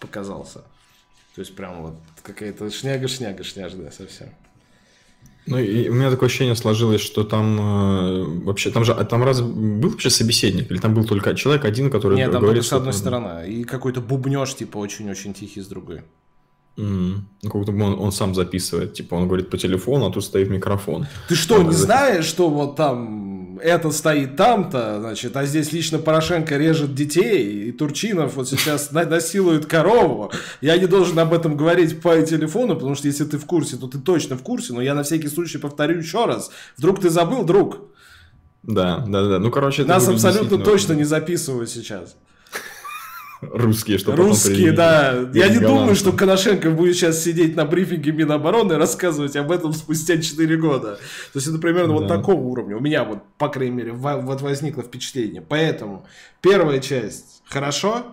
показался. 0.00 0.64
То 1.34 1.42
есть 1.42 1.54
прям 1.54 1.82
вот 1.82 1.94
какая-то 2.22 2.66
шняга-шняга-шняжная 2.66 3.92
совсем. 3.92 4.28
Ну, 5.46 5.58
и 5.58 5.88
у 5.88 5.94
меня 5.94 6.10
такое 6.10 6.28
ощущение 6.28 6.54
сложилось, 6.54 7.00
что 7.00 7.24
там 7.24 7.58
э, 7.58 8.24
вообще, 8.44 8.70
там 8.70 8.84
же, 8.84 8.92
а 8.92 9.04
там 9.04 9.24
раз 9.24 9.40
был 9.40 9.90
вообще 9.90 10.10
собеседник, 10.10 10.70
или 10.70 10.78
там 10.78 10.94
был 10.94 11.04
только 11.04 11.34
человек 11.34 11.64
один, 11.64 11.90
который 11.90 12.16
Нет, 12.16 12.30
там 12.30 12.42
говорит, 12.42 12.62
только 12.62 12.76
с 12.76 12.78
одной 12.78 12.92
стороны, 12.92 13.48
и 13.48 13.64
какой-то 13.64 14.00
бубнеж, 14.00 14.54
типа, 14.54 14.78
очень-очень 14.78 15.34
тихий 15.34 15.62
с 15.62 15.66
другой. 15.66 16.02
Mm. 16.76 17.20
Ну, 17.42 17.50
как 17.50 17.60
будто 17.60 17.72
бы 17.72 17.82
он, 17.82 17.98
он 17.98 18.12
сам 18.12 18.34
записывает, 18.34 18.94
типа, 18.94 19.14
он 19.14 19.26
говорит 19.26 19.50
по 19.50 19.58
телефону, 19.58 20.06
а 20.06 20.12
тут 20.12 20.24
стоит 20.24 20.50
микрофон. 20.50 21.06
Ты 21.28 21.34
что, 21.34 21.58
не 21.58 21.64
запис... 21.64 21.78
знаешь, 21.78 22.24
что 22.26 22.48
вот 22.48 22.76
там 22.76 23.29
это 23.62 23.90
стоит 23.90 24.36
там-то, 24.36 25.00
значит, 25.00 25.36
а 25.36 25.44
здесь 25.44 25.72
лично 25.72 25.98
Порошенко 25.98 26.56
режет 26.56 26.94
детей, 26.94 27.68
и 27.68 27.72
Турчинов 27.72 28.36
вот 28.36 28.48
сейчас 28.48 28.90
насилует 28.92 29.66
корову. 29.66 30.32
Я 30.60 30.76
не 30.76 30.86
должен 30.86 31.18
об 31.18 31.32
этом 31.32 31.56
говорить 31.56 32.00
по 32.00 32.20
телефону, 32.22 32.74
потому 32.74 32.94
что 32.94 33.06
если 33.06 33.24
ты 33.24 33.38
в 33.38 33.46
курсе, 33.46 33.76
то 33.76 33.86
ты 33.86 33.98
точно 33.98 34.36
в 34.36 34.42
курсе, 34.42 34.72
но 34.72 34.80
я 34.80 34.94
на 34.94 35.02
всякий 35.02 35.28
случай 35.28 35.58
повторю 35.58 35.98
еще 35.98 36.26
раз. 36.26 36.50
Вдруг 36.76 37.00
ты 37.00 37.10
забыл, 37.10 37.44
друг? 37.44 37.78
Да, 38.62 39.04
да, 39.06 39.26
да. 39.26 39.38
Ну, 39.38 39.50
короче, 39.50 39.84
Нас 39.84 40.08
абсолютно 40.08 40.58
точно 40.58 40.92
не 40.92 41.04
записывают 41.04 41.70
сейчас. 41.70 42.16
Русские, 43.40 43.98
что 43.98 44.14
Русские, 44.14 44.72
да. 44.72 45.30
Я 45.34 45.48
не 45.48 45.58
думаю, 45.58 45.94
что 45.94 46.12
Коношенко 46.12 46.70
будет 46.70 46.96
сейчас 46.96 47.22
сидеть 47.22 47.56
на 47.56 47.64
брифинге 47.64 48.12
Минобороны 48.12 48.74
и 48.74 48.76
рассказывать 48.76 49.34
об 49.36 49.50
этом 49.50 49.72
спустя 49.72 50.20
4 50.20 50.56
года. 50.56 50.96
То 51.32 51.36
есть 51.36 51.46
это 51.46 51.58
примерно 51.58 51.94
да. 51.94 51.94
вот 51.94 52.08
такого 52.08 52.40
уровня. 52.40 52.76
У 52.76 52.80
меня 52.80 53.04
вот, 53.04 53.20
по 53.38 53.48
крайней 53.48 53.74
мере, 53.76 53.92
вот 53.92 54.40
возникло 54.42 54.82
впечатление. 54.82 55.40
Поэтому 55.40 56.06
первая 56.42 56.80
часть 56.80 57.42
хорошо, 57.46 58.04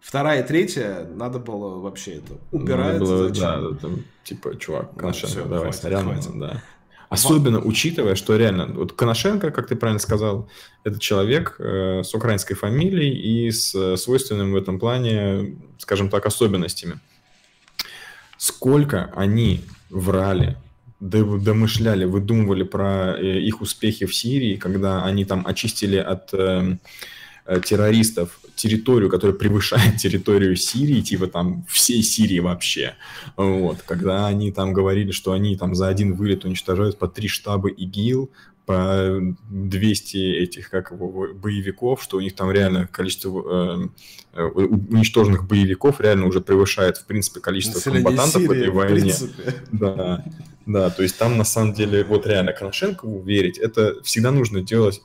вторая 0.00 0.42
и 0.42 0.46
третья 0.46 1.06
надо 1.14 1.38
было 1.38 1.78
вообще 1.80 2.12
это 2.14 2.34
убирать. 2.50 2.98
Было, 2.98 3.28
да, 3.28 3.60
там, 3.80 4.04
типа, 4.24 4.56
чувак, 4.56 4.94
Коношенко, 4.96 5.26
ну, 5.26 5.42
все, 5.42 5.44
давай, 5.44 5.60
хватит, 5.60 5.80
сорян, 5.82 6.04
хватит. 6.04 6.38
да. 6.38 6.62
Особенно 7.10 7.58
учитывая, 7.60 8.14
что 8.14 8.36
реально, 8.36 8.66
вот 8.66 8.92
Коношенко, 8.92 9.50
как 9.50 9.66
ты 9.66 9.74
правильно 9.74 9.98
сказал, 9.98 10.48
это 10.84 11.00
человек 11.00 11.56
э, 11.58 12.02
с 12.04 12.14
украинской 12.14 12.54
фамилией 12.54 13.46
и 13.46 13.50
с 13.50 13.74
э, 13.74 13.96
свойственными 13.96 14.52
в 14.52 14.56
этом 14.56 14.78
плане, 14.78 15.56
скажем 15.78 16.08
так, 16.08 16.24
особенностями. 16.24 17.00
Сколько 18.38 19.10
они 19.16 19.62
врали, 19.90 20.56
домышляли, 21.00 22.04
выдумывали 22.04 22.62
про 22.62 23.16
э, 23.18 23.40
их 23.40 23.60
успехи 23.60 24.06
в 24.06 24.14
Сирии, 24.14 24.54
когда 24.54 25.04
они 25.04 25.24
там 25.24 25.44
очистили 25.44 25.96
от 25.96 26.32
э, 26.32 26.76
э 27.46 27.60
террористов 27.60 28.38
территорию, 28.60 29.08
которая 29.08 29.36
превышает 29.36 29.96
территорию 29.98 30.54
Сирии, 30.56 31.00
типа 31.00 31.26
там 31.28 31.64
всей 31.68 32.02
Сирии 32.02 32.40
вообще. 32.40 32.94
Вот. 33.36 33.78
Когда 33.86 34.26
они 34.26 34.52
там 34.52 34.72
говорили, 34.72 35.12
что 35.12 35.32
они 35.32 35.56
там 35.56 35.74
за 35.74 35.88
один 35.88 36.14
вылет 36.14 36.44
уничтожают 36.44 36.98
по 36.98 37.08
три 37.08 37.28
штаба 37.28 37.70
ИГИЛ, 37.70 38.30
по 38.66 39.18
200 39.48 40.16
этих 40.16 40.70
как 40.70 40.92
его, 40.92 41.28
боевиков, 41.34 42.02
что 42.02 42.18
у 42.18 42.20
них 42.20 42.36
там 42.36 42.52
реально 42.52 42.86
количество 42.86 43.88
э, 44.34 44.34
э 44.34 44.44
уничтоженных 44.44 45.48
боевиков 45.48 46.00
реально 46.00 46.26
уже 46.26 46.40
превышает, 46.40 46.98
в 46.98 47.06
принципе, 47.06 47.40
количество 47.40 47.78
Население 47.78 48.04
комбатантов 48.04 48.42
Сирии, 48.42 48.46
в 48.46 48.52
этой 48.52 48.70
войне. 48.70 49.14
Да, 49.72 50.24
да, 50.66 50.90
то 50.90 51.02
есть 51.02 51.18
там 51.18 51.38
на 51.38 51.44
самом 51.44 51.72
деле 51.72 52.04
вот 52.04 52.26
реально 52.26 52.52
Коношенкову 52.52 53.22
верить, 53.22 53.58
это 53.58 54.02
всегда 54.02 54.30
нужно 54.30 54.60
делать 54.60 55.02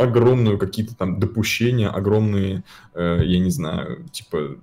огромную 0.00 0.58
какие-то 0.58 0.96
там 0.96 1.20
допущения, 1.20 1.90
огромные, 1.90 2.64
э, 2.94 3.20
я 3.24 3.38
не 3.38 3.50
знаю, 3.50 4.04
типа, 4.10 4.56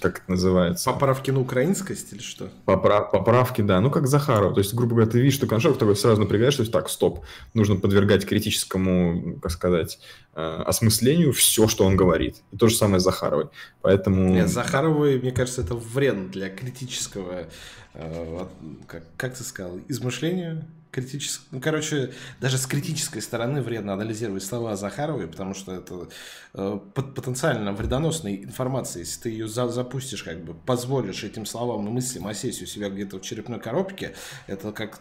как 0.00 0.18
это 0.18 0.30
называется? 0.30 0.90
Поправки 0.90 1.30
на 1.30 1.40
украинскость 1.40 2.12
или 2.12 2.20
что? 2.20 2.50
Поправ, 2.64 3.12
поправки, 3.12 3.62
да. 3.62 3.80
Ну, 3.80 3.90
как 3.90 4.06
Захаров. 4.06 4.54
То 4.54 4.60
есть, 4.60 4.74
грубо 4.74 4.96
говоря, 4.96 5.10
ты 5.10 5.20
видишь, 5.20 5.34
что 5.34 5.46
Коншаков 5.46 5.78
такой 5.78 5.96
сразу 5.96 6.20
напрягаешь, 6.20 6.54
что 6.54 6.68
так, 6.70 6.88
стоп, 6.88 7.24
нужно 7.54 7.76
подвергать 7.76 8.26
критическому, 8.26 9.38
как 9.40 9.52
сказать, 9.52 10.00
э, 10.34 10.62
осмыслению 10.66 11.32
все, 11.32 11.68
что 11.68 11.84
он 11.84 11.96
говорит. 11.96 12.36
И 12.50 12.56
то 12.56 12.68
же 12.68 12.74
самое 12.74 13.00
с 13.00 13.04
Захаровой. 13.04 13.46
Поэтому... 13.80 14.34
Нет, 14.34 14.48
Захаровой, 14.48 15.20
мне 15.20 15.30
кажется, 15.30 15.62
это 15.62 15.74
вредно 15.74 16.28
для 16.28 16.48
критического, 16.48 17.46
э, 17.94 18.46
как, 18.86 19.04
как 19.16 19.34
ты 19.34 19.44
сказал, 19.44 19.78
измышления 19.88 20.66
критически, 20.92 21.44
ну, 21.50 21.60
короче, 21.60 22.12
даже 22.40 22.58
с 22.58 22.66
критической 22.66 23.22
стороны 23.22 23.62
вредно 23.62 23.94
анализировать 23.94 24.44
слова 24.44 24.76
Захаровой, 24.76 25.26
потому 25.26 25.54
что 25.54 25.72
это 25.72 26.08
э, 26.54 26.78
потенциально 26.94 27.72
вредоносная 27.72 28.36
информация. 28.36 29.00
Если 29.00 29.20
ты 29.22 29.30
ее 29.30 29.48
за 29.48 29.68
запустишь, 29.68 30.22
как 30.22 30.44
бы 30.44 30.54
позволишь 30.54 31.24
этим 31.24 31.46
словам 31.46 31.88
и 31.88 31.90
мыслям 31.90 32.26
осесть 32.26 32.62
у 32.62 32.66
себя 32.66 32.90
где-то 32.90 33.18
в 33.18 33.22
черепной 33.22 33.58
коробке, 33.58 34.14
это 34.46 34.70
как 34.72 35.00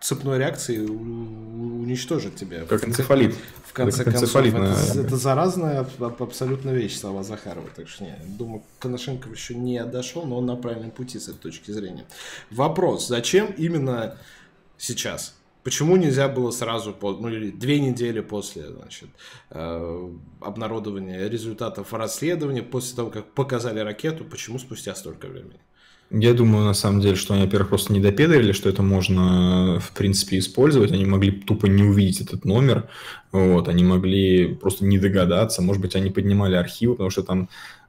цепной 0.00 0.38
реакции 0.38 0.78
уничтожит 0.78 2.36
тебя. 2.36 2.64
Как 2.64 2.86
энцефалит. 2.86 3.34
В 3.66 3.72
конце 3.72 4.04
как 4.04 4.14
концов, 4.14 4.36
это, 4.36 4.58
на... 4.58 5.00
это 5.00 5.16
заразная 5.16 5.86
абсолютно 6.00 6.70
вещь, 6.70 6.98
слова 6.98 7.22
Захарова. 7.22 7.68
Так 7.74 7.88
что 7.88 8.04
не, 8.04 8.16
думаю, 8.26 8.62
Коношенков 8.78 9.32
еще 9.32 9.54
не 9.54 9.82
дошел, 9.84 10.24
но 10.24 10.38
он 10.38 10.46
на 10.46 10.56
правильном 10.56 10.90
пути 10.90 11.18
с 11.18 11.28
этой 11.28 11.38
точки 11.38 11.70
зрения. 11.70 12.04
Вопрос, 12.50 13.08
зачем 13.08 13.46
именно 13.56 14.18
сейчас. 14.82 15.36
Почему 15.62 15.96
нельзя 15.96 16.28
было 16.28 16.50
сразу, 16.50 16.96
ну 17.00 17.28
или 17.28 17.50
две 17.50 17.78
недели 17.78 18.20
после 18.20 18.68
значит, 18.68 19.08
э, 19.50 20.10
обнародования 20.40 21.28
результатов 21.28 21.94
расследования, 21.94 22.62
после 22.62 22.96
того, 22.96 23.10
как 23.10 23.32
показали 23.32 23.78
ракету, 23.78 24.24
почему 24.24 24.58
спустя 24.58 24.96
столько 24.96 25.28
времени? 25.28 25.60
Я 26.10 26.34
думаю, 26.34 26.64
на 26.64 26.74
самом 26.74 27.00
деле, 27.00 27.14
что 27.14 27.32
они, 27.32 27.44
во-первых, 27.44 27.70
просто 27.70 27.92
не 27.92 28.00
допедрили, 28.00 28.52
что 28.52 28.68
это 28.68 28.82
можно, 28.82 29.78
в 29.80 29.92
принципе, 29.92 30.38
использовать. 30.40 30.92
Они 30.92 31.06
могли 31.06 31.30
тупо 31.30 31.66
не 31.66 31.84
увидеть 31.84 32.20
этот 32.20 32.44
номер. 32.44 32.90
Вот, 33.30 33.68
они 33.68 33.82
могли 33.82 34.54
просто 34.56 34.84
не 34.84 34.98
догадаться. 34.98 35.62
Может 35.62 35.80
быть, 35.80 35.96
они 35.96 36.10
поднимали 36.10 36.56
архивы, 36.56 36.94
потому 36.94 37.08
что 37.08 37.22
там, 37.22 37.48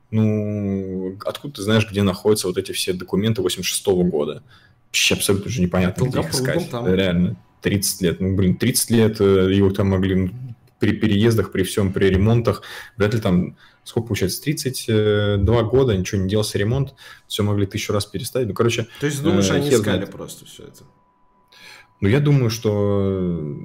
ну, 0.09 1.17
откуда 1.25 1.55
ты 1.55 1.63
знаешь, 1.63 1.89
где 1.89 2.03
находятся 2.03 2.47
вот 2.47 2.57
эти 2.57 2.71
все 2.71 2.93
документы 2.93 3.41
86 3.41 3.87
-го 3.87 4.03
года? 4.03 4.41
Вообще 4.93 5.15
абсолютно 5.15 5.47
уже 5.47 5.61
непонятно, 5.61 6.05
где 6.05 6.19
их 6.19 6.31
искать. 6.31 6.69
Там. 6.69 6.93
Реально, 6.93 7.35
30 7.61 8.01
лет. 8.01 8.21
Ну, 8.21 8.35
блин, 8.35 8.55
30 8.55 8.89
лет 8.91 9.19
э, 9.19 9.51
его 9.51 9.71
там 9.71 9.89
могли 9.89 10.15
ну, 10.15 10.31
при 10.79 10.91
переездах, 10.91 11.51
при 11.51 11.63
всем, 11.63 11.91
при 11.91 12.05
ремонтах, 12.05 12.61
вряд 12.95 13.15
ли 13.15 13.19
там, 13.19 13.57
сколько 13.83 14.09
получается, 14.09 14.43
32 14.43 15.63
года, 15.63 15.97
ничего 15.97 16.21
не 16.21 16.29
делался 16.29 16.59
ремонт, 16.59 16.93
все 17.27 17.41
могли 17.41 17.65
тысячу 17.65 17.91
раз 17.91 18.05
переставить. 18.05 18.49
Ну, 18.49 18.53
короче... 18.53 18.87
То 18.99 19.07
есть, 19.07 19.23
думаешь, 19.23 19.49
э, 19.49 19.55
они 19.55 19.69
искали 19.69 19.95
знает. 19.95 20.11
просто 20.11 20.45
все 20.45 20.63
это? 20.63 20.83
Ну, 21.99 22.07
я 22.07 22.19
думаю, 22.19 22.51
что... 22.51 23.57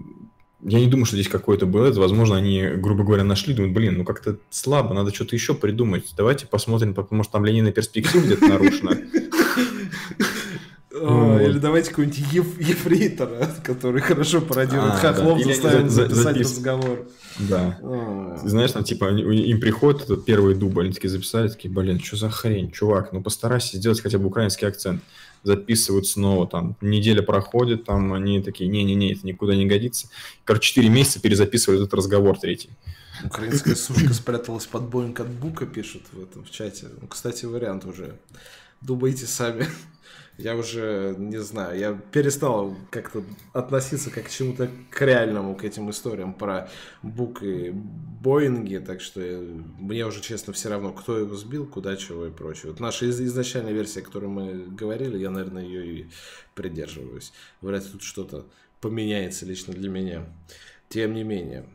Я 0.65 0.81
не 0.81 0.89
думаю, 0.89 1.05
что 1.05 1.15
здесь 1.15 1.29
какое-то 1.29 1.67
было 1.67 1.87
это. 1.87 2.01
Возможно, 2.01 2.37
они, 2.37 2.69
грубо 2.77 3.05
говоря, 3.05 3.23
нашли, 3.23 3.55
думают, 3.55 3.75
блин, 3.77 3.99
ну 3.99 4.05
как-то 4.05 4.39
слабо, 4.51 4.93
надо 4.93 5.15
что-то 5.15 5.37
еще 5.37 5.55
придумать. 5.55 6.13
Давайте 6.17 6.49
посмотрим, 6.49 6.97
может, 7.11 7.31
там 7.31 7.45
линейная 7.45 7.71
перспектива 7.71 8.23
где-то 8.23 8.49
нарушена. 8.49 8.99
Вот. 10.91 11.41
Или 11.43 11.59
давайте 11.59 11.91
какой-нибудь 11.91 12.19
еф- 12.33 12.61
ефрейтора, 12.61 13.47
который 13.65 14.01
хорошо 14.01 14.41
пародирует 14.41 14.95
а, 14.95 14.97
хохлов, 14.97 15.39
да. 15.39 15.45
заставим 15.45 15.89
за, 15.91 16.03
записать 16.03 16.23
запис... 16.23 16.51
разговор. 16.53 17.09
Да. 17.41 17.79
А. 17.83 18.41
Знаешь, 18.43 18.73
там 18.73 18.85
типа 18.85 19.11
им 19.11 19.61
приходит 19.61 20.03
этот 20.03 20.25
первый 20.25 20.55
дубль, 20.55 20.85
они 20.85 20.95
такие 20.95 21.11
записали, 21.11 21.49
такие, 21.49 21.71
блин, 21.71 22.01
что 22.01 22.17
за 22.17 22.31
хрень, 22.31 22.71
чувак, 22.71 23.13
ну 23.13 23.23
постарайся 23.23 23.77
сделать 23.77 24.01
хотя 24.01 24.19
бы 24.19 24.27
украинский 24.27 24.67
акцент. 24.67 25.03
Записывают 25.45 26.07
снова, 26.07 26.49
там, 26.49 26.77
неделя 26.81 27.23
проходит, 27.23 27.85
там, 27.85 28.13
они 28.13 28.43
такие, 28.43 28.69
не-не-не, 28.69 29.13
это 29.13 29.25
никуда 29.25 29.55
не 29.55 29.67
годится. 29.67 30.09
Короче, 30.45 30.69
4 30.71 30.89
месяца 30.89 31.21
перезаписывают 31.21 31.83
этот 31.83 31.95
разговор 31.95 32.39
третий. 32.39 32.71
Украинская 33.25 33.77
сушка 33.77 34.15
спряталась 34.15 34.67
под 34.67 34.89
Боинг 34.89 35.21
от 35.21 35.29
Бука, 35.29 35.67
пишут 35.67 36.03
в 36.13 36.23
этом 36.23 36.45
в 36.45 36.51
чате. 36.51 36.87
Ну, 37.01 37.07
кстати, 37.07 37.45
вариант 37.45 37.85
уже. 37.85 38.17
Думайте 38.81 39.27
сами. 39.27 39.67
Я 40.39 40.55
уже 40.55 41.17
не 41.19 41.39
знаю, 41.39 41.77
я 41.77 42.01
перестал 42.13 42.77
как-то 42.91 43.25
относиться 43.53 44.09
как 44.09 44.27
к 44.27 44.31
чему-то 44.31 44.71
к 44.89 45.03
реальному, 45.03 45.57
к 45.57 45.65
этим 45.65 45.91
историям 45.91 46.33
про 46.33 46.71
Бук 47.03 47.43
и 47.43 47.73
Боинги, 47.73 48.77
так 48.79 49.01
что 49.01 49.21
мне 49.81 50.07
уже, 50.07 50.21
честно, 50.21 50.53
все 50.53 50.69
равно, 50.69 50.93
кто 50.93 51.19
его 51.19 51.35
сбил, 51.35 51.67
куда 51.67 51.97
чего 51.97 52.27
и 52.27 52.31
прочее. 52.31 52.71
Вот 52.71 52.79
наша 52.79 53.07
из 53.07 53.21
изначальная 53.21 53.73
версия, 53.73 53.99
о 53.99 54.05
которой 54.05 54.27
мы 54.27 54.65
говорили, 54.67 55.19
я, 55.19 55.31
наверное, 55.31 55.65
ее 55.65 55.87
и 55.87 56.07
придерживаюсь. 56.55 57.33
Вряд 57.61 57.85
ли 57.87 57.91
тут 57.91 58.03
что-то 58.03 58.47
поменяется 58.81 59.45
лично 59.45 59.75
для 59.75 59.89
меня. 59.89 60.25
Тем 60.89 61.15
не 61.15 61.25
менее, 61.25 61.67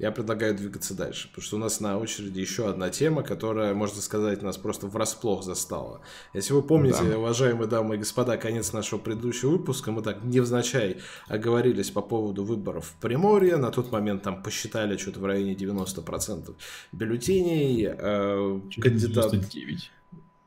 я 0.00 0.12
предлагаю 0.12 0.56
двигаться 0.56 0.94
дальше, 0.94 1.28
потому 1.28 1.44
что 1.44 1.56
у 1.56 1.58
нас 1.58 1.78
на 1.78 1.98
очереди 1.98 2.40
еще 2.40 2.70
одна 2.70 2.88
тема, 2.88 3.22
которая, 3.22 3.74
можно 3.74 4.00
сказать, 4.00 4.40
нас 4.40 4.56
просто 4.56 4.86
врасплох 4.86 5.44
застала. 5.44 6.00
Если 6.32 6.54
вы 6.54 6.62
помните, 6.62 7.02
да. 7.02 7.18
уважаемые 7.18 7.68
дамы 7.68 7.96
и 7.96 7.98
господа, 7.98 8.38
конец 8.38 8.72
нашего 8.72 8.98
предыдущего 8.98 9.50
выпуска, 9.50 9.92
мы 9.92 10.00
так 10.00 10.24
невзначай 10.24 11.00
оговорились 11.28 11.90
по 11.90 12.00
поводу 12.00 12.44
выборов 12.44 12.86
в 12.86 13.00
Приморье. 13.02 13.58
На 13.58 13.70
тот 13.70 13.92
момент 13.92 14.22
там 14.22 14.42
посчитали 14.42 14.96
что-то 14.96 15.20
в 15.20 15.26
районе 15.26 15.52
90% 15.52 16.54
бюллетеней. 16.92 17.90
Э, 17.90 18.60
кандидат... 18.80 19.32
99. 19.32 19.90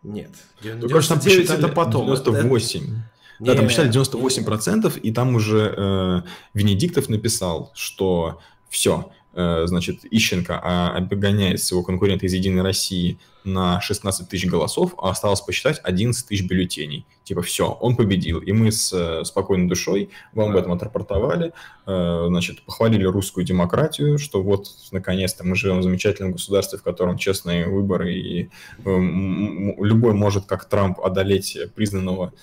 Нет, 0.01 0.31
99 0.63 1.49
ну, 1.49 1.55
это 1.55 1.67
потом. 1.67 2.05
98. 2.07 2.83
Это... 2.83 2.91
Да, 3.39 3.53
там 3.53 3.65
посчитали 3.65 3.91
98%, 3.91 4.99
и 4.99 5.11
там 5.11 5.35
уже 5.35 5.75
э, 5.77 6.21
Венедиктов 6.55 7.07
написал, 7.07 7.71
что 7.75 8.41
все, 8.73 9.11
значит, 9.33 10.05
Ищенко 10.09 10.59
а, 10.61 10.95
обгоняет 10.95 11.61
своего 11.61 11.83
конкурента 11.83 12.25
из 12.25 12.33
«Единой 12.33 12.61
России» 12.61 13.17
на 13.43 13.81
16 13.81 14.29
тысяч 14.29 14.47
голосов, 14.47 14.93
а 14.97 15.09
осталось 15.09 15.41
посчитать 15.41 15.81
11 15.83 16.27
тысяч 16.27 16.47
бюллетеней. 16.47 17.05
Типа, 17.23 17.41
все, 17.41 17.71
он 17.71 17.95
победил. 17.95 18.39
И 18.39 18.51
мы 18.51 18.71
с 18.71 18.93
э, 18.93 19.25
спокойной 19.25 19.67
душой 19.67 20.11
вам 20.33 20.51
об 20.51 20.57
этом 20.57 20.71
отрапортовали, 20.71 21.51
э, 21.85 22.25
значит, 22.27 22.61
похвалили 22.61 23.03
русскую 23.05 23.43
демократию, 23.43 24.17
что 24.17 24.41
вот, 24.41 24.67
наконец-то, 24.91 25.43
мы 25.45 25.55
живем 25.55 25.79
в 25.79 25.83
замечательном 25.83 26.33
государстве, 26.33 26.77
в 26.77 26.83
котором 26.83 27.17
честные 27.17 27.67
выборы, 27.67 28.13
и 28.13 28.49
любой 28.85 30.13
может, 30.13 30.45
как 30.45 30.65
Трамп, 30.65 31.01
одолеть 31.01 31.57
признанного, 31.75 32.33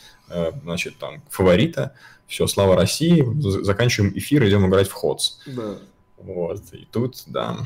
значит, 0.63 0.99
там, 0.99 1.23
фаворита. 1.31 1.95
Все, 2.27 2.47
слава 2.47 2.77
России, 2.77 3.27
заканчиваем 3.63 4.17
эфир, 4.17 4.47
идем 4.47 4.67
играть 4.69 4.89
в 4.89 4.93
ходс. 4.93 5.39
Да. 5.47 5.79
Вот, 6.23 6.63
и 6.73 6.87
тут, 6.91 7.23
да. 7.27 7.59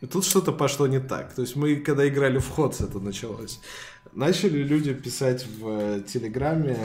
И 0.00 0.06
тут 0.06 0.24
что-то 0.24 0.52
пошло 0.52 0.86
не 0.86 1.00
так. 1.00 1.34
То 1.34 1.42
есть 1.42 1.56
мы, 1.56 1.76
когда 1.76 2.06
играли 2.06 2.38
в 2.38 2.48
ход, 2.48 2.80
это 2.80 3.00
началось. 3.00 3.60
Начали 4.12 4.58
люди 4.58 4.94
писать 4.94 5.46
в 5.46 5.68
э, 5.68 6.02
Телеграме 6.06 6.76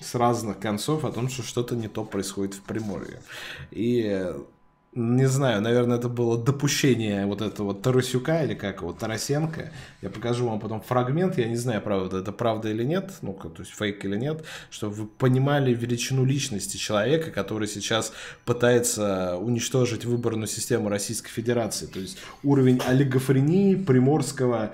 с 0.00 0.14
разных 0.14 0.58
концов 0.58 1.04
о 1.04 1.12
том, 1.12 1.28
что 1.28 1.42
что-то 1.42 1.76
не 1.76 1.88
то 1.88 2.04
происходит 2.04 2.54
в 2.54 2.62
Приморье. 2.62 3.20
И 3.70 4.32
не 4.92 5.26
знаю, 5.26 5.62
наверное, 5.62 5.98
это 5.98 6.08
было 6.08 6.36
допущение 6.36 7.24
вот 7.24 7.42
этого 7.42 7.74
Тарасюка 7.74 8.42
или 8.42 8.54
как 8.54 8.80
его, 8.80 8.92
Тарасенко. 8.92 9.70
Я 10.02 10.10
покажу 10.10 10.48
вам 10.48 10.58
потом 10.58 10.80
фрагмент, 10.80 11.38
я 11.38 11.46
не 11.46 11.54
знаю, 11.54 11.80
правда, 11.80 12.18
это 12.18 12.32
правда 12.32 12.70
или 12.70 12.82
нет, 12.82 13.12
ну, 13.22 13.32
то 13.32 13.52
есть 13.62 13.72
фейк 13.72 14.04
или 14.04 14.16
нет, 14.16 14.44
чтобы 14.68 14.94
вы 14.94 15.06
понимали 15.06 15.72
величину 15.72 16.24
личности 16.24 16.76
человека, 16.76 17.30
который 17.30 17.68
сейчас 17.68 18.12
пытается 18.44 19.36
уничтожить 19.36 20.04
выборную 20.04 20.48
систему 20.48 20.88
Российской 20.88 21.30
Федерации. 21.30 21.86
То 21.86 22.00
есть 22.00 22.18
уровень 22.42 22.80
олигофрении 22.84 23.76
приморского 23.76 24.72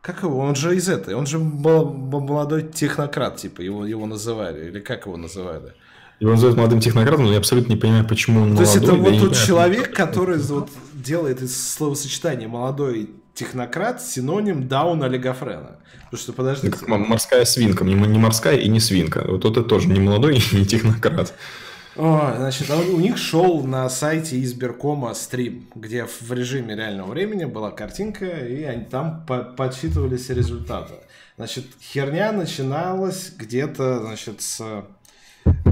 как 0.00 0.22
его? 0.22 0.38
Он 0.38 0.54
же 0.54 0.74
из 0.76 0.88
этой. 0.88 1.14
Он 1.14 1.26
же 1.26 1.38
молодой 1.38 2.62
технократ, 2.62 3.36
типа, 3.36 3.60
его, 3.60 3.84
его 3.84 4.06
называли. 4.06 4.68
Или 4.68 4.80
как 4.80 5.04
его 5.04 5.18
называли? 5.18 5.74
Его 6.20 6.32
называют 6.32 6.58
молодым 6.58 6.80
технократом, 6.80 7.24
но 7.24 7.32
я 7.32 7.38
абсолютно 7.38 7.72
не 7.72 7.78
понимаю, 7.78 8.06
почему 8.06 8.42
он 8.42 8.54
То 8.54 8.62
молодой. 8.62 8.66
То 8.66 8.78
есть 8.78 8.84
это 8.84 8.94
вот 8.94 9.18
тот 9.20 9.46
человек, 9.46 9.94
который 9.96 10.38
вот 10.38 10.70
делает 10.92 11.40
из 11.40 11.74
словосочетания 11.74 12.46
молодой 12.46 13.10
технократ 13.34 14.02
синоним 14.02 14.68
даун 14.68 15.02
олигофрена. 15.02 15.78
Потому 16.04 16.22
что, 16.22 16.32
подождите. 16.34 16.76
Ну, 16.86 16.98
морская 16.98 17.44
свинка, 17.46 17.84
не, 17.84 17.94
морская 17.94 18.56
и 18.58 18.68
не 18.68 18.80
свинка. 18.80 19.24
Вот 19.26 19.46
это 19.46 19.62
тоже 19.62 19.88
не 19.88 19.98
молодой 19.98 20.36
и 20.36 20.56
не 20.56 20.66
технократ. 20.66 21.32
О, 21.96 22.34
значит, 22.36 22.70
у 22.70 22.98
них 22.98 23.16
шел 23.16 23.64
на 23.64 23.88
сайте 23.88 24.42
избиркома 24.42 25.14
стрим, 25.14 25.68
где 25.74 26.06
в 26.06 26.32
режиме 26.32 26.76
реального 26.76 27.10
времени 27.10 27.46
была 27.46 27.70
картинка, 27.70 28.26
и 28.26 28.62
они 28.62 28.84
там 28.84 29.24
по 29.26 29.38
подсчитывались 29.38 30.28
результаты. 30.28 30.94
Значит, 31.36 31.64
херня 31.80 32.32
начиналась 32.32 33.32
где-то, 33.36 34.00
значит, 34.00 34.42
с 34.42 34.84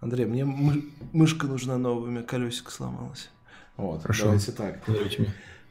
Андрей, 0.00 0.26
мне 0.26 0.44
мы... 0.44 0.84
мышка 1.12 1.46
нужна 1.46 1.78
новая, 1.78 2.08
у 2.08 2.10
меня 2.10 2.22
колесико 2.22 2.70
сломалось. 2.70 3.30
Вот, 3.76 4.02
Хорошо. 4.02 4.24
давайте 4.24 4.52
так. 4.52 4.84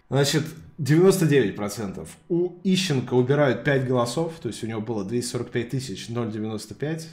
Значит, 0.09 0.45
99%. 0.79 2.07
У 2.29 2.59
Ищенко 2.63 3.13
убирают 3.13 3.63
5 3.63 3.87
голосов, 3.87 4.39
то 4.41 4.47
есть 4.47 4.63
у 4.63 4.67
него 4.67 4.81
было 4.81 5.03
245 5.03 5.69
тысяч 5.69 6.07
095, 6.07 7.09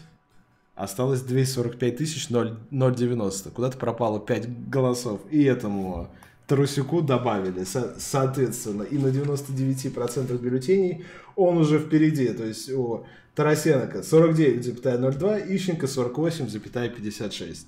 осталось 0.74 1.22
245 1.22 1.96
тысяч 1.96 2.28
090. 2.28 3.50
Куда-то 3.50 3.78
пропало 3.78 4.20
5 4.20 4.68
голосов. 4.68 5.20
И 5.30 5.42
этому 5.42 6.10
Тарусюку 6.46 7.00
добавили, 7.00 7.64
со- 7.64 7.94
соответственно, 7.98 8.82
и 8.82 8.98
на 8.98 9.08
99% 9.08 10.38
бюллетеней 10.38 11.04
он 11.36 11.56
уже 11.56 11.78
впереди. 11.78 12.28
То 12.28 12.44
есть 12.44 12.70
у 12.70 13.06
Тарасенко 13.34 13.98
49,02, 13.98 15.56
Ищенко 15.56 15.86
48,56. 15.86 17.66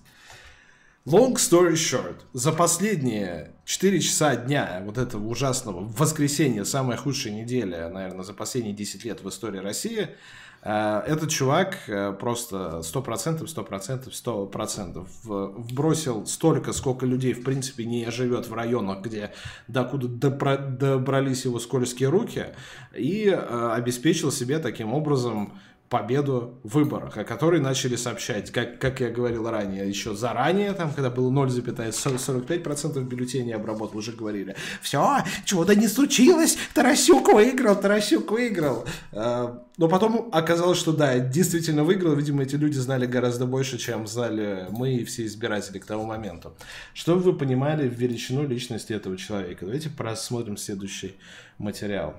Long 1.06 1.34
story 1.34 1.74
short, 1.74 2.16
за 2.32 2.52
последние 2.52 3.52
4 3.64 4.00
часа 4.00 4.34
дня 4.36 4.82
вот 4.84 4.98
этого 4.98 5.26
ужасного 5.28 5.88
воскресенья, 5.96 6.64
самая 6.64 6.96
худшая 6.96 7.32
неделя, 7.32 7.88
наверное, 7.88 8.24
за 8.24 8.34
последние 8.34 8.74
10 8.74 9.04
лет 9.04 9.22
в 9.22 9.28
истории 9.28 9.58
России– 9.58 10.08
этот 10.68 11.30
чувак 11.30 11.76
э, 11.86 12.12
просто 12.12 12.80
100%, 12.82 13.44
100%, 13.44 14.10
100% 14.10 15.06
вбросил 15.24 16.26
столько, 16.26 16.72
сколько 16.72 17.06
людей, 17.06 17.34
в 17.34 17.44
принципе, 17.44 17.84
не 17.84 18.10
живет 18.10 18.48
в 18.48 18.54
районах, 18.54 19.02
где 19.02 19.32
докуда 19.68 20.08
добрались 20.08 21.44
его 21.44 21.60
скользкие 21.60 22.08
руки, 22.08 22.46
и 22.92 23.28
э, 23.28 23.70
обеспечил 23.74 24.32
себе 24.32 24.58
таким 24.58 24.92
образом 24.92 25.52
победу 25.88 26.58
в 26.64 26.74
выборах, 26.74 27.16
о 27.16 27.24
которой 27.24 27.60
начали 27.60 27.96
сообщать, 27.96 28.50
как, 28.50 28.80
как 28.80 29.00
я 29.00 29.10
говорил 29.10 29.48
ранее, 29.48 29.88
еще 29.88 30.14
заранее, 30.14 30.72
там, 30.72 30.92
когда 30.92 31.10
было 31.10 31.30
0,45% 31.30 33.02
бюллетеней 33.04 33.54
обработал, 33.54 33.98
уже 33.98 34.12
говорили, 34.12 34.56
все, 34.82 35.18
чего-то 35.44 35.74
не 35.74 35.86
случилось, 35.86 36.58
Тарасюк 36.74 37.32
выиграл, 37.32 37.76
Тарасюк 37.76 38.30
выиграл. 38.32 38.84
А, 39.12 39.62
но 39.76 39.88
потом 39.88 40.28
оказалось, 40.32 40.78
что 40.78 40.92
да, 40.92 41.18
действительно 41.18 41.84
выиграл, 41.84 42.14
видимо, 42.14 42.42
эти 42.42 42.56
люди 42.56 42.78
знали 42.78 43.06
гораздо 43.06 43.46
больше, 43.46 43.78
чем 43.78 44.06
знали 44.06 44.66
мы 44.70 44.94
и 44.94 45.04
все 45.04 45.24
избиратели 45.24 45.78
к 45.78 45.86
тому 45.86 46.04
моменту. 46.04 46.56
Чтобы 46.94 47.20
вы 47.20 47.32
понимали 47.32 47.88
величину 47.88 48.46
личности 48.46 48.92
этого 48.92 49.16
человека, 49.16 49.64
давайте 49.64 49.90
просмотрим 49.90 50.56
следующий 50.56 51.14
материал. 51.58 52.14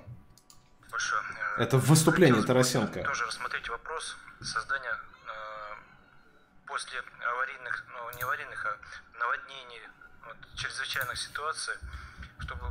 Хорошо. 0.89 1.36
Это 1.57 1.77
выступление 1.77 2.43
Тарасенко. 2.43 3.03
Тоже 3.03 3.25
рассмотреть 3.25 3.67
вопрос 3.69 4.15
создания 4.41 4.95
э, 5.27 5.75
после 6.67 7.03
аварийных, 7.31 7.85
ну 7.91 8.17
не 8.17 8.23
аварийных, 8.23 8.65
а 8.65 9.17
наводнений, 9.17 9.81
вот, 10.25 10.37
чрезвычайных 10.55 11.17
ситуаций, 11.17 11.73
чтобы 12.39 12.69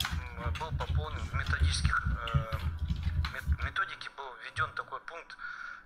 был 0.61 0.71
пополнен 0.79 1.19
в 1.19 1.35
методических 1.35 2.07
э, 2.07 2.47
методике 3.67 4.09
был 4.17 4.33
введен 4.43 4.71
такой 4.75 5.01
пункт 5.01 5.37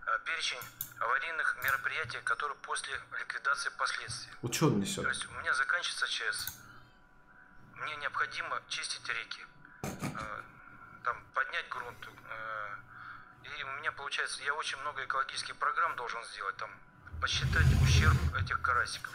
э, 0.06 0.18
перечень 0.24 0.60
аварийных 1.00 1.56
мероприятий, 1.64 2.18
которые 2.24 2.56
после 2.58 2.92
ликвидации 3.18 3.70
последствий. 3.78 4.32
Вот 4.42 4.54
что 4.54 4.66
он 4.66 4.80
несет? 4.80 5.02
То 5.02 5.08
есть 5.08 5.26
у 5.26 5.32
меня 5.40 5.54
заканчивается 5.54 6.06
ЧС. 6.06 6.52
Мне 7.74 7.96
необходимо 7.96 8.60
чистить 8.68 9.08
реки, 9.08 9.40
э, 9.82 10.42
там, 11.04 11.16
поднять 11.34 11.68
грунт, 11.70 12.08
э, 12.28 12.76
и 13.44 13.62
у 13.62 13.80
меня 13.80 13.92
получается, 13.92 14.40
я 14.44 14.54
очень 14.54 14.78
много 14.80 15.04
экологических 15.04 15.56
программ 15.56 15.96
должен 15.96 16.20
сделать, 16.32 16.56
там, 16.56 16.70
посчитать 17.20 17.66
ущерб 17.82 18.16
этих 18.40 18.60
карасиков. 18.60 19.12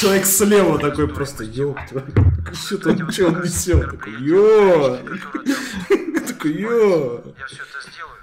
Человек 0.00 0.26
слева 0.26 0.78
такой 0.78 1.08
просто, 1.08 1.44
ёб 1.44 1.78
что 2.52 2.78
там, 2.78 3.10
что 3.10 3.26
он 3.26 3.42
несет? 3.42 3.90
Такой, 3.90 4.12
ё! 4.20 4.96
Такой, 6.26 6.52
ё! 6.52 7.34
Я 7.38 7.46
все 7.46 7.62
это 7.62 7.90
сделаю, 7.90 8.18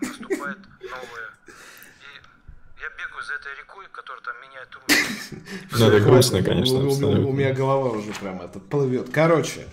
наступает 0.00 0.58
новое. 0.80 1.28
И 1.46 2.80
я 2.80 2.88
бегаю 2.90 3.22
за 3.24 3.34
этой 3.34 3.56
рекой, 3.58 3.86
которая 3.92 4.22
там 4.22 4.34
меняет 4.42 4.74
руки. 4.74 4.94
Ну, 5.78 5.86
это 5.86 6.00
грустно, 6.00 6.42
конечно. 6.42 6.78
У 6.78 7.32
меня 7.32 7.52
голова 7.52 7.90
уже 7.90 8.12
прям 8.12 8.40
это 8.40 8.58
плывет. 8.58 9.10
Короче, 9.12 9.66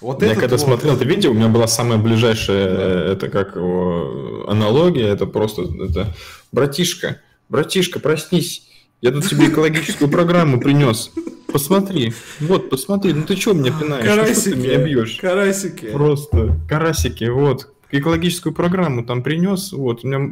вот 0.00 0.22
я 0.22 0.34
когда 0.34 0.56
вот... 0.56 0.60
смотрел 0.60 0.96
это 0.96 1.04
видео, 1.04 1.30
у 1.30 1.34
меня 1.34 1.48
была 1.48 1.66
самая 1.66 1.98
ближайшая, 1.98 2.76
да. 2.76 3.12
это 3.12 3.28
как 3.28 3.56
его, 3.56 4.46
аналогия, 4.48 5.08
это 5.08 5.26
просто, 5.26 5.62
это, 5.62 6.14
братишка, 6.52 7.20
братишка, 7.48 7.98
проснись, 8.00 8.68
я 9.00 9.10
тут 9.10 9.28
тебе 9.28 9.48
экологическую 9.48 10.10
программу 10.10 10.60
принес. 10.60 11.10
Посмотри, 11.52 12.12
вот, 12.40 12.68
посмотри, 12.68 13.12
ну 13.12 13.22
ты 13.22 13.36
что 13.36 13.52
меня 13.52 13.72
пинаешь? 13.72 14.04
Карасики, 14.04 14.40
что 14.40 14.50
ты 14.50 14.56
меня 14.56 14.78
бьешь? 14.78 15.18
Карасики. 15.20 15.86
Просто, 15.86 16.58
карасики, 16.68 17.24
вот 17.24 17.68
экологическую 17.98 18.52
программу 18.52 19.04
там 19.04 19.22
принес, 19.22 19.72
вот, 19.72 20.04
у 20.04 20.08
меня 20.08 20.30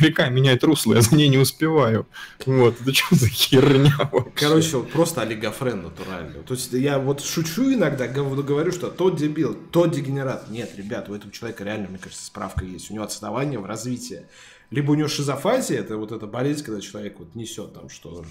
река 0.00 0.28
меняет 0.28 0.64
русло, 0.64 0.94
я 0.94 1.00
за 1.00 1.14
ней 1.14 1.28
не 1.28 1.38
успеваю. 1.38 2.06
Вот, 2.46 2.80
это 2.80 2.94
что 2.94 3.14
за 3.14 3.28
херня 3.28 3.96
вообще? 4.12 4.30
Короче, 4.34 4.76
вот 4.78 4.90
просто 4.90 5.22
олигофрен 5.22 5.82
натуральный. 5.82 6.42
То 6.42 6.54
есть 6.54 6.72
я 6.72 6.98
вот 6.98 7.22
шучу 7.22 7.72
иногда, 7.72 8.06
говорю, 8.06 8.72
что 8.72 8.88
тот 8.88 9.16
дебил, 9.16 9.56
тот 9.70 9.92
дегенерат. 9.92 10.50
Нет, 10.50 10.72
ребят, 10.76 11.08
у 11.08 11.14
этого 11.14 11.32
человека 11.32 11.64
реально, 11.64 11.88
мне 11.88 11.98
кажется, 11.98 12.24
справка 12.24 12.64
есть. 12.64 12.90
У 12.90 12.94
него 12.94 13.04
отставание 13.04 13.58
в 13.58 13.66
развитии. 13.66 14.22
Либо 14.70 14.92
у 14.92 14.94
него 14.94 15.08
шизофазия, 15.08 15.80
это 15.80 15.96
вот 15.96 16.12
эта 16.12 16.26
болезнь, 16.26 16.64
когда 16.64 16.80
человек 16.80 17.18
вот 17.18 17.34
несет 17.34 17.74
там, 17.74 17.88
что, 17.88 18.24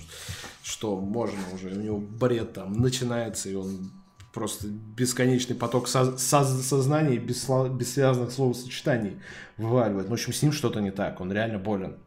что 0.63 0.97
можно 0.97 1.37
уже, 1.53 1.69
у 1.69 1.81
него 1.81 1.97
бред 1.97 2.53
там 2.53 2.73
начинается, 2.73 3.49
и 3.49 3.55
он 3.55 3.91
просто 4.39 4.67
бесконечный 4.67 5.55
поток 5.55 5.87
со- 5.87 6.17
со- 6.17 6.63
сознания 6.63 7.17
без, 7.17 7.47
без 7.69 7.93
связанных 7.93 8.31
словосочетаний 8.31 9.17
вываливает. 9.57 10.07
В 10.07 10.13
общем, 10.13 10.33
с 10.33 10.41
ним 10.41 10.53
что-то 10.53 10.79
не 10.79 10.91
так, 10.91 11.21
он 11.21 11.31
реально 11.31 11.59
болен. 11.59 11.97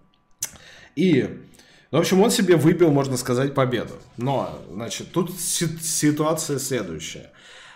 И, 0.97 1.29
в 1.91 1.97
общем, 1.97 2.21
он 2.21 2.31
себе 2.31 2.57
выбил, 2.57 2.91
можно 2.91 3.17
сказать, 3.17 3.55
победу. 3.55 3.95
Но, 4.17 4.59
значит, 4.71 5.13
тут 5.13 5.39
ситуация 5.39 6.59
следующая. 6.59 7.31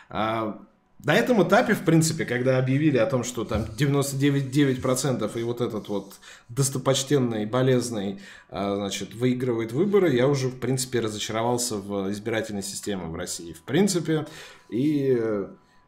А, 0.09 0.59
на 1.07 1.15
этом 1.15 1.41
этапе, 1.47 1.75
в 1.75 1.85
принципе, 1.85 2.25
когда 2.25 2.59
объявили 2.59 2.99
о 2.99 3.07
том, 3.07 3.23
что 3.23 3.45
там 3.45 3.63
99,9% 3.79 5.39
и 5.39 5.43
вот 5.45 5.61
этот 5.61 5.89
вот 5.89 6.15
достопочтенный, 6.49 7.47
болезный, 7.47 8.19
а, 8.51 8.75
значит, 8.75 9.15
выигрывает 9.15 9.71
выборы, 9.71 10.13
я 10.13 10.27
уже, 10.27 10.49
в 10.49 10.59
принципе, 10.59 10.99
разочаровался 10.99 11.77
в 11.77 12.11
избирательной 12.11 12.65
системе 12.65 13.05
в 13.05 13.15
России. 13.15 13.53
В 13.53 13.63
принципе, 13.63 14.27
и 14.69 15.17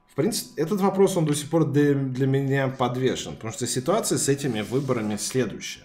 в 0.07 0.15
принципе, 0.15 0.63
этот 0.63 0.81
вопрос, 0.81 1.17
он 1.17 1.27
до 1.27 1.35
сих 1.35 1.51
пор 1.51 1.65
для, 1.65 1.95
для 1.95 2.29
меня 2.29 2.69
подвешен, 2.69 3.35
потому 3.35 3.53
что 3.53 3.67
ситуация 3.67 4.19
с 4.19 4.29
этими 4.29 4.61
выборами 4.61 5.17
следующая. 5.17 5.83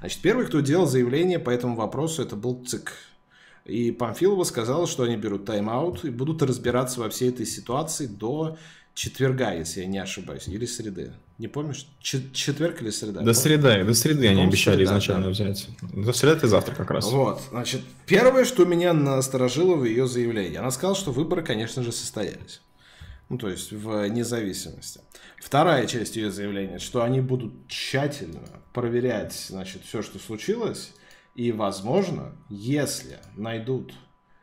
Значит, 0.00 0.20
первый, 0.20 0.44
кто 0.44 0.60
делал 0.60 0.86
заявление 0.86 1.38
по 1.38 1.48
этому 1.48 1.74
вопросу, 1.74 2.20
это 2.20 2.36
был 2.36 2.62
ЦИК. 2.66 2.92
И 3.64 3.92
Памфилова 3.92 4.44
сказала, 4.44 4.86
что 4.86 5.04
они 5.04 5.16
берут 5.16 5.46
тайм-аут 5.46 6.04
и 6.04 6.10
будут 6.10 6.42
разбираться 6.42 7.00
во 7.00 7.08
всей 7.08 7.30
этой 7.30 7.46
ситуации 7.46 8.06
до 8.06 8.58
четверга, 8.94 9.52
если 9.52 9.80
я 9.80 9.86
не 9.86 9.98
ошибаюсь, 9.98 10.46
или 10.48 10.66
среды. 10.66 11.12
Не 11.38 11.48
помнишь? 11.48 11.88
четверг 12.00 12.80
или 12.82 12.90
среда? 12.90 13.22
До 13.22 13.32
среды, 13.32 13.84
до 13.84 13.94
среды 13.94 14.28
они 14.28 14.42
обещали 14.42 14.76
среда, 14.76 14.90
изначально 14.90 15.24
да. 15.24 15.30
взять. 15.30 15.68
До 15.82 16.12
среды 16.12 16.36
это 16.36 16.46
завтра 16.46 16.74
как 16.74 16.90
раз. 16.90 17.10
Вот, 17.10 17.40
значит, 17.50 17.80
первое, 18.06 18.44
что 18.44 18.64
меня 18.64 18.92
насторожило 18.92 19.74
в 19.74 19.84
ее 19.84 20.06
заявлении, 20.06 20.58
она 20.58 20.70
сказала, 20.70 20.94
что 20.94 21.10
выборы, 21.10 21.42
конечно 21.42 21.82
же, 21.82 21.90
состоялись. 21.90 22.60
Ну, 23.30 23.38
то 23.38 23.48
есть 23.48 23.72
в 23.72 24.06
независимости. 24.08 25.00
Вторая 25.42 25.86
часть 25.86 26.16
ее 26.16 26.30
заявления, 26.30 26.78
что 26.78 27.02
они 27.02 27.20
будут 27.20 27.52
тщательно 27.68 28.40
проверять, 28.72 29.32
значит, 29.48 29.82
все, 29.84 30.02
что 30.02 30.18
случилось, 30.18 30.92
и, 31.34 31.50
возможно, 31.50 32.32
если 32.48 33.18
найдут, 33.36 33.92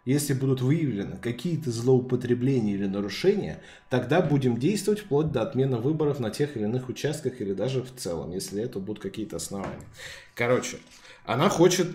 если 0.03 0.33
будут 0.33 0.61
выявлены 0.61 1.17
какие-то 1.17 1.71
злоупотребления 1.71 2.73
или 2.73 2.87
нарушения, 2.87 3.61
тогда 3.89 4.21
будем 4.21 4.57
действовать 4.57 4.99
вплоть 4.99 5.31
до 5.31 5.41
отмены 5.41 5.77
выборов 5.77 6.19
на 6.19 6.31
тех 6.31 6.57
или 6.57 6.63
иных 6.63 6.89
участках 6.89 7.39
или 7.39 7.53
даже 7.53 7.81
в 7.81 7.95
целом, 7.95 8.31
если 8.31 8.61
это 8.61 8.79
будут 8.79 9.01
какие-то 9.01 9.37
основания. 9.37 9.87
Короче, 10.35 10.77
она 11.25 11.49
хочет 11.49 11.87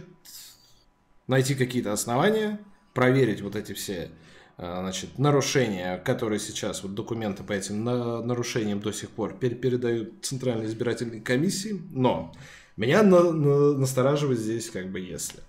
найти 1.26 1.54
какие-то 1.54 1.92
основания, 1.92 2.58
проверить 2.94 3.42
вот 3.42 3.56
эти 3.56 3.72
все 3.72 4.10
а, 4.56 4.80
значит, 4.80 5.18
нарушения, 5.18 5.98
которые 5.98 6.38
сейчас, 6.38 6.82
вот 6.82 6.94
документы 6.94 7.42
по 7.42 7.52
этим 7.52 7.84
нарушениям 7.84 8.80
до 8.80 8.92
сих 8.92 9.10
пор 9.10 9.36
передают 9.36 10.24
Центральной 10.24 10.66
избирательной 10.66 11.20
комиссии, 11.20 11.82
но 11.90 12.32
меня 12.76 13.02
на, 13.02 13.22
на, 13.32 13.72
настораживает 13.72 14.38
здесь 14.38 14.70
как 14.70 14.90
бы 14.90 15.00
если. 15.00 15.40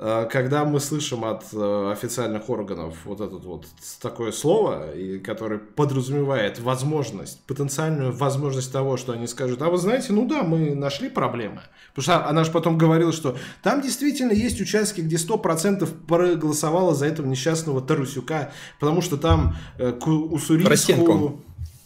А, 0.00 0.26
когда 0.26 0.64
мы 0.64 0.78
слышим 0.78 1.24
от 1.24 1.44
э, 1.52 1.90
официальных 1.92 2.48
органов 2.48 2.96
вот 3.04 3.20
это 3.20 3.36
вот 3.36 3.66
такое 4.00 4.30
слово, 4.30 4.86
которое 5.24 5.58
подразумевает 5.58 6.60
возможность, 6.60 7.44
потенциальную 7.46 8.12
возможность 8.12 8.72
того, 8.72 8.96
что 8.96 9.12
они 9.12 9.26
скажут, 9.26 9.60
а 9.60 9.68
вы 9.68 9.76
знаете, 9.76 10.12
ну 10.12 10.26
да, 10.26 10.44
мы 10.44 10.74
нашли 10.74 11.08
проблемы. 11.08 11.62
Потому 11.94 12.02
что 12.02 12.28
она 12.28 12.44
же 12.44 12.52
потом 12.52 12.78
говорила, 12.78 13.12
что 13.12 13.36
там 13.62 13.80
действительно 13.80 14.32
есть 14.32 14.60
участки, 14.60 15.00
где 15.00 15.16
100% 15.16 16.06
проголосовало 16.06 16.94
за 16.94 17.06
этого 17.06 17.26
несчастного 17.26 17.80
Тарусюка, 17.80 18.52
потому 18.78 19.00
что 19.00 19.16
там 19.16 19.56
э, 19.78 19.90
Уссурийску... 19.90 21.42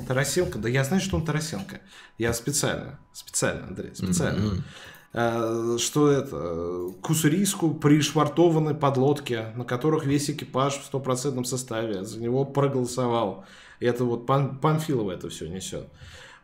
Тарасенко? 0.06 0.58
Да 0.58 0.68
я 0.68 0.84
знаю, 0.84 1.02
что 1.02 1.16
он 1.16 1.24
Тарасенко. 1.24 1.80
Я 2.18 2.32
специально, 2.32 2.98
специально, 3.12 3.66
Андрей, 3.66 3.94
специально. 3.94 4.62
Mm-hmm. 5.14 5.78
Что 5.78 6.10
это? 6.10 6.92
К 7.02 7.10
Уссурийску 7.10 7.74
пришвартованы 7.74 8.74
подлодки, 8.74 9.44
на 9.54 9.64
которых 9.64 10.06
весь 10.06 10.30
экипаж 10.30 10.78
в 10.78 10.84
стопроцентном 10.84 11.44
составе 11.44 12.04
за 12.04 12.18
него 12.18 12.46
проголосовал. 12.46 13.44
И 13.80 13.84
это 13.84 14.04
вот 14.04 14.26
Пан, 14.26 14.58
Панфилова 14.58 15.12
это 15.12 15.28
все 15.28 15.48
несет. 15.48 15.86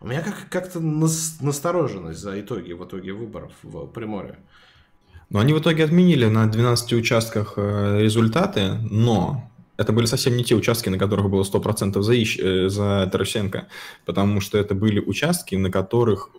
У 0.01 0.07
меня 0.07 0.21
как- 0.21 0.49
как-то 0.51 0.81
настороженность 0.81 2.21
за 2.21 2.39
итоги, 2.41 2.73
в 2.73 2.85
итоге 2.85 3.13
выборов 3.13 3.53
в 3.63 3.87
Приморье. 3.87 4.39
Но 5.31 5.41
они 5.41 5.53
в 5.53 5.61
итоге 5.61 5.85
отменили 5.85 6.27
на 6.27 6.47
12 6.47 6.93
участках 6.95 7.55
э, 7.57 8.01
результаты, 8.01 8.75
но 8.91 9.51
это 9.79 9.93
были 9.93 10.05
совсем 10.05 10.37
не 10.37 10.45
те 10.45 10.55
участки, 10.55 10.91
на 10.91 10.99
которых 10.99 11.31
было 11.31 11.45
100% 11.45 12.03
за, 12.03 12.15
Ищ, 12.15 12.39
за 12.71 13.09
Тарасенко, 13.11 13.69
потому 14.05 14.41
что 14.41 14.59
это 14.59 14.75
были 14.75 15.01
участки, 15.01 15.55
на 15.55 15.71
которых 15.71 16.31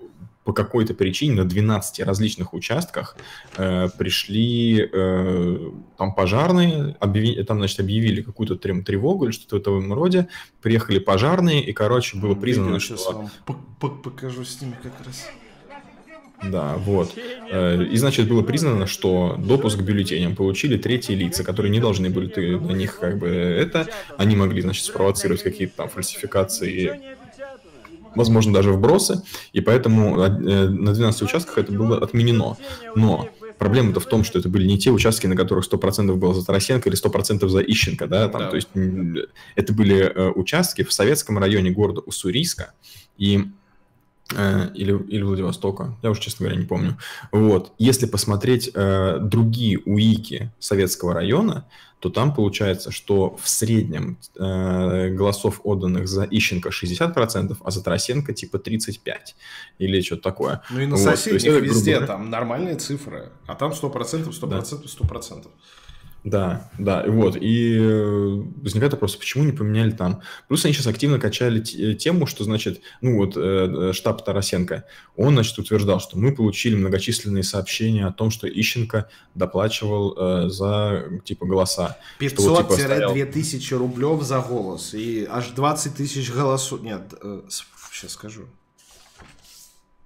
по 0.43 0.53
какой-то 0.53 0.93
причине 0.93 1.35
на 1.35 1.45
12 1.45 1.99
различных 1.99 2.53
участках 2.53 3.15
э, 3.57 3.87
пришли 3.97 4.89
э, 4.91 5.71
там 5.95 6.15
пожарные, 6.15 6.97
объяви, 6.99 7.43
там, 7.43 7.59
значит, 7.59 7.79
объявили 7.79 8.21
какую-то 8.23 8.55
тревогу 8.55 9.25
или 9.25 9.31
что-то 9.31 9.71
в 9.71 9.77
этом 9.77 9.93
роде, 9.93 10.27
приехали 10.61 10.97
пожарные, 10.97 11.63
и, 11.63 11.71
короче, 11.71 12.17
было 12.17 12.33
признано, 12.33 12.79
что... 12.79 12.97
Сейчас 12.97 13.13
вам 13.13 14.01
покажу 14.03 14.43
с 14.43 14.59
ними 14.61 14.75
как 14.81 14.93
раз. 15.05 15.27
Да, 16.43 16.75
вот. 16.77 17.13
Э, 17.51 17.83
и, 17.83 17.97
значит, 17.97 18.27
было 18.27 18.41
признано, 18.41 18.87
что 18.87 19.35
допуск 19.37 19.79
к 19.79 19.81
бюллетеням 19.81 20.35
получили 20.35 20.77
третьи 20.77 21.13
лица, 21.13 21.43
которые 21.43 21.71
не 21.71 21.79
должны 21.79 22.09
были 22.09 22.55
на 22.55 22.71
них 22.71 22.99
как 22.99 23.17
бы 23.17 23.27
это. 23.27 23.87
Они 24.17 24.35
могли, 24.35 24.61
значит, 24.61 24.85
спровоцировать 24.85 25.43
какие-то 25.43 25.77
там 25.77 25.89
фальсификации 25.89 27.17
возможно, 28.15 28.53
даже 28.53 28.71
вбросы, 28.71 29.21
и 29.53 29.61
поэтому 29.61 30.19
э, 30.19 30.29
на 30.67 30.93
12 30.93 31.21
участках 31.21 31.59
это 31.59 31.71
было 31.71 31.97
отменено. 31.97 32.57
Но 32.95 33.29
проблема-то 33.57 33.99
в 33.99 34.05
том, 34.05 34.23
что 34.23 34.39
это 34.39 34.49
были 34.49 34.65
не 34.65 34.79
те 34.79 34.89
участки, 34.89 35.27
на 35.27 35.35
которых 35.35 35.71
100% 35.71 36.15
было 36.15 36.33
за 36.33 36.45
Тарасенко 36.45 36.89
или 36.89 36.97
100% 36.97 37.47
за 37.47 37.59
Ищенко, 37.59 38.07
да, 38.07 38.27
там, 38.29 38.41
да. 38.41 38.49
то 38.49 38.55
есть 38.55 38.69
это 39.55 39.73
были 39.73 39.99
э, 39.99 40.31
участки 40.31 40.83
в 40.83 40.91
советском 40.91 41.37
районе 41.37 41.71
города 41.71 42.01
Уссурийска, 42.01 42.73
и 43.17 43.45
или, 44.31 44.91
или 45.07 45.21
Владивостока, 45.23 45.95
я 46.03 46.11
уже, 46.11 46.21
честно 46.21 46.45
говоря, 46.45 46.61
не 46.61 46.67
помню. 46.67 46.97
Вот. 47.31 47.73
Если 47.77 48.05
посмотреть 48.05 48.69
э, 48.73 49.17
другие 49.19 49.79
УИКи 49.79 50.51
советского 50.59 51.13
района, 51.13 51.65
то 51.99 52.09
там 52.09 52.33
получается, 52.33 52.91
что 52.91 53.37
в 53.41 53.49
среднем 53.49 54.17
э, 54.37 55.09
голосов 55.09 55.59
отданных 55.63 56.07
за 56.07 56.23
Ищенко 56.23 56.69
60%, 56.69 57.57
а 57.61 57.71
за 57.71 57.83
Тарасенко 57.83 58.33
типа 58.33 58.57
35% 58.57 58.99
или 59.79 60.01
что-то 60.01 60.21
такое. 60.21 60.61
Ну 60.69 60.79
и 60.79 60.85
на 60.85 60.95
вот. 60.95 61.03
соседних 61.03 61.43
есть, 61.43 61.61
везде 61.61 61.97
грубо... 61.97 62.07
там 62.07 62.29
нормальные 62.29 62.75
цифры, 62.75 63.31
а 63.47 63.55
там 63.55 63.71
100%, 63.71 64.29
100%, 64.29 64.29
100%, 64.29 64.47
да. 64.47 64.59
100%. 64.59 65.47
Да, 66.23 66.69
да, 66.77 67.05
вот. 67.07 67.37
И 67.39 67.77
э, 67.79 68.43
возникает 68.61 68.91
вопрос, 68.91 69.15
почему 69.15 69.45
не 69.45 69.53
поменяли 69.53 69.91
там? 69.91 70.21
Плюс 70.47 70.65
они 70.65 70.73
сейчас 70.73 70.87
активно 70.87 71.17
качали 71.17 71.61
э, 71.61 71.95
тему, 71.95 72.25
что, 72.25 72.43
значит, 72.43 72.81
ну 72.99 73.17
вот 73.17 73.37
э, 73.37 73.93
штаб 73.93 74.25
Тарасенко, 74.25 74.83
он, 75.15 75.33
значит, 75.33 75.57
утверждал, 75.57 76.01
что 76.01 76.17
мы 76.17 76.35
получили 76.35 76.75
многочисленные 76.75 77.43
сообщения 77.43 78.05
о 78.05 78.11
том, 78.11 78.31
что 78.31 78.47
Ищенко 78.49 79.09
доплачивал 79.33 80.15
э, 80.17 80.49
за, 80.49 81.05
типа, 81.23 81.45
голоса. 81.45 81.97
500-2000 82.19 83.59
типа, 83.59 83.77
рублев 83.77 84.21
за 84.23 84.39
голос 84.39 84.93
и 84.93 85.25
аж 85.29 85.49
20 85.49 85.95
тысяч 85.95 86.31
голосов. 86.31 86.81
Нет, 86.81 87.13
э, 87.21 87.43
сейчас 87.91 88.11
скажу. 88.11 88.41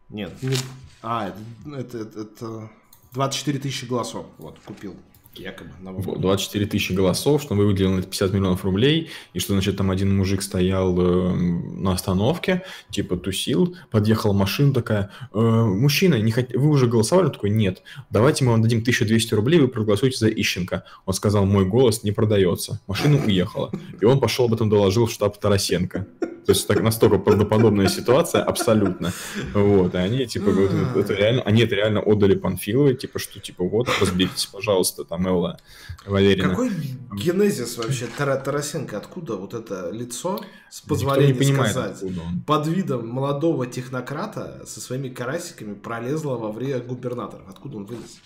Нет, 0.09 0.31
не... 0.43 0.55
а, 1.01 1.33
это, 1.75 1.97
это, 1.97 2.19
это 2.19 2.69
24 3.13 3.57
тысячи 3.57 3.85
голосов, 3.85 4.27
вот, 4.37 4.59
купил. 4.63 4.95
Якобы. 5.35 5.71
На 5.79 5.93
24 5.93 6.65
тысячи 6.67 6.93
голосов, 6.93 7.41
что 7.41 7.55
мы 7.55 7.65
выделили 7.65 7.93
на 7.93 8.01
50 8.03 8.33
миллионов 8.33 8.63
рублей, 8.63 9.09
и 9.33 9.39
что, 9.39 9.53
значит, 9.53 9.77
там 9.77 9.89
один 9.89 10.15
мужик 10.15 10.43
стоял 10.43 10.95
э, 10.99 11.33
на 11.33 11.93
остановке, 11.93 12.63
типа 12.91 13.17
тусил, 13.17 13.75
подъехала 13.89 14.33
машина 14.33 14.73
такая, 14.73 15.09
э, 15.33 15.39
мужчина, 15.39 16.15
не 16.21 16.31
хот... 16.31 16.53
вы 16.53 16.69
уже 16.69 16.85
голосовали? 16.85 17.27
Он 17.27 17.31
такой, 17.31 17.49
нет, 17.49 17.81
давайте 18.11 18.45
мы 18.45 18.51
вам 18.51 18.61
дадим 18.61 18.79
1200 18.79 19.33
рублей, 19.33 19.59
вы 19.59 19.69
проголосуете 19.69 20.17
за 20.17 20.29
Ищенко. 20.29 20.83
Он 21.05 21.13
сказал, 21.13 21.45
мой 21.45 21.65
голос 21.65 22.03
не 22.03 22.11
продается. 22.11 22.79
Машина 22.85 23.19
уехала. 23.25 23.71
И 23.99 24.05
он 24.05 24.19
пошел 24.19 24.45
об 24.45 24.53
этом 24.53 24.69
доложил 24.69 25.07
в 25.07 25.11
штаб 25.11 25.39
Тарасенко. 25.39 26.07
То 26.45 26.51
есть 26.51 26.67
так 26.67 26.81
настолько 26.81 27.17
правдоподобная 27.17 27.87
ситуация, 27.87 28.43
абсолютно. 28.43 29.13
Вот, 29.53 29.95
и 29.95 29.97
они, 29.97 30.25
типа, 30.25 30.49
это 30.97 31.13
реально, 31.13 31.41
они 31.43 31.61
это 31.61 31.75
реально 31.75 32.01
отдали 32.01 32.35
Панфиловой, 32.35 32.95
типа, 32.95 33.19
что, 33.19 33.39
типа, 33.39 33.63
вот, 33.63 33.89
разберитесь, 34.01 34.45
пожалуйста, 34.45 35.03
там, 35.05 35.27
Элла 35.27 35.59
Валерина. 36.05 36.49
Какой 36.49 36.71
генезис 37.13 37.77
вообще 37.77 38.07
Тара 38.17 38.35
Тарасенко? 38.35 38.97
Откуда 38.97 39.35
вот 39.35 39.53
это 39.53 39.89
лицо, 39.91 40.39
с 40.69 40.81
позволения 40.81 41.33
понимает, 41.33 41.71
сказать, 41.71 42.03
под 42.45 42.67
видом 42.67 43.07
молодого 43.07 43.65
технократа 43.67 44.63
со 44.65 44.81
своими 44.81 45.09
карасиками 45.09 45.73
пролезло 45.73 46.35
во 46.35 46.51
время 46.51 46.79
губернатора? 46.79 47.43
Откуда 47.47 47.77
он 47.77 47.85
вылез? 47.85 48.19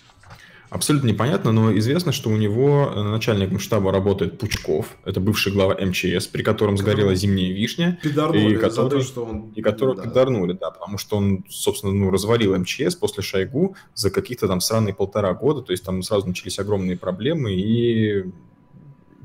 Абсолютно 0.70 1.08
непонятно, 1.08 1.52
но 1.52 1.76
известно, 1.78 2.12
что 2.12 2.28
у 2.28 2.36
него 2.36 2.92
э, 2.94 3.02
начальником 3.02 3.58
штаба 3.58 3.90
работает 3.90 4.38
Пучков, 4.38 4.96
это 5.04 5.18
бывший 5.18 5.52
глава 5.52 5.74
МЧС, 5.74 6.26
при 6.26 6.42
котором 6.42 6.76
сгорела 6.76 7.14
зимняя 7.14 7.52
вишня. 7.52 7.98
Пидорнули 8.02 8.54
и 8.54 8.56
который, 8.56 9.00
то, 9.00 9.06
что 9.06 9.24
он... 9.24 9.50
И 9.54 9.62
которого 9.62 9.96
да. 9.96 10.02
пидорнули, 10.02 10.52
да, 10.52 10.70
потому 10.70 10.98
что 10.98 11.16
он, 11.16 11.44
собственно, 11.48 11.92
ну, 11.92 12.10
развалил 12.10 12.56
МЧС 12.58 12.96
после 12.96 13.22
Шойгу 13.22 13.76
за 13.94 14.10
каких-то 14.10 14.46
там 14.46 14.60
сраные 14.60 14.94
полтора 14.94 15.32
года, 15.32 15.62
то 15.62 15.72
есть 15.72 15.84
там 15.84 16.02
сразу 16.02 16.26
начались 16.26 16.58
огромные 16.58 16.98
проблемы, 16.98 17.54
и 17.54 18.24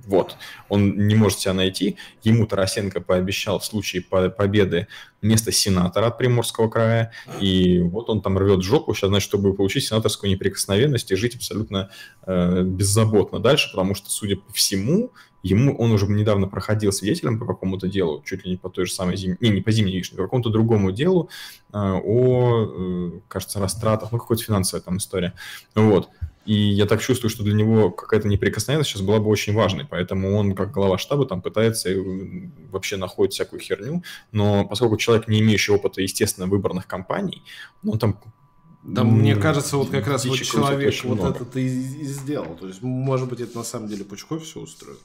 вот, 0.06 0.36
он 0.70 1.08
не 1.08 1.16
может 1.16 1.40
себя 1.40 1.54
найти. 1.54 1.98
Ему 2.24 2.46
Тарасенко 2.46 3.02
пообещал 3.02 3.60
в 3.60 3.66
случае 3.66 4.02
победы 4.02 4.88
место 5.22 5.52
сенатора 5.52 6.08
от 6.08 6.18
Приморского 6.18 6.70
края. 6.70 7.12
И 7.40 7.80
вот 7.80 8.10
он 8.10 8.22
там 8.22 8.38
рвет 8.38 8.62
жопу 8.62 8.94
сейчас, 8.94 9.10
значит, 9.10 9.28
чтобы 9.28 9.54
получить 9.54 9.86
сенаторскую 9.86 10.30
неприкосновенность 10.32 11.12
и 11.12 11.16
жить 11.16 11.36
абсолютно 11.36 11.90
э, 12.26 12.64
беззаботно 12.64 13.40
дальше, 13.40 13.70
потому 13.72 13.96
что, 13.96 14.10
судя 14.10 14.38
по 14.38 14.52
всему, 14.52 15.12
ему 15.44 15.78
он 15.78 15.92
уже 15.92 16.08
недавно 16.08 16.48
проходил 16.48 16.92
свидетелем 16.92 17.38
по 17.38 17.46
какому-то 17.46 17.88
делу, 17.88 18.24
чуть 18.26 18.46
ли 18.46 18.52
не 18.52 18.58
по 18.58 18.70
той 18.70 18.86
же 18.86 18.94
самой 18.94 19.18
зимней, 19.18 19.38
не, 19.42 19.50
не 19.50 19.62
по 19.62 19.72
зимней 19.72 19.98
вишне, 19.98 20.18
по 20.18 20.24
какому-то 20.24 20.50
другому 20.50 20.92
делу 20.92 21.30
э, 21.74 21.78
о, 21.78 22.66
э, 22.66 23.12
кажется, 23.28 23.60
растратах, 23.60 24.12
ну, 24.12 24.18
какой-то 24.18 24.44
финансовая 24.44 24.82
там 24.82 24.98
история. 24.98 25.34
Вот. 25.76 26.10
И 26.46 26.54
я 26.54 26.86
так 26.86 27.02
чувствую, 27.02 27.30
что 27.30 27.44
для 27.44 27.54
него 27.54 27.90
какая-то 27.90 28.28
неприкосновенность 28.28 28.90
сейчас 28.90 29.02
была 29.02 29.20
бы 29.20 29.30
очень 29.30 29.54
важной. 29.54 29.86
Поэтому 29.86 30.36
он, 30.36 30.56
как 30.56 30.72
глава 30.72 30.98
штаба, 30.98 31.26
там 31.26 31.42
пытается 31.42 31.90
вообще 32.70 32.98
находит 32.98 33.34
всякую 33.34 33.62
херню. 33.62 34.04
Но 34.32 34.66
поскольку 34.66 34.98
человек, 34.98 35.28
не 35.28 35.40
имеющий 35.40 35.72
опыта, 35.72 36.02
естественно, 36.02 36.48
выборных 36.48 36.86
кампаний, 36.86 37.44
он 37.86 37.98
там 38.00 38.20
да, 38.84 39.06
мне 39.06 39.38
кажется, 39.38 39.78
вот 39.78 39.92
как 39.92 40.08
раз 40.08 40.26
вот 40.26 40.38
человек 40.40 40.94
вот 41.06 41.20
много. 41.20 41.40
это 41.44 41.60
и, 41.60 41.68
и 41.68 42.04
сделал. 42.04 42.58
То 42.60 42.68
есть, 42.68 42.82
может 42.82 43.30
быть, 43.30 43.40
это 43.40 43.58
на 43.58 43.64
самом 43.64 43.88
деле 43.88 44.04
Пучков 44.04 44.44
все 44.44 44.60
устроит. 44.60 45.00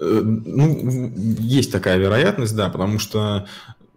Э, 0.00 0.20
ну, 0.24 1.12
есть 1.40 1.72
такая 1.72 1.98
вероятность, 1.98 2.54
да, 2.56 2.68
потому 2.68 2.98
что 2.98 3.46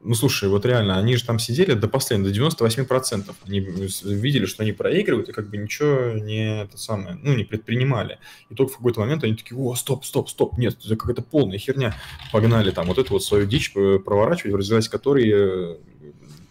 ну, 0.08 0.16
слушай, 0.16 0.48
вот 0.48 0.66
реально, 0.66 0.98
они 0.98 1.18
же 1.18 1.26
там 1.26 1.38
сидели 1.38 1.74
до 1.74 1.90
последнего, 1.90 2.30
до 2.30 2.40
98%. 2.40 3.36
Они 3.46 3.60
видели, 3.60 4.46
что 4.46 4.64
они 4.64 4.72
проигрывают, 4.72 5.28
и 5.28 5.34
как 5.34 5.50
бы 5.50 5.58
ничего 5.58 6.14
не, 6.14 6.64
это 6.64 6.78
самое, 6.78 7.18
ну, 7.22 7.36
не 7.36 7.44
предпринимали. 7.44 8.20
И 8.50 8.56
только 8.56 8.74
в 8.74 8.78
какой-то 8.78 9.02
момент 9.02 9.26
они 9.26 9.36
такие, 9.36 9.60
о, 9.60 9.76
стоп, 9.76 10.06
стоп, 10.06 10.30
стоп, 10.30 10.58
нет, 10.58 10.78
это 10.86 10.96
какая-то 10.96 11.24
полная 11.24 11.58
херня. 11.58 11.94
Погнали 12.32 12.72
там 12.72 12.88
вот 12.88 13.00
эту 13.00 13.14
вот 13.14 13.24
свою 13.24 13.46
дичь 13.48 13.74
э, 13.76 14.00
проворачивать, 14.00 14.54
в 14.54 14.58
результате 14.58 14.90
которой 14.90 15.30
э, 15.30 15.76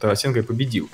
Тарасенко 0.00 0.40
и 0.40 0.42
победил. 0.42 0.90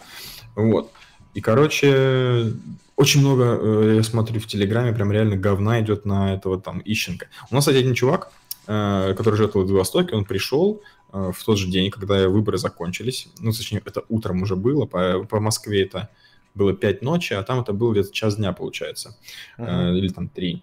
Вот. 0.55 0.93
И, 1.35 1.41
короче, 1.41 2.53
очень 2.95 3.23
много, 3.23 3.95
я 3.95 4.03
смотрю 4.05 4.39
в 4.39 4.47
Телеграме, 4.47 4.93
прям 4.93 5.11
реально 5.11 5.37
говна 5.37 5.81
идет 5.81 6.05
на 6.05 6.35
этого 6.35 6.61
там 6.61 6.81
Ищенко. 6.85 7.27
У 7.51 7.55
нас, 7.55 7.65
кстати, 7.65 7.79
один 7.79 7.95
чувак, 7.95 8.31
который 8.65 9.37
живет 9.37 9.53
в 9.53 9.55
Владивостоке, 9.57 10.15
он 10.15 10.25
пришел, 10.25 10.83
Э, 11.13 11.31
в 11.33 11.45
тот 11.45 11.59
же 11.59 11.69
день, 11.69 11.91
когда 11.91 12.29
выборы 12.29 12.59
закончились. 12.59 13.29
Ну, 13.39 13.53
точнее, 13.53 13.83
это 13.85 14.03
утром 14.09 14.43
уже 14.43 14.57
было, 14.57 14.87
по, 14.87 15.25
по 15.25 15.41
Москве 15.41 15.83
это 15.83 16.09
было 16.55 16.73
5 16.73 17.03
ночи, 17.03 17.35
а 17.35 17.43
там 17.43 17.61
это 17.61 17.73
было 17.73 17.93
где-то 17.93 18.13
час 18.13 18.37
дня, 18.37 18.53
получается, 18.53 19.17
uh-huh. 19.59 19.97
или 19.97 20.09
там 20.09 20.29
3. 20.29 20.63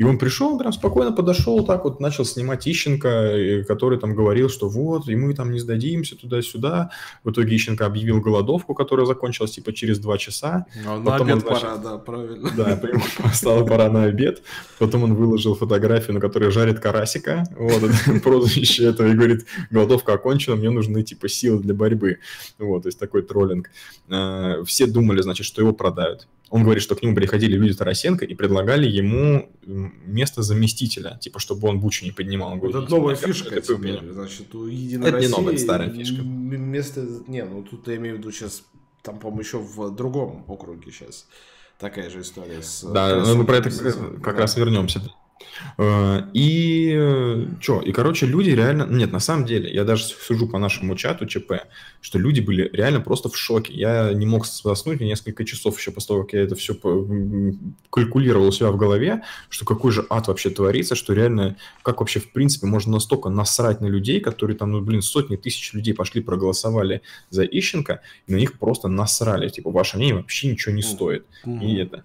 И 0.00 0.02
он 0.02 0.16
пришел, 0.16 0.58
прям 0.58 0.72
спокойно 0.72 1.12
подошел, 1.12 1.62
так 1.62 1.84
вот 1.84 2.00
начал 2.00 2.24
снимать 2.24 2.66
Ищенко, 2.66 3.64
который 3.68 3.98
там 3.98 4.14
говорил, 4.14 4.48
что 4.48 4.66
вот, 4.66 5.06
и 5.10 5.14
мы 5.14 5.34
там 5.34 5.52
не 5.52 5.58
сдадимся 5.58 6.16
туда-сюда. 6.16 6.90
В 7.22 7.30
итоге 7.30 7.54
Ищенко 7.54 7.84
объявил 7.84 8.22
голодовку, 8.22 8.72
которая 8.72 9.04
закончилась 9.04 9.50
типа 9.50 9.74
через 9.74 9.98
два 9.98 10.16
часа. 10.16 10.64
Ну, 10.82 11.02
на 11.02 11.16
обед 11.16 11.34
он, 11.34 11.40
значит, 11.40 11.60
пора, 11.60 11.76
да, 11.76 11.98
правильно. 11.98 12.50
Да, 12.56 12.80
стало 13.34 13.66
пора 13.66 13.90
на 13.90 14.04
обед. 14.04 14.42
Потом 14.78 15.04
он 15.04 15.14
выложил 15.14 15.54
фотографию, 15.54 16.14
на 16.14 16.20
которой 16.20 16.50
жарит 16.50 16.80
карасика. 16.80 17.44
Вот, 17.58 17.82
прозвище 18.22 18.84
этого, 18.84 19.08
и 19.08 19.12
говорит, 19.12 19.44
голодовка 19.70 20.14
окончена, 20.14 20.56
мне 20.56 20.70
нужны 20.70 21.02
типа 21.02 21.28
силы 21.28 21.60
для 21.60 21.74
борьбы. 21.74 22.20
Вот, 22.58 22.84
то 22.84 22.88
есть 22.88 22.98
такой 22.98 23.20
троллинг. 23.20 23.68
Э, 24.08 24.64
все 24.64 24.86
думали, 24.86 25.20
значит, 25.20 25.44
что 25.44 25.60
его 25.60 25.74
продают. 25.74 26.26
Он 26.50 26.64
говорит, 26.64 26.82
что 26.82 26.96
к 26.96 27.02
нему 27.02 27.14
приходили 27.14 27.56
люди 27.56 27.74
Тарасенко 27.74 28.24
и 28.24 28.34
предлагали 28.34 28.86
ему 28.86 29.50
место 29.64 30.42
заместителя, 30.42 31.16
типа, 31.20 31.38
чтобы 31.38 31.68
он 31.68 31.80
бучу 31.80 32.04
не 32.04 32.10
поднимал. 32.10 32.52
Он 32.52 32.58
говорит, 32.58 32.76
это 32.76 32.90
новая 32.90 33.14
фишка 33.14 33.54
это 33.54 33.74
теперь, 33.74 34.00
значит, 34.10 34.52
у 34.54 34.66
Единой 34.66 35.08
Это 35.08 35.16
России 35.16 35.28
не 35.28 35.36
новая, 35.36 35.52
это 35.54 35.62
старая 35.62 35.90
фишка. 35.90 36.22
Место, 36.22 37.06
не, 37.28 37.44
ну 37.44 37.62
тут 37.62 37.86
я 37.86 37.96
имею 37.96 38.16
в 38.16 38.18
виду 38.18 38.32
сейчас, 38.32 38.64
там, 39.02 39.20
по-моему, 39.20 39.42
еще 39.42 39.58
в 39.58 39.94
другом 39.94 40.44
округе 40.48 40.90
сейчас 40.90 41.26
такая 41.78 42.10
же 42.10 42.20
история 42.20 42.62
с... 42.62 42.82
Да, 42.82 43.22
ну, 43.24 43.36
мы 43.36 43.44
про 43.44 43.56
это 43.58 43.70
как, 43.70 44.22
как 44.22 44.34
да. 44.34 44.42
раз 44.42 44.56
вернемся. 44.56 45.02
Э, 45.78 46.22
и 46.32 46.94
э, 46.94 47.46
что? 47.60 47.80
И, 47.80 47.92
короче, 47.92 48.26
люди 48.26 48.50
реально... 48.50 48.84
Нет, 48.84 49.12
на 49.12 49.20
самом 49.20 49.46
деле, 49.46 49.72
я 49.72 49.84
даже 49.84 50.04
сужу 50.04 50.48
по 50.48 50.58
нашему 50.58 50.96
чату 50.96 51.26
ЧП, 51.26 51.52
что 52.00 52.18
люди 52.18 52.40
были 52.40 52.68
реально 52.72 53.00
просто 53.00 53.28
в 53.28 53.36
шоке. 53.36 53.72
Я 53.74 54.12
не 54.12 54.26
мог 54.26 54.46
заснуть 54.46 55.00
несколько 55.00 55.44
часов 55.44 55.78
еще 55.78 55.90
после 55.90 56.08
того, 56.08 56.24
как 56.24 56.32
я 56.34 56.40
это 56.42 56.54
все 56.54 56.74
калькулировал 57.90 58.48
у 58.48 58.52
себя 58.52 58.70
в 58.70 58.76
голове, 58.76 59.22
что 59.48 59.64
какой 59.64 59.92
же 59.92 60.06
ад 60.10 60.28
вообще 60.28 60.50
творится, 60.50 60.94
что 60.94 61.12
реально, 61.12 61.56
как 61.82 62.00
вообще, 62.00 62.20
в 62.20 62.32
принципе, 62.32 62.66
можно 62.66 62.92
настолько 62.92 63.28
насрать 63.28 63.80
на 63.80 63.86
людей, 63.86 64.20
которые 64.20 64.56
там, 64.56 64.72
ну, 64.72 64.80
блин, 64.80 65.02
сотни 65.02 65.36
тысяч 65.36 65.72
людей 65.72 65.94
пошли, 65.94 66.20
проголосовали 66.20 67.02
за 67.30 67.44
Ищенко, 67.44 68.00
и 68.26 68.32
на 68.32 68.36
них 68.36 68.58
просто 68.58 68.88
насрали. 68.88 69.48
Типа, 69.48 69.70
ваше 69.70 69.96
мнение 69.96 70.16
вообще 70.16 70.48
ничего 70.48 70.74
не 70.74 70.82
стоит. 70.82 71.26
Mm-hmm. 71.44 71.64
И 71.64 71.76
это... 71.76 72.04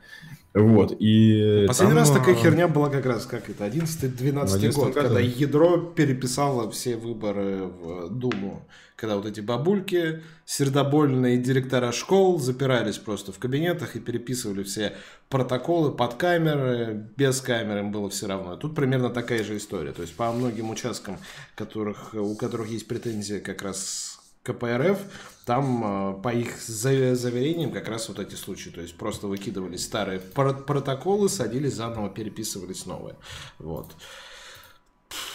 Вот, 0.55 0.95
и 0.99 1.65
Последний 1.67 1.95
там, 1.95 1.99
раз 1.99 2.11
такая 2.11 2.33
херня 2.33 2.69
была 2.69 2.89
как 2.89 3.05
раз, 3.05 3.25
как 3.25 3.49
это, 3.49 3.65
11-12 3.65 4.71
год, 4.71 4.85
году. 4.85 4.93
когда 4.93 5.19
ядро 5.19 5.77
переписало 5.77 6.71
все 6.71 6.95
выборы 6.95 7.65
в 7.65 8.07
Думу. 8.09 8.65
Когда 8.95 9.17
вот 9.17 9.25
эти 9.25 9.41
бабульки, 9.41 10.23
сердобольные 10.45 11.35
директора 11.35 11.91
школ 11.91 12.39
запирались 12.39 12.97
просто 12.97 13.33
в 13.33 13.37
кабинетах 13.37 13.97
и 13.97 13.99
переписывали 13.99 14.63
все 14.63 14.93
протоколы 15.27 15.91
под 15.91 16.13
камеры, 16.13 17.09
без 17.17 17.41
камеры 17.41 17.81
им 17.81 17.91
было 17.91 18.09
все 18.09 18.25
равно. 18.25 18.55
Тут 18.55 18.75
примерно 18.75 19.09
такая 19.09 19.43
же 19.43 19.57
история. 19.57 19.91
То 19.91 20.03
есть 20.03 20.15
по 20.15 20.31
многим 20.31 20.69
участкам, 20.69 21.17
которых, 21.55 22.13
у 22.13 22.33
которых 22.35 22.69
есть 22.69 22.87
претензии 22.87 23.39
как 23.39 23.61
раз 23.61 24.14
КПРФ, 24.45 24.99
там 25.45 25.83
э, 25.83 26.21
по 26.21 26.29
их 26.29 26.61
заверениям 26.61 27.71
как 27.71 27.87
раз 27.89 28.07
вот 28.07 28.19
эти 28.19 28.35
случаи, 28.35 28.69
то 28.69 28.81
есть 28.81 28.95
просто 28.95 29.27
выкидывались 29.27 29.83
старые 29.83 30.19
протоколы, 30.19 31.29
садились 31.29 31.73
заново, 31.73 32.09
переписывались 32.09 32.85
новые. 32.85 33.15
Вот. 33.59 33.87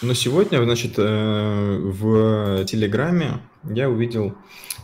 Но 0.01 0.13
сегодня, 0.13 0.63
значит, 0.63 0.93
э, 0.97 1.77
в 1.77 2.65
Телеграме 2.65 3.41
я 3.63 3.89
увидел 3.89 4.35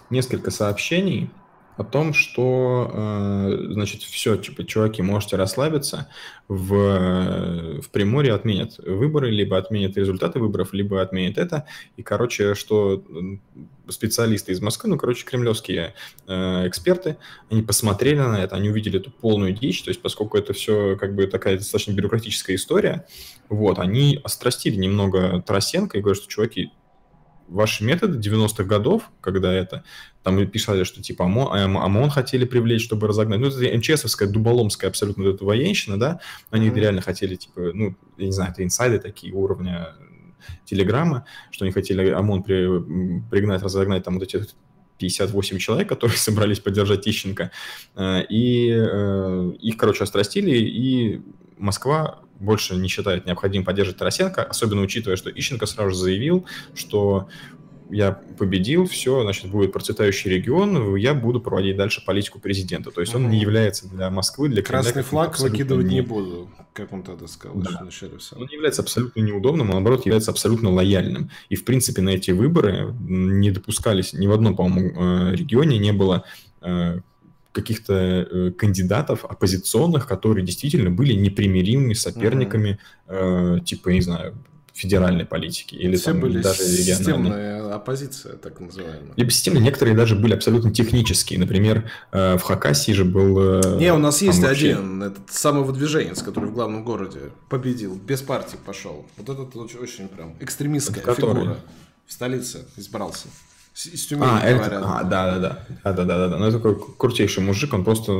несколько 0.09 0.51
сообщений 0.51 1.31
о 1.77 1.83
том, 1.83 2.13
что, 2.13 2.91
э, 2.91 3.67
значит, 3.69 4.01
все, 4.01 4.35
типа, 4.35 4.63
чуваки, 4.65 5.03
можете 5.03 5.35
расслабиться, 5.35 6.09
в, 6.47 7.81
в 7.81 7.89
Приморье 7.91 8.33
отменят 8.33 8.77
выборы, 8.79 9.29
либо 9.29 9.57
отменят 9.57 9.95
результаты 9.95 10.39
выборов, 10.39 10.73
либо 10.73 11.01
отменят 11.01 11.37
это, 11.37 11.67
и, 11.95 12.03
короче, 12.03 12.55
что 12.55 13.03
специалисты 13.89 14.53
из 14.53 14.61
Москвы, 14.61 14.89
ну, 14.89 14.97
короче, 14.97 15.23
кремлевские 15.23 15.93
э, 16.27 16.67
эксперты, 16.67 17.17
они 17.51 17.61
посмотрели 17.61 18.19
на 18.19 18.41
это, 18.41 18.55
они 18.55 18.69
увидели 18.69 18.99
эту 18.99 19.11
полную 19.11 19.53
дичь, 19.53 19.83
то 19.83 19.91
есть 19.91 20.01
поскольку 20.01 20.37
это 20.37 20.53
все 20.53 20.97
как 20.97 21.15
бы 21.15 21.27
такая 21.27 21.57
достаточно 21.57 21.91
бюрократическая 21.91 22.55
история, 22.55 23.05
вот, 23.49 23.77
они 23.77 24.19
острастили 24.23 24.77
немного 24.77 25.43
Тарасенко 25.45 25.97
и 25.97 26.01
говорят, 26.01 26.21
что, 26.21 26.29
чуваки, 26.29 26.71
ваши 27.47 27.83
методы 27.83 28.17
90-х 28.17 28.63
годов, 28.63 29.09
когда 29.21 29.53
это, 29.53 29.83
там 30.27 30.45
писали, 30.45 30.83
что 30.83 31.01
типа 31.01 31.23
ОМОН, 31.23 31.47
а, 31.53 31.85
ОМОН 31.85 32.09
хотели 32.09 32.43
привлечь, 32.43 32.83
чтобы 32.83 33.07
разогнать, 33.07 33.39
ну, 33.39 33.47
это 33.47 33.77
МЧСовская, 33.77 34.27
дуболомская 34.27 34.89
абсолютно 34.89 35.23
вот 35.23 35.35
эта 35.35 35.45
военщина, 35.45 35.97
да, 35.97 36.19
они 36.49 36.67
mm-hmm. 36.67 36.79
реально 36.79 37.01
хотели, 37.01 37.35
типа, 37.35 37.71
ну, 37.73 37.95
я 38.17 38.25
не 38.25 38.33
знаю, 38.33 38.51
это 38.51 38.61
инсайды 38.61 38.99
такие 38.99 39.33
уровня 39.33 39.93
Телеграма, 40.65 41.23
что 41.49 41.63
они 41.63 41.71
хотели 41.71 42.09
ОМОН 42.09 42.43
при, 42.43 43.29
пригнать, 43.29 43.61
разогнать 43.61 44.03
там 44.03 44.15
вот 44.19 44.23
эти 44.23 44.45
58 44.97 45.59
человек, 45.59 45.87
которые 45.87 46.17
собрались 46.17 46.59
поддержать 46.59 47.03
Тищенко, 47.03 47.51
э, 47.95 48.23
и 48.27 48.69
э, 48.69 49.51
их, 49.61 49.77
короче, 49.77 50.03
острастили, 50.03 50.51
и 50.57 51.21
Москва 51.57 52.19
больше 52.37 52.75
не 52.75 52.89
считает 52.89 53.25
необходимым 53.25 53.65
поддерживать 53.65 53.97
Тарасенко, 53.97 54.43
особенно 54.43 54.81
учитывая, 54.81 55.15
что 55.15 55.29
Ищенко 55.29 55.65
сразу 55.67 55.91
же 55.91 55.95
заявил, 55.95 56.45
что 56.75 57.29
я 57.89 58.11
победил, 58.11 58.85
все, 58.85 59.21
значит, 59.21 59.49
будет 59.49 59.71
процветающий 59.71 60.31
регион, 60.31 60.95
я 60.95 61.13
буду 61.13 61.39
проводить 61.39 61.77
дальше 61.77 62.03
политику 62.05 62.39
президента. 62.39 62.91
То 62.91 63.01
есть 63.01 63.15
он 63.15 63.29
не 63.29 63.39
является 63.39 63.87
для 63.89 64.09
Москвы, 64.09 64.49
для 64.49 64.61
Кремля... 64.61 64.83
Красный 64.83 65.03
флаг 65.03 65.39
выкидывать 65.39 65.87
не... 65.87 65.95
не 65.95 66.01
буду, 66.01 66.49
как 66.73 66.91
он 66.93 67.03
тогда 67.03 67.27
сказал. 67.27 67.57
Да. 67.57 67.87
Он 68.35 68.47
не 68.47 68.53
является 68.53 68.81
абсолютно 68.81 69.21
неудобным, 69.21 69.69
а 69.71 69.73
наоборот 69.73 70.05
является 70.05 70.31
абсолютно 70.31 70.71
лояльным. 70.71 71.29
И, 71.49 71.55
в 71.55 71.65
принципе, 71.65 72.01
на 72.01 72.09
эти 72.09 72.31
выборы 72.31 72.93
не 72.99 73.51
допускались, 73.51 74.13
ни 74.13 74.27
в 74.27 74.31
одном, 74.31 74.55
по-моему, 74.55 75.31
э, 75.31 75.35
регионе 75.35 75.77
не 75.77 75.93
было 75.93 76.23
э, 76.61 76.99
каких-то 77.51 77.93
э, 77.93 78.51
кандидатов 78.51 79.25
оппозиционных, 79.25 80.07
которые 80.07 80.45
действительно 80.45 80.91
были 80.91 81.13
непримиримыми 81.13 81.93
соперниками, 81.93 82.79
mm-hmm. 83.07 83.63
типа, 83.63 83.89
не 83.89 84.01
знаю, 84.01 84.35
федеральной 84.77 85.25
политики 85.25 85.73
или 85.73 85.95
Все 85.95 86.11
там 86.11 86.19
были 86.19 86.39
даже 86.39 86.61
системная 86.61 87.73
оппозиция, 87.73 88.35
так 88.35 88.59
называемая. 88.59 89.13
Либо 89.15 89.31
системные, 89.31 89.63
некоторые 89.63 89.97
даже 89.97 90.15
были 90.15 90.35
абсолютно 90.35 90.71
технические. 90.71 91.39
Например, 91.39 91.89
э, 92.11 92.37
в 92.37 92.43
Хакасии 92.43 92.91
же 92.91 93.03
был... 93.03 93.59
Э, 93.59 93.77
Не, 93.79 93.91
у 93.93 93.97
нас 93.97 94.21
есть 94.21 94.39
вообще... 94.39 94.73
один, 94.73 95.01
этот 95.01 95.31
самый 95.31 95.63
выдвиженец, 95.63 96.21
который 96.21 96.49
в 96.49 96.53
главном 96.53 96.83
городе 96.83 97.31
победил, 97.49 97.95
без 97.95 98.21
партии 98.21 98.57
пошел. 98.63 99.05
Вот 99.17 99.29
этот 99.29 99.55
очень, 99.55 99.79
очень 99.79 100.07
прям 100.07 100.35
экстремистская 100.39 101.01
это 101.01 101.15
фигура. 101.15 101.33
Который? 101.33 101.55
В 102.05 102.13
столице 102.13 102.65
избрался. 102.77 103.27
Из 103.73 104.05
Тюмени, 104.07 104.27
а, 104.27 104.39
это, 104.39 104.81
а, 104.83 105.03
да, 105.03 105.37
да, 105.37 105.39
да, 105.39 105.65
да, 105.83 105.93
да, 105.93 106.05
да, 106.05 106.27
да. 106.29 106.37
Ну, 106.37 106.45
это 106.45 106.57
такой 106.57 106.77
крутейший 106.97 107.43
мужик, 107.43 107.73
он 107.73 107.83
просто, 107.83 108.11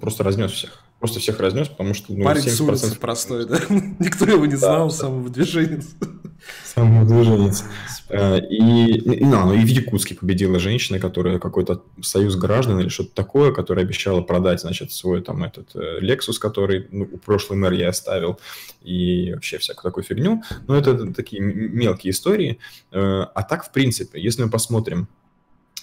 просто 0.00 0.24
разнес 0.24 0.52
всех. 0.52 0.82
Просто 1.02 1.18
всех 1.18 1.40
разнес, 1.40 1.66
потому 1.66 1.94
что... 1.94 2.12
Ну, 2.12 2.22
Парень 2.22 2.44
70%... 2.44 2.48
с 2.50 2.60
улицы 2.60 2.96
простой, 2.96 3.44
да? 3.44 3.58
Никто 3.98 4.24
его 4.24 4.46
не 4.46 4.54
знал, 4.54 4.86
да, 4.86 4.94
самовыдвиженец. 4.94 5.96
Самовыдвиженец. 6.64 7.64
Э, 8.08 8.38
и, 8.38 8.98
и, 8.98 9.24
ну, 9.24 9.52
и 9.52 9.64
в 9.64 9.66
Якутске 9.66 10.14
победила 10.14 10.60
женщина, 10.60 11.00
которая 11.00 11.40
какой-то 11.40 11.82
союз 12.02 12.36
граждан 12.36 12.78
или 12.78 12.88
что-то 12.88 13.16
такое, 13.16 13.50
которая 13.50 13.84
обещала 13.84 14.20
продать, 14.20 14.60
значит, 14.60 14.92
свой 14.92 15.22
там 15.22 15.42
этот 15.42 15.74
э, 15.74 15.98
Lexus, 16.00 16.38
который 16.40 16.86
ну, 16.92 17.08
у 17.10 17.18
прошлый 17.18 17.58
мэр 17.58 17.72
я 17.72 17.88
оставил, 17.88 18.38
и 18.80 19.32
вообще 19.34 19.58
всякую 19.58 19.90
такую 19.90 20.04
фигню. 20.04 20.44
Но 20.68 20.76
это 20.76 21.12
такие 21.12 21.42
мелкие 21.42 22.12
истории. 22.12 22.60
Э, 22.92 23.26
а 23.34 23.42
так, 23.42 23.64
в 23.64 23.72
принципе, 23.72 24.22
если 24.22 24.44
мы 24.44 24.50
посмотрим 24.50 25.08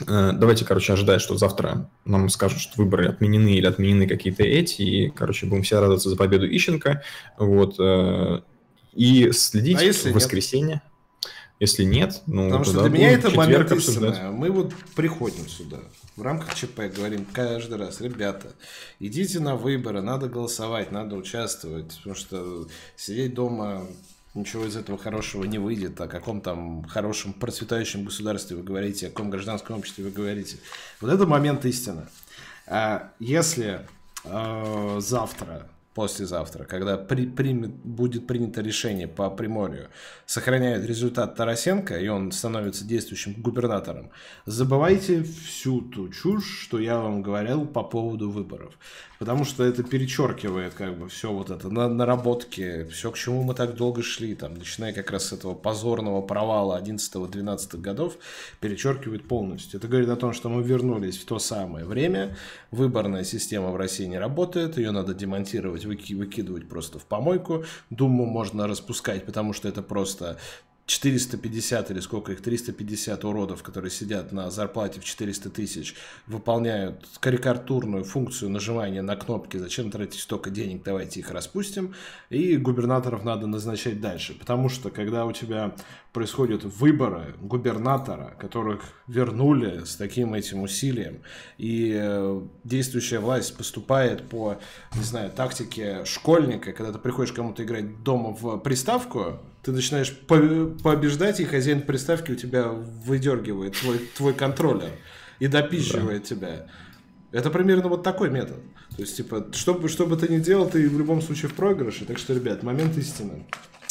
давайте, 0.06 0.66
короче, 0.66 0.94
ожидать, 0.94 1.22
что 1.22 1.38
завтра 1.38 1.90
нам 2.06 2.30
скажут, 2.30 2.60
что 2.60 2.82
выборы 2.82 3.08
отменены 3.08 3.54
или 3.54 3.66
отменены 3.66 4.08
какие-то 4.08 4.44
эти, 4.44 4.82
и, 4.82 5.10
короче, 5.10 5.46
будем 5.46 5.64
все 5.64 5.80
радоваться 5.80 6.10
за 6.10 6.16
победу 6.16 6.48
Ищенко. 6.48 7.04
Вот. 7.38 7.76
Э, 7.80 8.42
и 8.94 9.32
следить 9.32 9.80
а 9.80 9.84
если 9.84 10.12
в 10.12 10.16
воскресенье. 10.16 10.76
Нет? 10.76 10.84
Если 11.60 11.84
нет, 11.84 12.22
ну, 12.26 12.46
Потому 12.46 12.64
что 12.64 12.82
для 12.84 12.90
меня 12.90 13.12
это 13.12 13.30
момент 13.32 13.70
истинный. 13.74 14.32
Мы 14.32 14.50
вот 14.50 14.74
приходим 14.96 15.48
сюда, 15.50 15.80
в 16.16 16.22
рамках 16.22 16.56
ЧП 16.56 16.84
говорим 16.96 17.26
каждый 17.26 17.78
раз, 17.78 18.00
ребята, 18.00 18.54
идите 19.00 19.42
на 19.42 19.58
выборы, 19.58 20.02
надо 20.02 20.30
голосовать, 20.30 20.94
надо 20.94 21.18
участвовать, 21.18 21.98
потому 21.98 22.16
что 22.16 22.68
сидеть 22.96 23.34
дома 23.34 23.88
ничего 24.34 24.66
из 24.66 24.76
этого 24.76 24.98
хорошего 24.98 25.44
не 25.44 25.58
выйдет. 25.58 26.00
О 26.02 26.08
каком 26.08 26.42
там 26.42 26.84
хорошем 26.84 27.34
процветающем 27.34 28.06
государстве 28.06 28.58
вы 28.58 28.64
говорите, 28.64 29.08
о 29.08 29.10
каком 29.10 29.30
гражданском 29.30 29.78
обществе 29.78 30.04
вы 30.04 30.12
говорите. 30.12 30.58
Вот 31.02 31.12
это 31.12 31.26
момент 31.26 31.66
истины. 31.66 32.08
А 32.68 33.12
если 33.20 33.86
э, 34.24 34.98
завтра 35.00 35.70
послезавтра, 35.96 36.64
когда 36.64 36.98
при, 36.98 37.26
примет, 37.26 37.72
будет 37.72 38.28
принято 38.28 38.62
решение 38.62 39.08
по 39.08 39.30
Приморью, 39.30 39.90
сохраняет 40.26 40.86
результат 40.86 41.36
Тарасенко, 41.36 42.00
и 42.00 42.08
он 42.08 42.32
становится 42.32 42.86
действующим 42.86 43.34
губернатором, 43.34 44.12
забывайте 44.46 45.24
всю 45.24 45.82
ту 45.82 46.10
чушь, 46.10 46.62
что 46.64 46.80
я 46.80 47.00
вам 47.00 47.22
говорил 47.22 47.66
по 47.66 47.84
поводу 47.84 48.30
выборов 48.30 48.76
потому 49.20 49.44
что 49.44 49.66
это 49.66 49.84
перечеркивает 49.84 50.74
как 50.74 50.98
бы 50.98 51.10
все 51.10 51.32
вот 51.32 51.52
это 51.52 51.70
на, 51.70 51.90
наработки, 51.90 52.86
все, 52.86 53.12
к 53.12 53.18
чему 53.18 53.44
мы 53.44 53.54
так 53.54 53.76
долго 53.76 54.02
шли, 54.02 54.34
там, 54.34 54.56
начиная 54.56 54.94
как 54.94 55.12
раз 55.12 55.28
с 55.28 55.34
этого 55.34 55.54
позорного 55.54 56.22
провала 56.22 56.82
11-12 56.82 57.78
годов, 57.82 58.18
перечеркивает 58.62 59.28
полностью. 59.28 59.78
Это 59.78 59.88
говорит 59.88 60.10
о 60.10 60.16
том, 60.16 60.34
что 60.34 60.50
мы 60.50 60.64
вернулись 60.64 61.18
в 61.18 61.26
то 61.26 61.38
самое 61.38 61.86
время, 61.86 62.38
выборная 62.72 63.26
система 63.26 63.70
в 63.72 63.76
России 63.76 64.06
не 64.06 64.18
работает, 64.18 64.78
ее 64.78 64.92
надо 64.92 65.14
демонтировать, 65.14 65.86
выки, 65.86 66.14
выкидывать 66.14 66.68
просто 66.68 66.98
в 66.98 67.06
помойку, 67.06 67.66
Думу 67.90 68.26
можно 68.26 68.68
распускать, 68.68 69.26
потому 69.26 69.52
что 69.52 69.68
это 69.68 69.82
просто 69.82 70.38
450 70.90 71.92
или 71.92 72.00
сколько 72.00 72.32
их, 72.32 72.42
350 72.42 73.24
уродов, 73.24 73.62
которые 73.62 73.92
сидят 73.92 74.32
на 74.32 74.50
зарплате 74.50 75.00
в 75.00 75.04
400 75.04 75.50
тысяч, 75.52 75.96
выполняют 76.26 77.08
карикатурную 77.20 78.04
функцию 78.04 78.50
нажимания 78.50 79.04
на 79.04 79.16
кнопки, 79.16 79.58
зачем 79.58 79.92
тратить 79.92 80.20
столько 80.20 80.50
денег, 80.50 80.82
давайте 80.84 81.20
их 81.20 81.30
распустим, 81.30 81.94
и 82.32 82.58
губернаторов 82.58 83.24
надо 83.24 83.46
назначать 83.46 84.02
дальше. 84.02 84.34
Потому 84.34 84.68
что, 84.68 84.90
когда 84.90 85.26
у 85.26 85.32
тебя 85.32 85.76
происходят 86.12 86.64
выборы 86.64 87.36
губернатора, 87.40 88.36
которых 88.40 88.82
вернули 89.06 89.86
с 89.86 89.96
таким 89.96 90.34
этим 90.34 90.64
усилием, 90.64 91.22
и 91.60 91.94
э, 91.96 92.42
действующая 92.64 93.20
власть 93.20 93.56
поступает 93.56 94.28
по, 94.28 94.58
не 94.96 95.04
знаю, 95.04 95.30
тактике 95.30 96.04
школьника, 96.06 96.74
когда 96.74 96.92
ты 96.92 96.98
приходишь 96.98 97.32
кому-то 97.32 97.64
играть 97.64 98.02
дома 98.02 98.32
в 98.32 98.58
приставку, 98.58 99.40
ты 99.62 99.72
начинаешь 99.72 100.16
по 100.16 100.38
побеждать, 100.84 101.40
и 101.40 101.46
хозяин 101.46 101.82
приставки 101.82 102.32
у 102.32 102.36
тебя 102.36 102.68
выдергивает 102.70 103.76
твой, 103.76 104.00
твой 104.16 104.34
контроллер 104.34 104.92
и 105.40 105.48
допищивает 105.48 106.24
да. 106.24 106.28
тебя. 106.28 106.68
Это 107.32 107.50
примерно 107.50 107.90
вот 107.90 108.04
такой 108.04 108.30
метод. 108.30 108.58
То 108.96 109.04
есть, 109.04 109.18
типа, 109.18 109.48
что 109.54 109.76
бы, 109.76 109.88
что 109.88 110.06
бы 110.06 110.18
ты 110.18 110.28
ни 110.28 110.40
делал, 110.40 110.70
ты 110.70 110.90
в 110.90 110.98
любом 110.98 111.22
случае 111.22 111.50
в 111.50 111.54
проигрыше. 111.54 112.06
Так 112.06 112.18
что, 112.18 112.34
ребят, 112.34 112.64
момент 112.64 112.98
истины. 112.98 113.46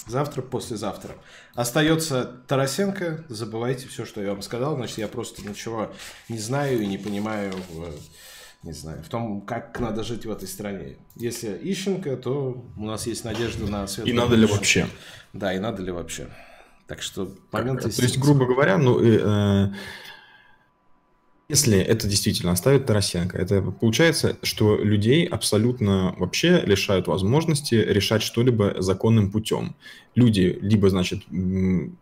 Завтра, 0.06 0.42
послезавтра. 0.42 1.14
Остается 1.54 2.24
Тарасенко. 2.46 3.24
Забывайте 3.28 3.86
все, 3.88 4.04
что 4.04 4.22
я 4.22 4.30
вам 4.30 4.42
сказал. 4.42 4.74
Значит, 4.76 4.98
я 4.98 5.08
просто 5.08 5.46
ничего 5.46 5.92
не 6.28 6.38
знаю 6.38 6.80
и 6.80 6.86
не 6.86 6.98
понимаю 6.98 7.52
в, 7.70 7.94
не 8.62 8.72
знаю, 8.72 9.02
в 9.02 9.08
том, 9.08 9.40
как 9.42 9.78
надо 9.78 10.02
жить 10.02 10.26
в 10.26 10.30
этой 10.30 10.48
стране. 10.48 10.96
Если 11.14 11.48
Ищенко, 11.48 12.16
то 12.16 12.64
у 12.76 12.84
нас 12.84 13.06
есть 13.06 13.24
надежда 13.24 13.70
на 13.70 13.86
светлое. 13.86 14.12
И 14.12 14.16
надо 14.16 14.34
ли 14.34 14.46
вообще? 14.46 14.88
Да, 15.32 15.54
и 15.54 15.58
надо 15.58 15.82
ли 15.82 15.92
вообще. 15.92 16.28
Так 16.86 17.02
что 17.02 17.32
момент 17.52 17.82
То 17.82 17.88
есть, 18.02 18.18
грубо 18.18 18.46
говоря, 18.46 18.78
ну, 18.78 18.98
э, 19.00 19.70
если 21.48 21.78
это 21.78 22.06
действительно 22.06 22.52
оставит 22.52 22.84
Тарасенко, 22.86 23.38
это 23.38 23.62
получается, 23.62 24.36
что 24.42 24.76
людей 24.76 25.24
абсолютно 25.24 26.14
вообще 26.18 26.60
лишают 26.60 27.06
возможности 27.06 27.74
решать 27.74 28.22
что-либо 28.22 28.74
законным 28.82 29.30
путем. 29.30 29.74
Люди 30.14 30.58
либо, 30.60 30.90
значит, 30.90 31.22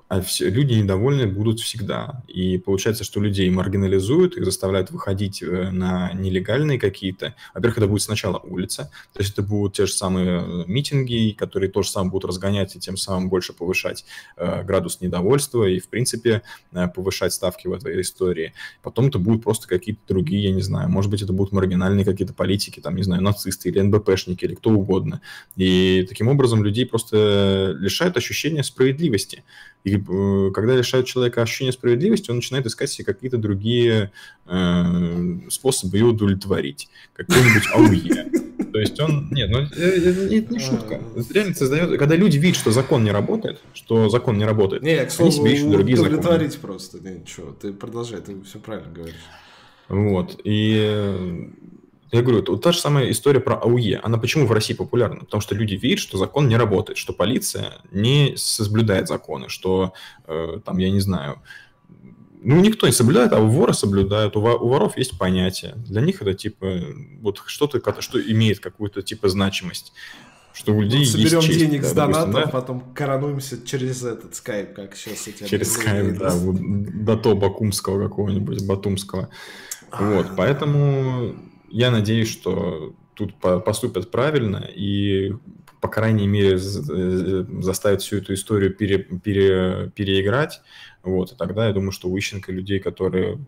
а 0.08 0.20
все, 0.20 0.48
люди 0.48 0.74
недовольны 0.74 1.26
будут 1.26 1.58
всегда. 1.58 2.22
И 2.28 2.58
получается, 2.58 3.02
что 3.02 3.20
людей 3.20 3.50
маргинализуют, 3.50 4.36
их 4.36 4.44
заставляют 4.44 4.92
выходить 4.92 5.42
э, 5.42 5.70
на 5.70 6.12
нелегальные 6.12 6.78
какие-то. 6.78 7.34
Во-первых, 7.54 7.78
это 7.78 7.86
будет 7.88 8.02
сначала 8.02 8.38
улица, 8.38 8.90
то 9.12 9.20
есть 9.20 9.32
это 9.32 9.42
будут 9.42 9.74
те 9.74 9.86
же 9.86 9.92
самые 9.92 10.40
э, 10.40 10.64
митинги, 10.68 11.34
которые 11.36 11.70
тоже 11.70 11.90
самое 11.90 12.12
будут 12.12 12.28
разгонять 12.28 12.76
и 12.76 12.78
тем 12.78 12.96
самым 12.96 13.28
больше 13.28 13.52
повышать 13.52 14.04
э, 14.36 14.62
градус 14.62 15.00
недовольства 15.00 15.64
и, 15.64 15.80
в 15.80 15.88
принципе, 15.88 16.42
э, 16.72 16.88
повышать 16.88 17.32
ставки 17.32 17.66
в 17.66 17.72
этой 17.72 18.00
истории. 18.00 18.52
Потом 18.82 19.08
это 19.08 19.18
будут 19.18 19.42
просто 19.42 19.66
какие-то 19.66 20.02
другие, 20.06 20.44
я 20.44 20.52
не 20.52 20.62
знаю, 20.62 20.88
может 20.88 21.10
быть, 21.10 21.22
это 21.22 21.32
будут 21.32 21.52
маргинальные 21.52 22.04
какие-то 22.04 22.32
политики, 22.32 22.78
там, 22.78 22.94
не 22.94 23.02
знаю, 23.02 23.22
нацисты 23.22 23.70
или 23.70 23.80
НБПшники 23.80 24.44
или 24.44 24.54
кто 24.54 24.70
угодно. 24.70 25.20
И 25.56 26.06
таким 26.08 26.28
образом 26.28 26.62
людей 26.62 26.86
просто 26.86 27.74
лишают 27.76 28.16
ощущения 28.16 28.62
справедливости. 28.62 29.42
И 29.86 29.96
э, 29.96 30.50
когда 30.52 30.74
лишают 30.74 31.06
человека 31.06 31.42
ощущения 31.42 31.70
справедливости, 31.70 32.28
он 32.30 32.38
начинает 32.38 32.66
искать 32.66 32.90
себе 32.90 33.04
какие-то 33.04 33.38
другие 33.38 34.10
э, 34.44 35.38
способы 35.48 35.96
ее 35.96 36.06
удовлетворить. 36.06 36.88
Какой-нибудь 37.14 37.68
АУЕ. 37.72 38.72
То 38.72 38.80
есть 38.80 38.98
он... 38.98 39.28
Нет, 39.30 39.48
ну 39.48 39.60
это 39.60 40.52
не, 40.52 40.58
шутка. 40.58 41.00
Это 41.14 41.32
реально 41.32 41.54
создает... 41.54 41.96
Когда 42.00 42.16
люди 42.16 42.36
видят, 42.36 42.58
что 42.58 42.72
закон 42.72 43.04
не 43.04 43.12
работает, 43.12 43.60
что 43.74 44.08
закон 44.08 44.38
не 44.38 44.44
работает, 44.44 44.82
не, 44.82 45.04
к 45.04 45.10
слову, 45.12 45.30
они 45.30 45.40
себе 45.40 45.52
ищут 45.54 45.70
другие 45.70 45.96
законы. 45.96 46.16
удовлетворить 46.16 46.58
просто. 46.58 46.98
Не, 46.98 47.24
что, 47.24 47.56
ты 47.62 47.72
продолжай, 47.72 48.20
ты 48.20 48.42
все 48.42 48.58
правильно 48.58 48.92
говоришь. 48.92 49.14
Вот. 49.88 50.40
И 50.42 51.48
я 52.12 52.22
говорю, 52.22 52.44
вот 52.46 52.62
та 52.62 52.72
же 52.72 52.78
самая 52.78 53.10
история 53.10 53.40
про 53.40 53.56
АУЕ. 53.56 54.00
Она 54.02 54.18
почему 54.18 54.46
в 54.46 54.52
России 54.52 54.74
популярна? 54.74 55.20
Потому 55.20 55.40
что 55.40 55.54
люди 55.54 55.74
видят, 55.74 55.98
что 55.98 56.18
закон 56.18 56.48
не 56.48 56.56
работает, 56.56 56.98
что 56.98 57.12
полиция 57.12 57.78
не 57.90 58.34
соблюдает 58.36 59.08
законы, 59.08 59.48
что 59.48 59.92
э, 60.26 60.60
там, 60.64 60.78
я 60.78 60.90
не 60.90 61.00
знаю, 61.00 61.42
ну, 62.42 62.60
никто 62.60 62.86
не 62.86 62.92
соблюдает, 62.92 63.32
а 63.32 63.40
воры 63.40 63.74
соблюдают. 63.74 64.36
У, 64.36 64.40
воров 64.40 64.96
есть 64.96 65.18
понятие. 65.18 65.74
Для 65.76 66.00
них 66.00 66.22
это 66.22 66.32
типа 66.32 66.80
вот 67.20 67.42
что-то, 67.46 67.80
что 68.00 68.20
имеет 68.20 68.60
какую-то 68.60 69.02
типа 69.02 69.28
значимость. 69.28 69.92
Что 70.52 70.72
у 70.72 70.80
людей 70.80 71.00
ну, 71.00 71.04
соберем 71.06 71.38
есть 71.40 71.46
честь, 71.48 71.58
денег 71.58 71.82
да, 71.82 71.88
с 71.88 71.92
донатом, 71.92 72.32
да? 72.32 72.46
потом 72.46 72.80
коронуемся 72.94 73.66
через 73.66 74.04
этот 74.04 74.36
скайп, 74.36 74.74
как 74.74 74.96
сейчас 74.96 75.26
эти 75.26 75.44
Через 75.44 75.72
скайп, 75.72 76.18
да, 76.18 76.30
вот, 76.30 76.56
до 77.04 77.16
то 77.16 77.34
Бакумского 77.34 78.08
какого-нибудь, 78.08 78.64
Батумского. 78.64 79.28
Вот, 79.98 80.28
поэтому 80.36 81.34
я 81.70 81.90
надеюсь, 81.90 82.30
что 82.30 82.94
тут 83.14 83.34
поступят 83.36 84.10
правильно 84.10 84.58
и, 84.58 85.32
по 85.80 85.88
крайней 85.88 86.26
мере, 86.26 86.58
заставят 86.58 88.02
всю 88.02 88.18
эту 88.18 88.34
историю 88.34 88.74
пере, 88.74 88.98
пере, 88.98 89.90
переиграть. 89.94 90.60
Вот, 91.02 91.32
и 91.32 91.36
тогда 91.36 91.66
я 91.66 91.72
думаю, 91.72 91.92
что 91.92 92.08
у 92.08 92.18
Ищенко 92.18 92.52
людей, 92.52 92.78
которые 92.78 93.38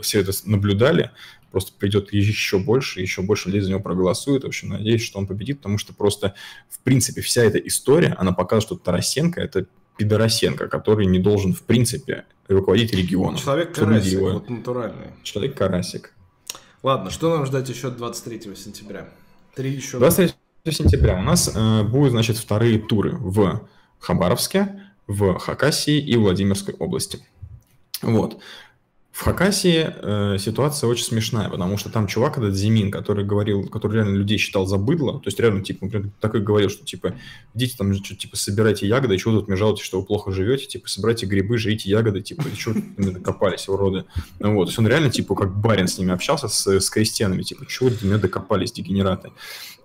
все 0.00 0.20
это 0.20 0.32
наблюдали, 0.44 1.10
просто 1.50 1.72
придет 1.78 2.12
еще 2.12 2.58
больше, 2.58 3.00
еще 3.00 3.22
больше 3.22 3.48
людей 3.48 3.62
за 3.62 3.70
него 3.70 3.80
проголосует. 3.80 4.44
В 4.44 4.46
общем, 4.46 4.68
надеюсь, 4.68 5.02
что 5.02 5.18
он 5.18 5.26
победит, 5.26 5.58
потому 5.58 5.78
что 5.78 5.94
просто, 5.94 6.34
в 6.68 6.80
принципе, 6.80 7.22
вся 7.22 7.42
эта 7.42 7.58
история, 7.58 8.14
она 8.18 8.32
показывает, 8.32 8.64
что 8.64 8.76
Тарасенко– 8.76 9.40
это 9.42 9.66
Пидоросенко, 9.96 10.68
который 10.68 11.06
не 11.06 11.18
должен, 11.18 11.54
в 11.54 11.62
принципе, 11.62 12.26
руководить 12.48 12.92
регионом. 12.92 13.36
Человек-карасик, 13.36 14.20
вот 14.20 14.50
натуральный. 14.50 15.06
Человек-карасик. 15.22 16.12
Ладно, 16.86 17.10
что 17.10 17.34
нам 17.34 17.44
ждать 17.46 17.68
еще 17.68 17.90
23 17.90 18.54
сентября? 18.54 19.08
Три 19.56 19.72
еще. 19.72 19.98
23 19.98 20.72
сентября 20.72 21.18
у 21.18 21.22
нас 21.22 21.50
э, 21.52 21.82
будут, 21.82 22.12
значит, 22.12 22.36
вторые 22.36 22.78
туры 22.78 23.16
в 23.16 23.68
Хабаровске, 23.98 24.84
в 25.08 25.36
Хакасии 25.36 25.98
и 25.98 26.16
Владимирской 26.16 26.74
области. 26.74 27.26
Вот. 28.02 28.38
В 29.16 29.22
Хакасии 29.22 29.94
э, 30.02 30.36
ситуация 30.38 30.88
очень 30.88 31.04
смешная, 31.04 31.48
потому 31.48 31.78
что 31.78 31.88
там 31.88 32.06
чувак 32.06 32.36
этот 32.36 32.54
Зимин, 32.54 32.90
который 32.90 33.24
говорил, 33.24 33.66
который 33.66 33.94
реально 33.94 34.14
людей 34.14 34.36
считал 34.36 34.66
за 34.66 34.76
быдло, 34.76 35.14
то 35.14 35.28
есть 35.28 35.40
реально, 35.40 35.64
типа, 35.64 35.86
например, 35.86 36.10
так 36.20 36.34
и 36.34 36.38
говорил, 36.38 36.68
что, 36.68 36.84
типа, 36.84 37.14
идите 37.54 37.78
там, 37.78 37.94
что, 37.94 38.14
типа, 38.14 38.36
собирайте 38.36 38.86
ягоды, 38.86 39.16
чего 39.16 39.32
тут 39.32 39.48
мне 39.48 39.56
жалуетесь, 39.56 39.86
что 39.86 40.00
вы 40.00 40.06
плохо 40.06 40.32
живете, 40.32 40.66
типа, 40.66 40.90
собирайте 40.90 41.24
грибы, 41.24 41.56
жрите 41.56 41.88
ягоды, 41.88 42.20
типа, 42.20 42.42
и 42.46 42.54
что 42.54 42.72
вы 42.98 43.10
докопались, 43.10 43.70
уроды. 43.70 44.04
Ну, 44.38 44.54
вот, 44.54 44.66
то 44.66 44.68
есть 44.68 44.78
он 44.78 44.86
реально, 44.86 45.08
типа, 45.08 45.34
как 45.34 45.58
барин 45.62 45.88
с 45.88 45.96
ними 45.96 46.12
общался, 46.12 46.48
с, 46.48 46.66
с 46.66 46.90
крестьянами, 46.90 47.40
типа, 47.40 47.64
чего 47.66 47.88
до 47.88 48.04
меня 48.04 48.18
докопались, 48.18 48.72
дегенераты. 48.72 49.32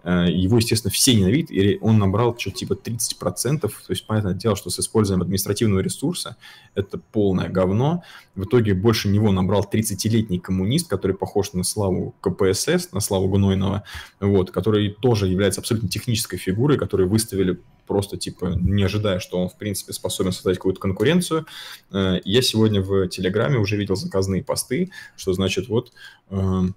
Э, 0.04 0.26
его, 0.30 0.58
естественно, 0.58 0.92
все 0.92 1.14
ненавидят, 1.16 1.52
и 1.52 1.78
он 1.82 2.00
набрал 2.00 2.38
что-то 2.38 2.58
типа 2.58 2.74
30%, 2.74 3.60
то 3.60 3.70
есть, 3.90 4.06
понятное 4.08 4.34
дело, 4.34 4.56
что 4.56 4.70
с 4.70 4.80
использованием 4.80 5.24
административного 5.24 5.82
ресурса 5.82 6.38
это 6.74 6.98
полное 6.98 7.50
говно. 7.50 8.04
В 8.36 8.46
итоге 8.46 8.74
больше 8.74 9.10
него 9.10 9.32
набрал 9.32 9.68
30-летний 9.72 10.40
коммунист, 10.40 10.88
который 10.88 11.16
похож 11.16 11.54
на 11.54 11.64
славу 11.64 12.16
КПСС, 12.22 12.92
на 12.92 13.00
славу 13.00 13.30
Гнойного, 13.30 13.84
вот, 14.20 14.52
который 14.52 14.90
тоже 14.90 15.28
является 15.28 15.62
абсолютно 15.62 15.90
технической 15.90 16.40
фигурой, 16.40 16.78
которую 16.78 17.10
выставили 17.10 17.60
просто, 17.86 18.18
типа, 18.18 18.54
не 18.60 18.84
ожидая, 18.84 19.20
что 19.20 19.38
он, 19.38 19.50
в 19.50 19.58
принципе, 19.58 19.94
способен 19.94 20.32
создать 20.32 20.58
какую-то 20.58 20.80
конкуренцию. 20.80 21.46
Э, 21.92 22.22
я 22.24 22.42
сегодня 22.42 22.82
в 22.82 23.08
Телеграме 23.10 23.58
уже 23.58 23.76
видел 23.76 23.96
заказные 23.96 24.44
посты, 24.44 24.92
что, 25.18 25.34
значит, 25.34 25.68
вот 25.68 25.92
эм, 26.30 26.74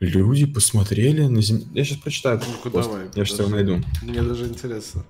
Люди 0.00 0.46
посмотрели 0.46 1.22
на 1.22 1.40
землю. 1.40 1.66
Я 1.72 1.84
сейчас 1.84 1.98
прочитаю. 1.98 2.40
Ну-ка, 2.46 2.70
давай. 2.70 3.06
Я 3.14 3.24
сейчас 3.24 3.38
его 3.38 3.48
найду. 3.48 3.80
Мне 4.02 4.22
даже 4.22 4.46
интересно. 4.46 5.04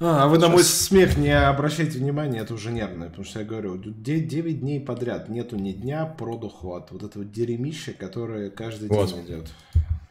А, 0.00 0.24
а 0.24 0.28
вы 0.28 0.36
сейчас... 0.36 0.48
на 0.48 0.52
мой 0.52 0.64
смех 0.64 1.16
не 1.16 1.36
обращайте 1.36 1.98
внимания, 1.98 2.40
это 2.40 2.54
уже 2.54 2.72
нервное, 2.72 3.08
потому 3.08 3.24
что 3.24 3.40
я 3.40 3.44
говорю, 3.44 3.76
9 3.76 4.60
дней 4.60 4.80
подряд 4.80 5.28
нету 5.28 5.56
ни 5.56 5.72
дня 5.72 6.06
продуху 6.06 6.74
от 6.74 6.90
вот 6.90 7.02
этого 7.02 7.24
дерьмища, 7.24 7.92
которое 7.92 8.50
каждый 8.50 8.88
вот. 8.88 9.08
день 9.08 9.26
идет. 9.26 9.52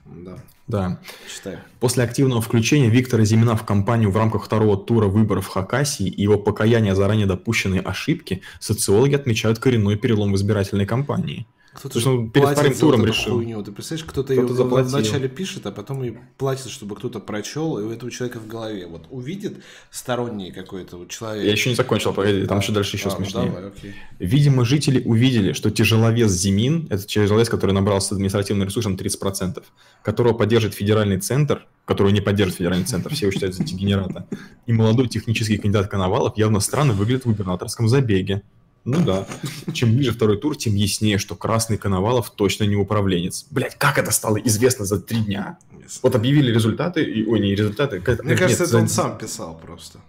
Да. 0.05 0.37
Да. 0.67 0.99
Читаю. 1.27 1.59
После 1.79 2.03
активного 2.03 2.41
включения 2.41 2.89
Виктора 2.89 3.25
Зимина 3.25 3.55
в 3.55 3.65
кампанию 3.65 4.11
в 4.11 4.17
рамках 4.17 4.45
второго 4.45 4.77
тура 4.77 5.07
выборов 5.07 5.45
в 5.45 5.49
Хакасии 5.49 6.07
и 6.07 6.21
его 6.21 6.37
покаяния 6.37 6.95
за 6.95 7.07
ранее 7.07 7.27
допущенные 7.27 7.81
ошибки, 7.81 8.41
социологи 8.59 9.15
отмечают 9.15 9.59
коренной 9.59 9.97
перелом 9.97 10.31
в 10.31 10.35
избирательной 10.35 10.85
кампании– 10.85 11.47
Кто-то 11.73 11.99
же 11.99 12.29
перед 12.33 12.49
вторым 12.49 12.73
туром 12.73 13.05
решил. 13.05 13.35
Хуйню. 13.35 13.63
Ты 13.63 13.71
представляешь, 13.71 14.09
кто-то, 14.09 14.33
кто 14.33 14.53
ее 14.53 14.83
вначале 14.83 15.29
пишет, 15.29 15.65
а 15.65 15.71
потом 15.71 16.03
и 16.03 16.13
платит, 16.37 16.69
чтобы 16.69 16.95
кто-то 16.95 17.19
прочел, 17.19 17.77
и 17.79 17.83
у 17.83 17.91
этого 17.91 18.09
человека 18.11 18.39
в 18.39 18.47
голове 18.47 18.87
вот 18.87 19.05
увидит 19.09 19.63
сторонний 19.91 20.51
какой-то 20.51 20.97
вот 20.97 21.09
человек. 21.09 21.45
Я 21.45 21.51
еще 21.51 21.69
не 21.69 21.75
закончил, 21.75 22.13
погоди, 22.13 22.45
там 22.45 22.59
еще 22.59 22.71
дальше 22.71 22.97
еще 22.97 23.09
а, 23.09 23.11
ну 23.11 23.17
смешнее. 23.17 23.45
Ну, 23.45 23.53
давай, 23.53 23.69
окей. 23.69 23.95
Видимо, 24.17 24.65
жители 24.65 25.01
увидели, 25.05 25.53
что 25.53 25.69
тяжеловес 25.69 26.31
Зимин, 26.31 26.87
это 26.89 27.05
тяжеловес, 27.05 27.49
который 27.49 27.71
набрал 27.71 28.01
с 28.01 28.11
административным 28.11 28.67
ресурсом 28.67 28.95
30%, 28.95 29.63
которого 30.03 30.33
поддержит 30.33 30.73
федеральный 30.73 31.19
центр, 31.19 31.67
которого 31.85 32.11
не 32.11 32.21
поддержит 32.21 32.57
федеральный 32.57 32.85
центр, 32.85 33.13
все 33.13 33.25
его 33.25 33.31
считают 33.31 33.55
за 33.55 33.63
дегенерата, 33.63 34.27
и 34.65 34.73
молодой 34.73 35.07
технический 35.07 35.57
кандидат 35.57 35.87
Коновалов 35.87 36.37
явно 36.37 36.59
странно 36.59 36.93
выглядит 36.93 37.25
в 37.25 37.29
губернаторском 37.29 37.87
забеге. 37.87 38.43
Ну 38.85 39.03
да. 39.03 39.27
Чем 39.73 39.95
ближе 39.95 40.11
второй 40.11 40.37
тур, 40.37 40.55
тем 40.55 40.75
яснее, 40.75 41.17
что 41.17 41.35
Красный 41.35 41.77
Коновалов 41.77 42.29
точно 42.31 42.63
не 42.63 42.75
управленец. 42.75 43.45
Блять, 43.51 43.75
как 43.77 43.97
это 43.97 44.11
стало 44.11 44.37
известно 44.37 44.85
за 44.85 44.99
три 44.99 45.19
дня? 45.19 45.57
Вот 46.01 46.15
объявили 46.15 46.51
результаты, 46.51 47.03
и, 47.03 47.25
ой, 47.25 47.39
не 47.39 47.55
результаты. 47.55 47.99
Мне 47.99 48.31
нет, 48.31 48.39
кажется, 48.39 48.63
это 48.63 48.71
за... 48.71 48.77
он 48.79 48.87
сам 48.87 49.17
писал 49.17 49.57
просто. 49.57 49.99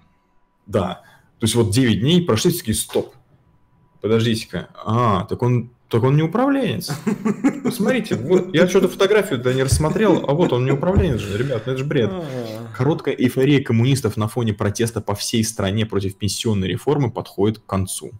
Да. 0.66 1.02
То 1.38 1.44
есть 1.44 1.54
вот 1.54 1.70
9 1.70 2.00
дней 2.00 2.22
прошли, 2.22 2.52
такие, 2.52 2.74
стоп. 2.74 3.14
Подождите-ка. 4.00 4.68
А, 4.84 5.24
так 5.24 5.42
он, 5.42 5.70
так 5.88 6.02
он 6.02 6.16
не 6.16 6.22
управленец. 6.22 6.92
Посмотрите, 7.64 8.14
вот, 8.14 8.54
я 8.54 8.68
что-то 8.68 8.88
фотографию-то 8.88 9.52
не 9.52 9.62
рассмотрел, 9.62 10.24
а 10.28 10.32
вот 10.32 10.52
он 10.52 10.64
не 10.64 10.70
управленец 10.70 11.20
же, 11.20 11.36
ребят, 11.36 11.64
ну 11.66 11.72
это 11.72 11.78
же 11.78 11.84
бред. 11.84 12.10
А. 12.12 12.24
Короткая 12.76 13.14
эйфория 13.14 13.62
коммунистов 13.62 14.16
на 14.16 14.28
фоне 14.28 14.54
протеста 14.54 15.00
по 15.00 15.14
всей 15.14 15.42
стране 15.44 15.86
против 15.86 16.16
пенсионной 16.16 16.68
реформы 16.68 17.10
подходит 17.10 17.58
к 17.58 17.66
концу. 17.66 18.12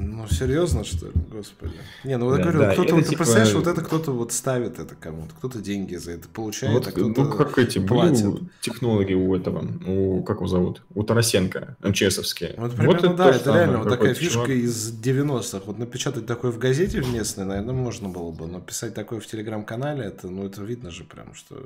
Ну, 0.00 0.28
серьезно, 0.28 0.84
что 0.84 1.06
ли? 1.06 1.12
Господи. 1.30 1.74
Не, 2.04 2.16
ну, 2.18 2.32
я 2.32 2.40
говорю, 2.40 2.60
да, 2.60 2.72
кто-то, 2.72 2.94
вот, 2.94 3.04
типа... 3.04 3.16
представляешь, 3.18 3.52
вот 3.52 3.66
это 3.66 3.82
кто-то 3.82 4.12
вот 4.12 4.32
ставит 4.32 4.78
это 4.78 4.94
кому-то, 4.94 5.34
кто-то 5.34 5.60
деньги 5.60 5.96
за 5.96 6.12
это 6.12 6.28
получает, 6.28 6.72
вот, 6.72 6.86
а 6.86 6.92
кто-то 6.92 7.22
Ну, 7.22 7.30
как 7.30 7.58
эти 7.58 7.80
платит. 7.80 8.24
были 8.24 8.48
технологии 8.60 9.14
у 9.14 9.34
этого, 9.34 9.66
у, 9.86 10.22
как 10.22 10.36
его 10.36 10.46
зовут, 10.46 10.82
у 10.94 11.02
Тарасенко, 11.02 11.76
МЧСовские. 11.82 12.54
Вот, 12.56 12.74
примерно, 12.74 13.08
вот 13.08 13.16
да, 13.16 13.30
это 13.30 13.52
реально 13.52 13.78
вот 13.78 13.88
такая 13.88 14.14
фишка 14.14 14.34
чувак. 14.34 14.50
из 14.50 14.92
90-х. 14.92 15.62
Вот 15.66 15.78
напечатать 15.78 16.26
такое 16.26 16.52
в 16.52 16.58
газете 16.58 17.02
в 17.02 17.12
местной, 17.12 17.44
наверное, 17.44 17.74
можно 17.74 18.08
было 18.08 18.30
бы, 18.30 18.46
но 18.46 18.60
писать 18.60 18.94
такое 18.94 19.18
в 19.18 19.26
Телеграм-канале, 19.26 20.04
это, 20.04 20.28
ну, 20.28 20.46
это 20.46 20.62
видно 20.62 20.92
же 20.92 21.02
прям, 21.02 21.34
что... 21.34 21.56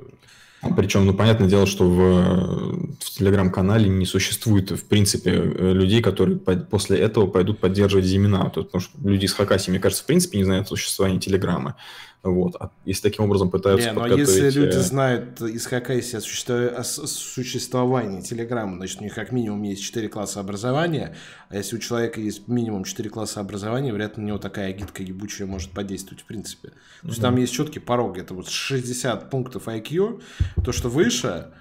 Причем, 0.75 1.05
ну, 1.05 1.13
понятное 1.13 1.49
дело, 1.49 1.65
что 1.65 1.87
в, 1.87 2.97
в 2.99 3.09
телеграм-канале 3.17 3.89
не 3.89 4.05
существует, 4.05 4.71
в 4.71 4.85
принципе, 4.85 5.31
э, 5.31 5.73
людей, 5.73 6.01
которые 6.01 6.37
после 6.37 6.99
этого 6.99 7.27
пойдут 7.27 7.59
поддерживать 7.59 8.05
Зимина. 8.05 8.45
Потому 8.45 8.79
что 8.79 8.91
люди 9.03 9.25
из 9.25 9.33
Хакасии, 9.33 9.71
мне 9.71 9.79
кажется, 9.79 10.03
в 10.03 10.07
принципе, 10.07 10.37
не 10.37 10.43
знают 10.43 10.67
о 10.67 10.69
существовании 10.69 11.19
телеграмма. 11.19 11.75
Вот. 12.23 12.55
А 12.57 12.71
если 12.85 13.09
таким 13.09 13.25
образом 13.25 13.51
пытаются 13.51 13.89
не, 13.89 13.95
подготовить... 13.95 14.27
но 14.27 14.33
если 14.33 14.59
люди 14.59 14.77
э, 14.77 14.79
знают 14.79 15.41
из 15.41 15.65
Хакасии 15.65 16.15
о 16.15 16.83
существовании 16.83 18.21
Телеграма, 18.21 18.77
значит, 18.77 19.01
у 19.01 19.03
них 19.03 19.13
как 19.13 19.33
минимум 19.33 19.61
есть 19.63 19.83
4 19.83 20.07
класса 20.07 20.39
образования, 20.39 21.15
а 21.49 21.57
если 21.57 21.75
у 21.75 21.79
человека 21.79 22.21
есть 22.21 22.47
минимум 22.47 22.85
4 22.85 23.09
класса 23.09 23.41
образования, 23.41 23.91
вряд 23.91 24.17
ли 24.17 24.23
на 24.23 24.27
него 24.27 24.37
такая 24.37 24.69
агитка 24.69 25.03
ебучая 25.03 25.47
может 25.49 25.71
подействовать 25.71 26.21
в 26.21 26.25
принципе. 26.25 26.69
То 27.01 27.09
есть 27.09 27.21
там 27.21 27.35
есть 27.35 27.51
четкий 27.51 27.79
порог, 27.79 28.17
это 28.17 28.33
вот 28.33 28.47
60 28.47 29.29
пунктов 29.29 29.67
IQ, 29.67 30.21
то, 30.63 30.71
что 30.71 30.87
выше, 30.87 31.51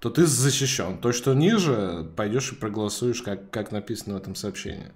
то 0.00 0.10
ты 0.10 0.26
защищен. 0.26 0.98
То, 0.98 1.12
что 1.12 1.32
ниже, 1.32 2.10
пойдешь 2.14 2.52
и 2.52 2.56
проголосуешь, 2.56 3.22
как, 3.22 3.50
как 3.50 3.72
написано 3.72 4.14
в 4.14 4.18
этом 4.18 4.34
сообщении. 4.34 4.92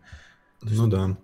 Ну 0.64 0.86
да. 0.86 1.16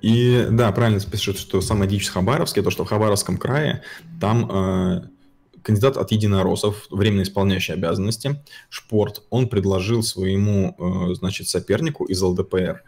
И 0.00 0.46
да, 0.50 0.70
правильно 0.72 1.00
пишут, 1.00 1.38
что 1.38 1.60
самая 1.60 1.88
дичь 1.88 2.06
в 2.06 2.12
Хабаровске, 2.12 2.62
то, 2.62 2.70
что 2.70 2.84
в 2.84 2.88
Хабаровском 2.88 3.36
крае 3.36 3.82
там 4.20 4.50
э, 4.50 5.02
кандидат 5.62 5.96
от 5.96 6.12
единороссов, 6.12 6.86
временно 6.90 7.22
исполняющий 7.22 7.72
обязанности, 7.72 8.40
Шпорт, 8.68 9.24
он 9.30 9.48
предложил 9.48 10.02
своему, 10.02 10.76
э, 10.78 11.14
значит, 11.14 11.48
сопернику 11.48 12.04
из 12.04 12.22
ЛДПР, 12.22 12.84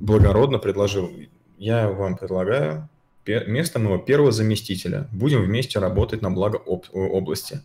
благородно 0.00 0.58
предложил, 0.58 1.10
я 1.58 1.90
вам 1.90 2.16
предлагаю 2.16 2.88
место 3.26 3.78
моего 3.78 3.98
первого 3.98 4.32
заместителя, 4.32 5.08
будем 5.12 5.42
вместе 5.42 5.78
работать 5.78 6.22
на 6.22 6.30
благо 6.30 6.58
об, 6.66 6.84
области 6.92 7.60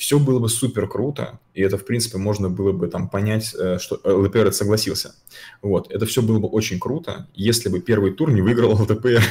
все 0.00 0.18
было 0.18 0.38
бы 0.38 0.48
супер 0.48 0.88
круто, 0.88 1.38
и 1.52 1.60
это, 1.60 1.76
в 1.76 1.84
принципе, 1.84 2.16
можно 2.16 2.48
было 2.48 2.72
бы 2.72 2.88
там 2.88 3.10
понять, 3.10 3.54
э, 3.54 3.76
что 3.78 4.00
э, 4.02 4.10
ЛДПР 4.10 4.50
согласился. 4.50 5.14
Вот, 5.60 5.92
это 5.92 6.06
все 6.06 6.22
было 6.22 6.38
бы 6.38 6.48
очень 6.48 6.80
круто, 6.80 7.28
если 7.34 7.68
бы 7.68 7.80
первый 7.80 8.12
тур 8.12 8.30
не 8.30 8.40
выиграл 8.40 8.72
ЛДПР. 8.80 9.22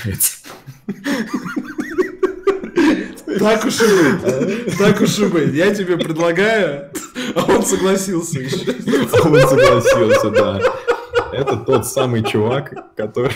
Так 3.39 3.65
уж 3.65 3.81
и 3.81 3.85
быть. 3.85 4.77
Так 4.77 5.01
уж 5.01 5.17
и 5.19 5.25
быть. 5.25 5.53
Я 5.53 5.73
тебе 5.73 5.97
предлагаю, 5.97 6.91
а 7.35 7.45
он 7.45 7.63
согласился 7.63 8.39
еще. 8.39 8.75
А 9.13 9.27
он 9.27 9.39
согласился, 9.47 10.29
да. 10.29 10.61
Это 11.31 11.57
тот 11.57 11.87
самый 11.87 12.23
чувак, 12.23 12.73
который... 12.95 13.33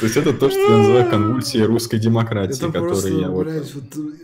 То 0.00 0.04
есть 0.04 0.16
это 0.16 0.32
то, 0.32 0.48
что 0.48 0.60
я 0.60 0.78
называю 0.78 1.10
конвульсией 1.10 1.64
русской 1.64 1.98
демократии, 1.98 2.56
это 2.56 2.72
которой 2.72 3.20
я 3.20 3.30
вот... 3.30 3.48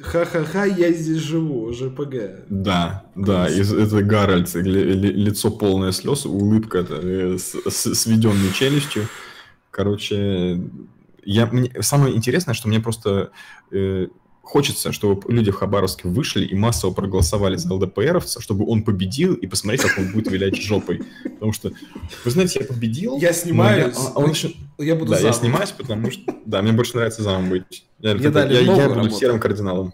Ха-ха-ха, 0.03 0.65
я 0.65 0.93
здесь 0.93 1.19
живу, 1.19 1.73
ЖПГ. 1.73 2.47
Да, 2.49 3.05
да, 3.15 3.49
и 3.49 3.61
это 3.61 4.03
Гарольд, 4.03 4.55
лицо 4.55 5.51
полное 5.51 5.93
слез, 5.93 6.27
улыбка 6.27 6.87
э, 6.89 7.39
сведенной 7.39 8.53
челюстью. 8.53 9.09
Короче, 9.71 10.61
я, 11.25 11.47
мне, 11.47 11.73
самое 11.81 12.15
интересное, 12.15 12.55
что 12.55 12.69
мне 12.69 12.81
просто 12.81 13.31
э, 13.73 14.09
хочется, 14.45 14.93
чтобы 14.93 15.21
люди 15.33 15.51
в 15.51 15.57
Хабаровске 15.57 16.09
вышли 16.09 16.45
и 16.45 16.55
массово 16.55 16.93
проголосовали 16.93 17.57
за 17.57 17.73
ЛДПРовца, 17.75 18.41
чтобы 18.41 18.67
он 18.67 18.83
победил 18.83 19.35
и 19.35 19.47
посмотреть, 19.47 19.83
как 19.83 19.99
он 19.99 20.13
будет 20.13 20.31
вилять 20.31 20.57
жопой. 20.63 21.03
Потому 21.25 21.53
что, 21.53 21.73
вы 22.25 22.31
знаете, 22.31 22.61
я 22.61 22.67
победил. 22.67 23.17
Я 23.19 23.33
снимаюсь. 23.33 23.97
Я, 23.97 24.11
а 24.15 24.19
он 24.19 24.31
еще... 24.31 24.53
я 24.79 24.95
буду 24.95 25.11
Да, 25.13 25.17
замом. 25.17 25.33
я 25.33 25.39
снимаюсь, 25.39 25.71
потому 25.71 26.11
что... 26.11 26.35
Да, 26.45 26.63
мне 26.63 26.73
больше 26.73 26.95
нравится 26.97 27.23
замом 27.23 27.49
быть. 27.51 27.85
Я, 28.01 28.13
я, 28.13 28.45
я, 28.45 28.61
я 28.61 28.89
буду 28.89 29.11
серым 29.11 29.41
кардиналом. 29.41 29.93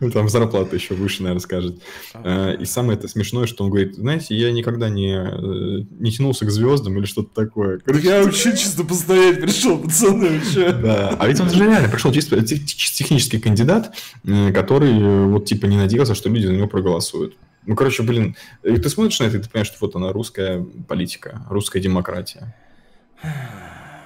Ну, 0.00 0.10
там 0.10 0.28
зарплата 0.28 0.76
еще 0.76 0.94
выше, 0.94 1.22
наверное, 1.22 1.40
скажет. 1.40 1.82
А, 2.14 2.52
и 2.52 2.64
самое 2.64 2.98
это 2.98 3.08
смешное, 3.08 3.46
что 3.46 3.64
он 3.64 3.70
говорит, 3.70 3.94
знаете, 3.94 4.36
я 4.36 4.52
никогда 4.52 4.88
не, 4.88 5.14
э, 5.14 5.84
не 5.98 6.10
тянулся 6.10 6.44
к 6.46 6.50
звездам 6.50 6.98
или 6.98 7.04
что-то 7.04 7.34
такое. 7.34 7.80
Я 8.02 8.22
вообще 8.22 8.56
чисто 8.56 8.84
постоять 8.84 9.40
пришел, 9.40 9.78
пацаны, 9.78 10.38
вообще. 10.38 10.72
Да, 10.72 11.16
а 11.18 11.28
ведь 11.28 11.40
он 11.40 11.50
же 11.50 11.64
реально 11.64 11.88
пришел 11.88 12.12
чисто 12.12 12.42
технический 12.42 13.38
кандидат, 13.38 13.94
э, 14.24 14.52
который 14.52 14.98
э, 14.98 15.24
вот 15.26 15.46
типа 15.46 15.66
не 15.66 15.76
надеялся, 15.76 16.14
что 16.14 16.28
люди 16.28 16.46
за 16.46 16.52
него 16.52 16.68
проголосуют. 16.68 17.36
Ну, 17.64 17.76
короче, 17.76 18.02
блин, 18.02 18.36
ты 18.62 18.88
смотришь 18.88 19.20
на 19.20 19.24
это, 19.24 19.36
и 19.36 19.40
ты 19.40 19.48
понимаешь, 19.48 19.68
что 19.68 19.76
вот 19.80 19.94
она 19.94 20.12
русская 20.12 20.66
политика, 20.88 21.46
русская 21.48 21.80
демократия 21.80 22.54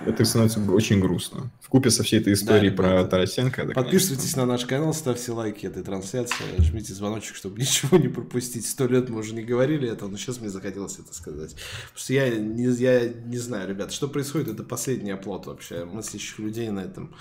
это 0.06 0.24
становится 0.24 0.60
очень 0.70 1.00
грустно. 1.00 1.50
В 1.60 1.68
купе 1.68 1.90
со 1.90 2.02
всей 2.02 2.20
этой 2.20 2.32
историей 2.34 2.70
да, 2.70 2.76
про 2.76 2.90
ребята, 2.92 3.10
Тарасенко. 3.10 3.62
Это, 3.62 3.72
Подписывайтесь 3.72 4.32
конечно... 4.32 4.46
на 4.46 4.52
наш 4.52 4.64
канал, 4.64 4.94
ставьте 4.94 5.32
лайки 5.32 5.66
этой 5.66 5.82
трансляции, 5.82 6.44
жмите 6.58 6.94
звоночек, 6.94 7.36
чтобы 7.36 7.58
ничего 7.60 7.98
не 7.98 8.08
пропустить. 8.08 8.66
Сто 8.66 8.86
лет 8.86 9.08
мы 9.08 9.20
уже 9.20 9.34
не 9.34 9.42
говорили 9.42 9.88
этого, 9.88 10.08
но 10.08 10.16
сейчас 10.16 10.40
мне 10.40 10.50
захотелось 10.50 10.98
это 10.98 11.12
сказать. 11.14 11.54
Потому 11.54 11.96
что 11.96 12.12
я 12.12 12.30
не, 12.30 12.64
я 12.64 13.08
не 13.08 13.38
знаю, 13.38 13.68
ребят, 13.68 13.92
что 13.92 14.08
происходит, 14.08 14.48
это 14.48 14.62
последний 14.62 15.10
оплот 15.10 15.46
вообще 15.46 15.84
мыслящих 15.84 16.38
людей 16.38 16.70
на 16.70 16.80
этом, 16.80 17.14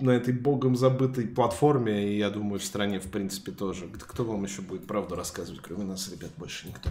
на 0.00 0.10
этой 0.10 0.34
богом 0.34 0.76
забытой 0.76 1.26
платформе, 1.26 2.12
и 2.14 2.18
я 2.18 2.30
думаю, 2.30 2.60
в 2.60 2.64
стране, 2.64 3.00
в 3.00 3.10
принципе, 3.10 3.52
тоже. 3.52 3.88
Кто 3.98 4.24
вам 4.24 4.44
еще 4.44 4.62
будет 4.62 4.86
правду 4.86 5.14
рассказывать, 5.14 5.60
кроме 5.62 5.84
нас, 5.84 6.10
ребят, 6.10 6.30
больше 6.36 6.68
никто. 6.68 6.90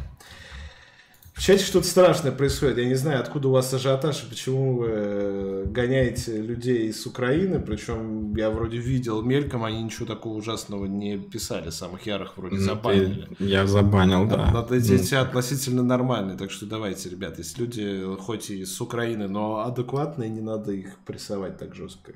В 1.38 1.44
чате 1.44 1.64
что-то 1.64 1.86
страшное 1.86 2.32
происходит. 2.32 2.80
Я 2.80 2.86
не 2.86 2.96
знаю, 2.96 3.20
откуда 3.20 3.50
у 3.50 3.52
вас 3.52 3.72
ажиотаж 3.72 4.24
и 4.24 4.26
почему 4.26 4.78
вы 4.78 4.88
э, 4.90 5.66
гоняете 5.68 6.42
людей 6.42 6.92
с 6.92 7.06
Украины. 7.06 7.60
Причем 7.60 8.36
я 8.36 8.50
вроде 8.50 8.80
видел 8.80 9.22
мельком, 9.22 9.64
они 9.64 9.84
ничего 9.84 10.08
такого 10.08 10.34
ужасного 10.34 10.88
не 10.88 11.20
писали. 11.20 11.70
Самых 11.70 12.08
ярых 12.08 12.38
вроде 12.38 12.58
забанили. 12.58 13.28
Я 13.38 13.68
забанил, 13.68 14.28
да. 14.28 14.50
Но 14.52 14.76
эти 14.76 15.14
относительно 15.14 15.84
нормальные. 15.84 16.40
Так 16.40 16.50
что 16.50 16.66
давайте, 16.66 17.10
ребят, 17.10 17.38
если 17.38 17.62
люди 17.62 18.16
хоть 18.20 18.50
и 18.50 18.66
с 18.66 18.82
Украины, 18.82 19.28
но 19.28 19.60
адекватные, 19.60 20.32
не 20.32 20.42
надо 20.42 20.72
их 20.72 20.98
прессовать 21.06 21.60
так 21.60 21.76
жестко. 21.76 22.14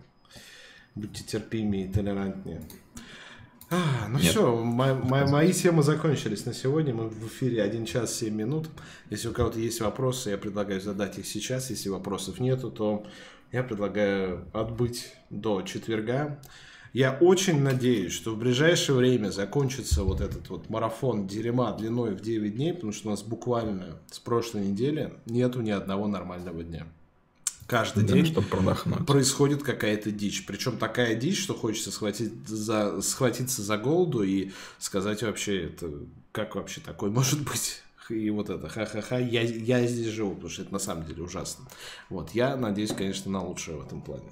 Будьте 0.96 1.24
терпимее 1.24 1.86
и 1.86 1.94
толерантнее. 1.94 2.64
А, 3.74 4.10
ну 4.10 4.20
Нет. 4.20 4.32
все, 4.32 4.54
мои, 4.54 4.94
мои 4.94 5.54
темы 5.54 5.82
закончились 5.82 6.46
на 6.46 6.54
сегодня. 6.54 6.94
Мы 6.94 7.08
в 7.08 7.28
эфире 7.28 7.64
1 7.64 7.86
час 7.86 8.14
7 8.16 8.36
минут. 8.36 8.68
Если 9.10 9.30
у 9.30 9.32
кого-то 9.32 9.60
есть 9.60 9.80
вопросы, 9.80 10.32
я 10.32 10.38
предлагаю 10.38 10.82
задать 10.82 11.18
их 11.18 11.26
сейчас. 11.26 11.70
Если 11.70 11.88
вопросов 11.88 12.42
нету, 12.42 12.70
то 12.70 13.06
я 13.54 13.64
предлагаю 13.64 14.46
отбыть 14.52 15.14
до 15.30 15.62
четверга. 15.62 16.42
Я 16.92 17.18
очень 17.22 17.64
надеюсь, 17.64 18.12
что 18.12 18.36
в 18.36 18.38
ближайшее 18.38 18.98
время 18.98 19.30
закончится 19.30 20.04
вот 20.04 20.20
этот 20.20 20.50
вот 20.50 20.70
марафон 20.70 21.26
дерьма 21.26 21.72
длиной 21.72 22.14
в 22.14 22.20
9 22.20 22.54
дней, 22.54 22.74
потому 22.74 22.92
что 22.92 23.08
у 23.08 23.12
нас 23.12 23.24
буквально 23.24 24.02
с 24.12 24.20
прошлой 24.20 24.68
недели 24.68 25.14
нету 25.26 25.62
ни 25.62 25.72
одного 25.72 26.08
нормального 26.08 26.62
дня. 26.62 26.88
Каждый 27.72 28.04
да, 28.04 28.16
день 28.16 28.26
чтобы 28.26 28.48
продохнуть. 28.48 29.08
происходит 29.08 29.64
какая-то 29.64 30.12
дичь. 30.12 30.46
Причем 30.46 30.78
такая 30.78 31.16
дичь, 31.16 31.42
что 31.42 31.54
хочется 31.54 31.90
схватить 31.90 32.34
за, 32.46 33.02
схватиться 33.02 33.62
за 33.62 33.78
голоду 33.78 34.24
и 34.24 34.52
сказать 34.78 35.24
вообще, 35.24 35.68
это 35.68 35.90
как 36.34 36.56
вообще 36.56 36.82
такое 36.82 37.10
может 37.10 37.40
быть? 37.50 37.82
И 38.10 38.30
вот 38.30 38.50
это, 38.50 38.68
ха-ха-ха, 38.68 39.20
я, 39.20 39.44
я 39.44 39.88
здесь 39.88 40.08
живу, 40.08 40.32
потому 40.32 40.50
что 40.50 40.64
это 40.64 40.74
на 40.74 40.80
самом 40.80 41.06
деле 41.06 41.24
ужасно. 41.24 41.64
Вот, 42.10 42.32
я 42.32 42.58
надеюсь, 42.58 42.92
конечно, 42.92 43.32
на 43.32 43.42
лучшее 43.42 43.78
в 43.78 43.86
этом 43.86 44.02
плане. 44.02 44.30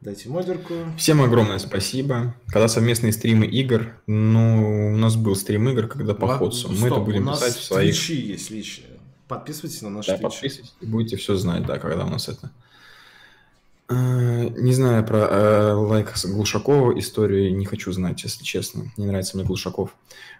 Дайте 0.00 0.30
модерку. 0.30 0.72
Всем 0.96 1.20
огромное 1.20 1.58
спасибо. 1.58 2.34
Когда 2.46 2.68
совместные 2.68 3.12
стримы 3.12 3.44
игр, 3.44 4.00
ну, 4.06 4.94
у 4.94 4.96
нас 4.96 5.14
был 5.14 5.36
стрим 5.36 5.68
игр, 5.68 5.88
когда 5.88 6.14
по 6.14 6.26
ходцу. 6.26 6.72
Мы 6.72 6.86
это 6.86 7.00
будем 7.00 7.28
писать 7.28 7.54
в 7.54 7.64
своих... 7.64 8.08
Есть 8.08 8.50
личные. 8.50 8.89
Подписывайтесь 9.30 9.80
на 9.82 9.90
наш 9.90 10.06
да, 10.06 10.16
Twitch. 10.16 10.22
подписывайтесь, 10.22 10.74
будете 10.80 11.16
все 11.16 11.36
знать, 11.36 11.64
да, 11.64 11.78
когда 11.78 12.04
у 12.04 12.08
нас 12.08 12.28
это. 12.28 12.50
Э, 13.88 14.48
не 14.48 14.72
знаю 14.72 15.06
про 15.06 15.18
э, 15.18 15.72
лайк 15.74 16.12
Глушакова 16.24 16.98
историю, 16.98 17.56
не 17.56 17.64
хочу 17.64 17.92
знать, 17.92 18.20
если 18.24 18.42
честно. 18.42 18.90
Не 18.96 19.06
нравится 19.06 19.36
мне 19.36 19.46
Глушаков. 19.46 19.94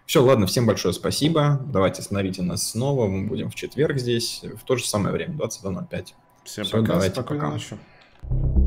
Все, 0.05 0.21
ладно, 0.21 0.45
всем 0.45 0.65
большое 0.65 0.93
спасибо. 0.93 1.61
Давайте 1.71 2.01
смотрите 2.01 2.41
нас 2.41 2.71
снова. 2.71 3.07
Мы 3.07 3.27
будем 3.27 3.49
в 3.49 3.55
четверг 3.55 3.97
здесь 3.97 4.41
в 4.43 4.65
то 4.65 4.75
же 4.75 4.85
самое 4.85 5.13
время, 5.13 5.35
22.05. 5.35 6.07
Всем 6.43 6.65
Все, 6.65 6.73
пока, 6.73 6.93
давайте, 6.93 7.15
спокойной 7.15 7.43
пока. 7.45 7.53
ночи. 7.53 8.60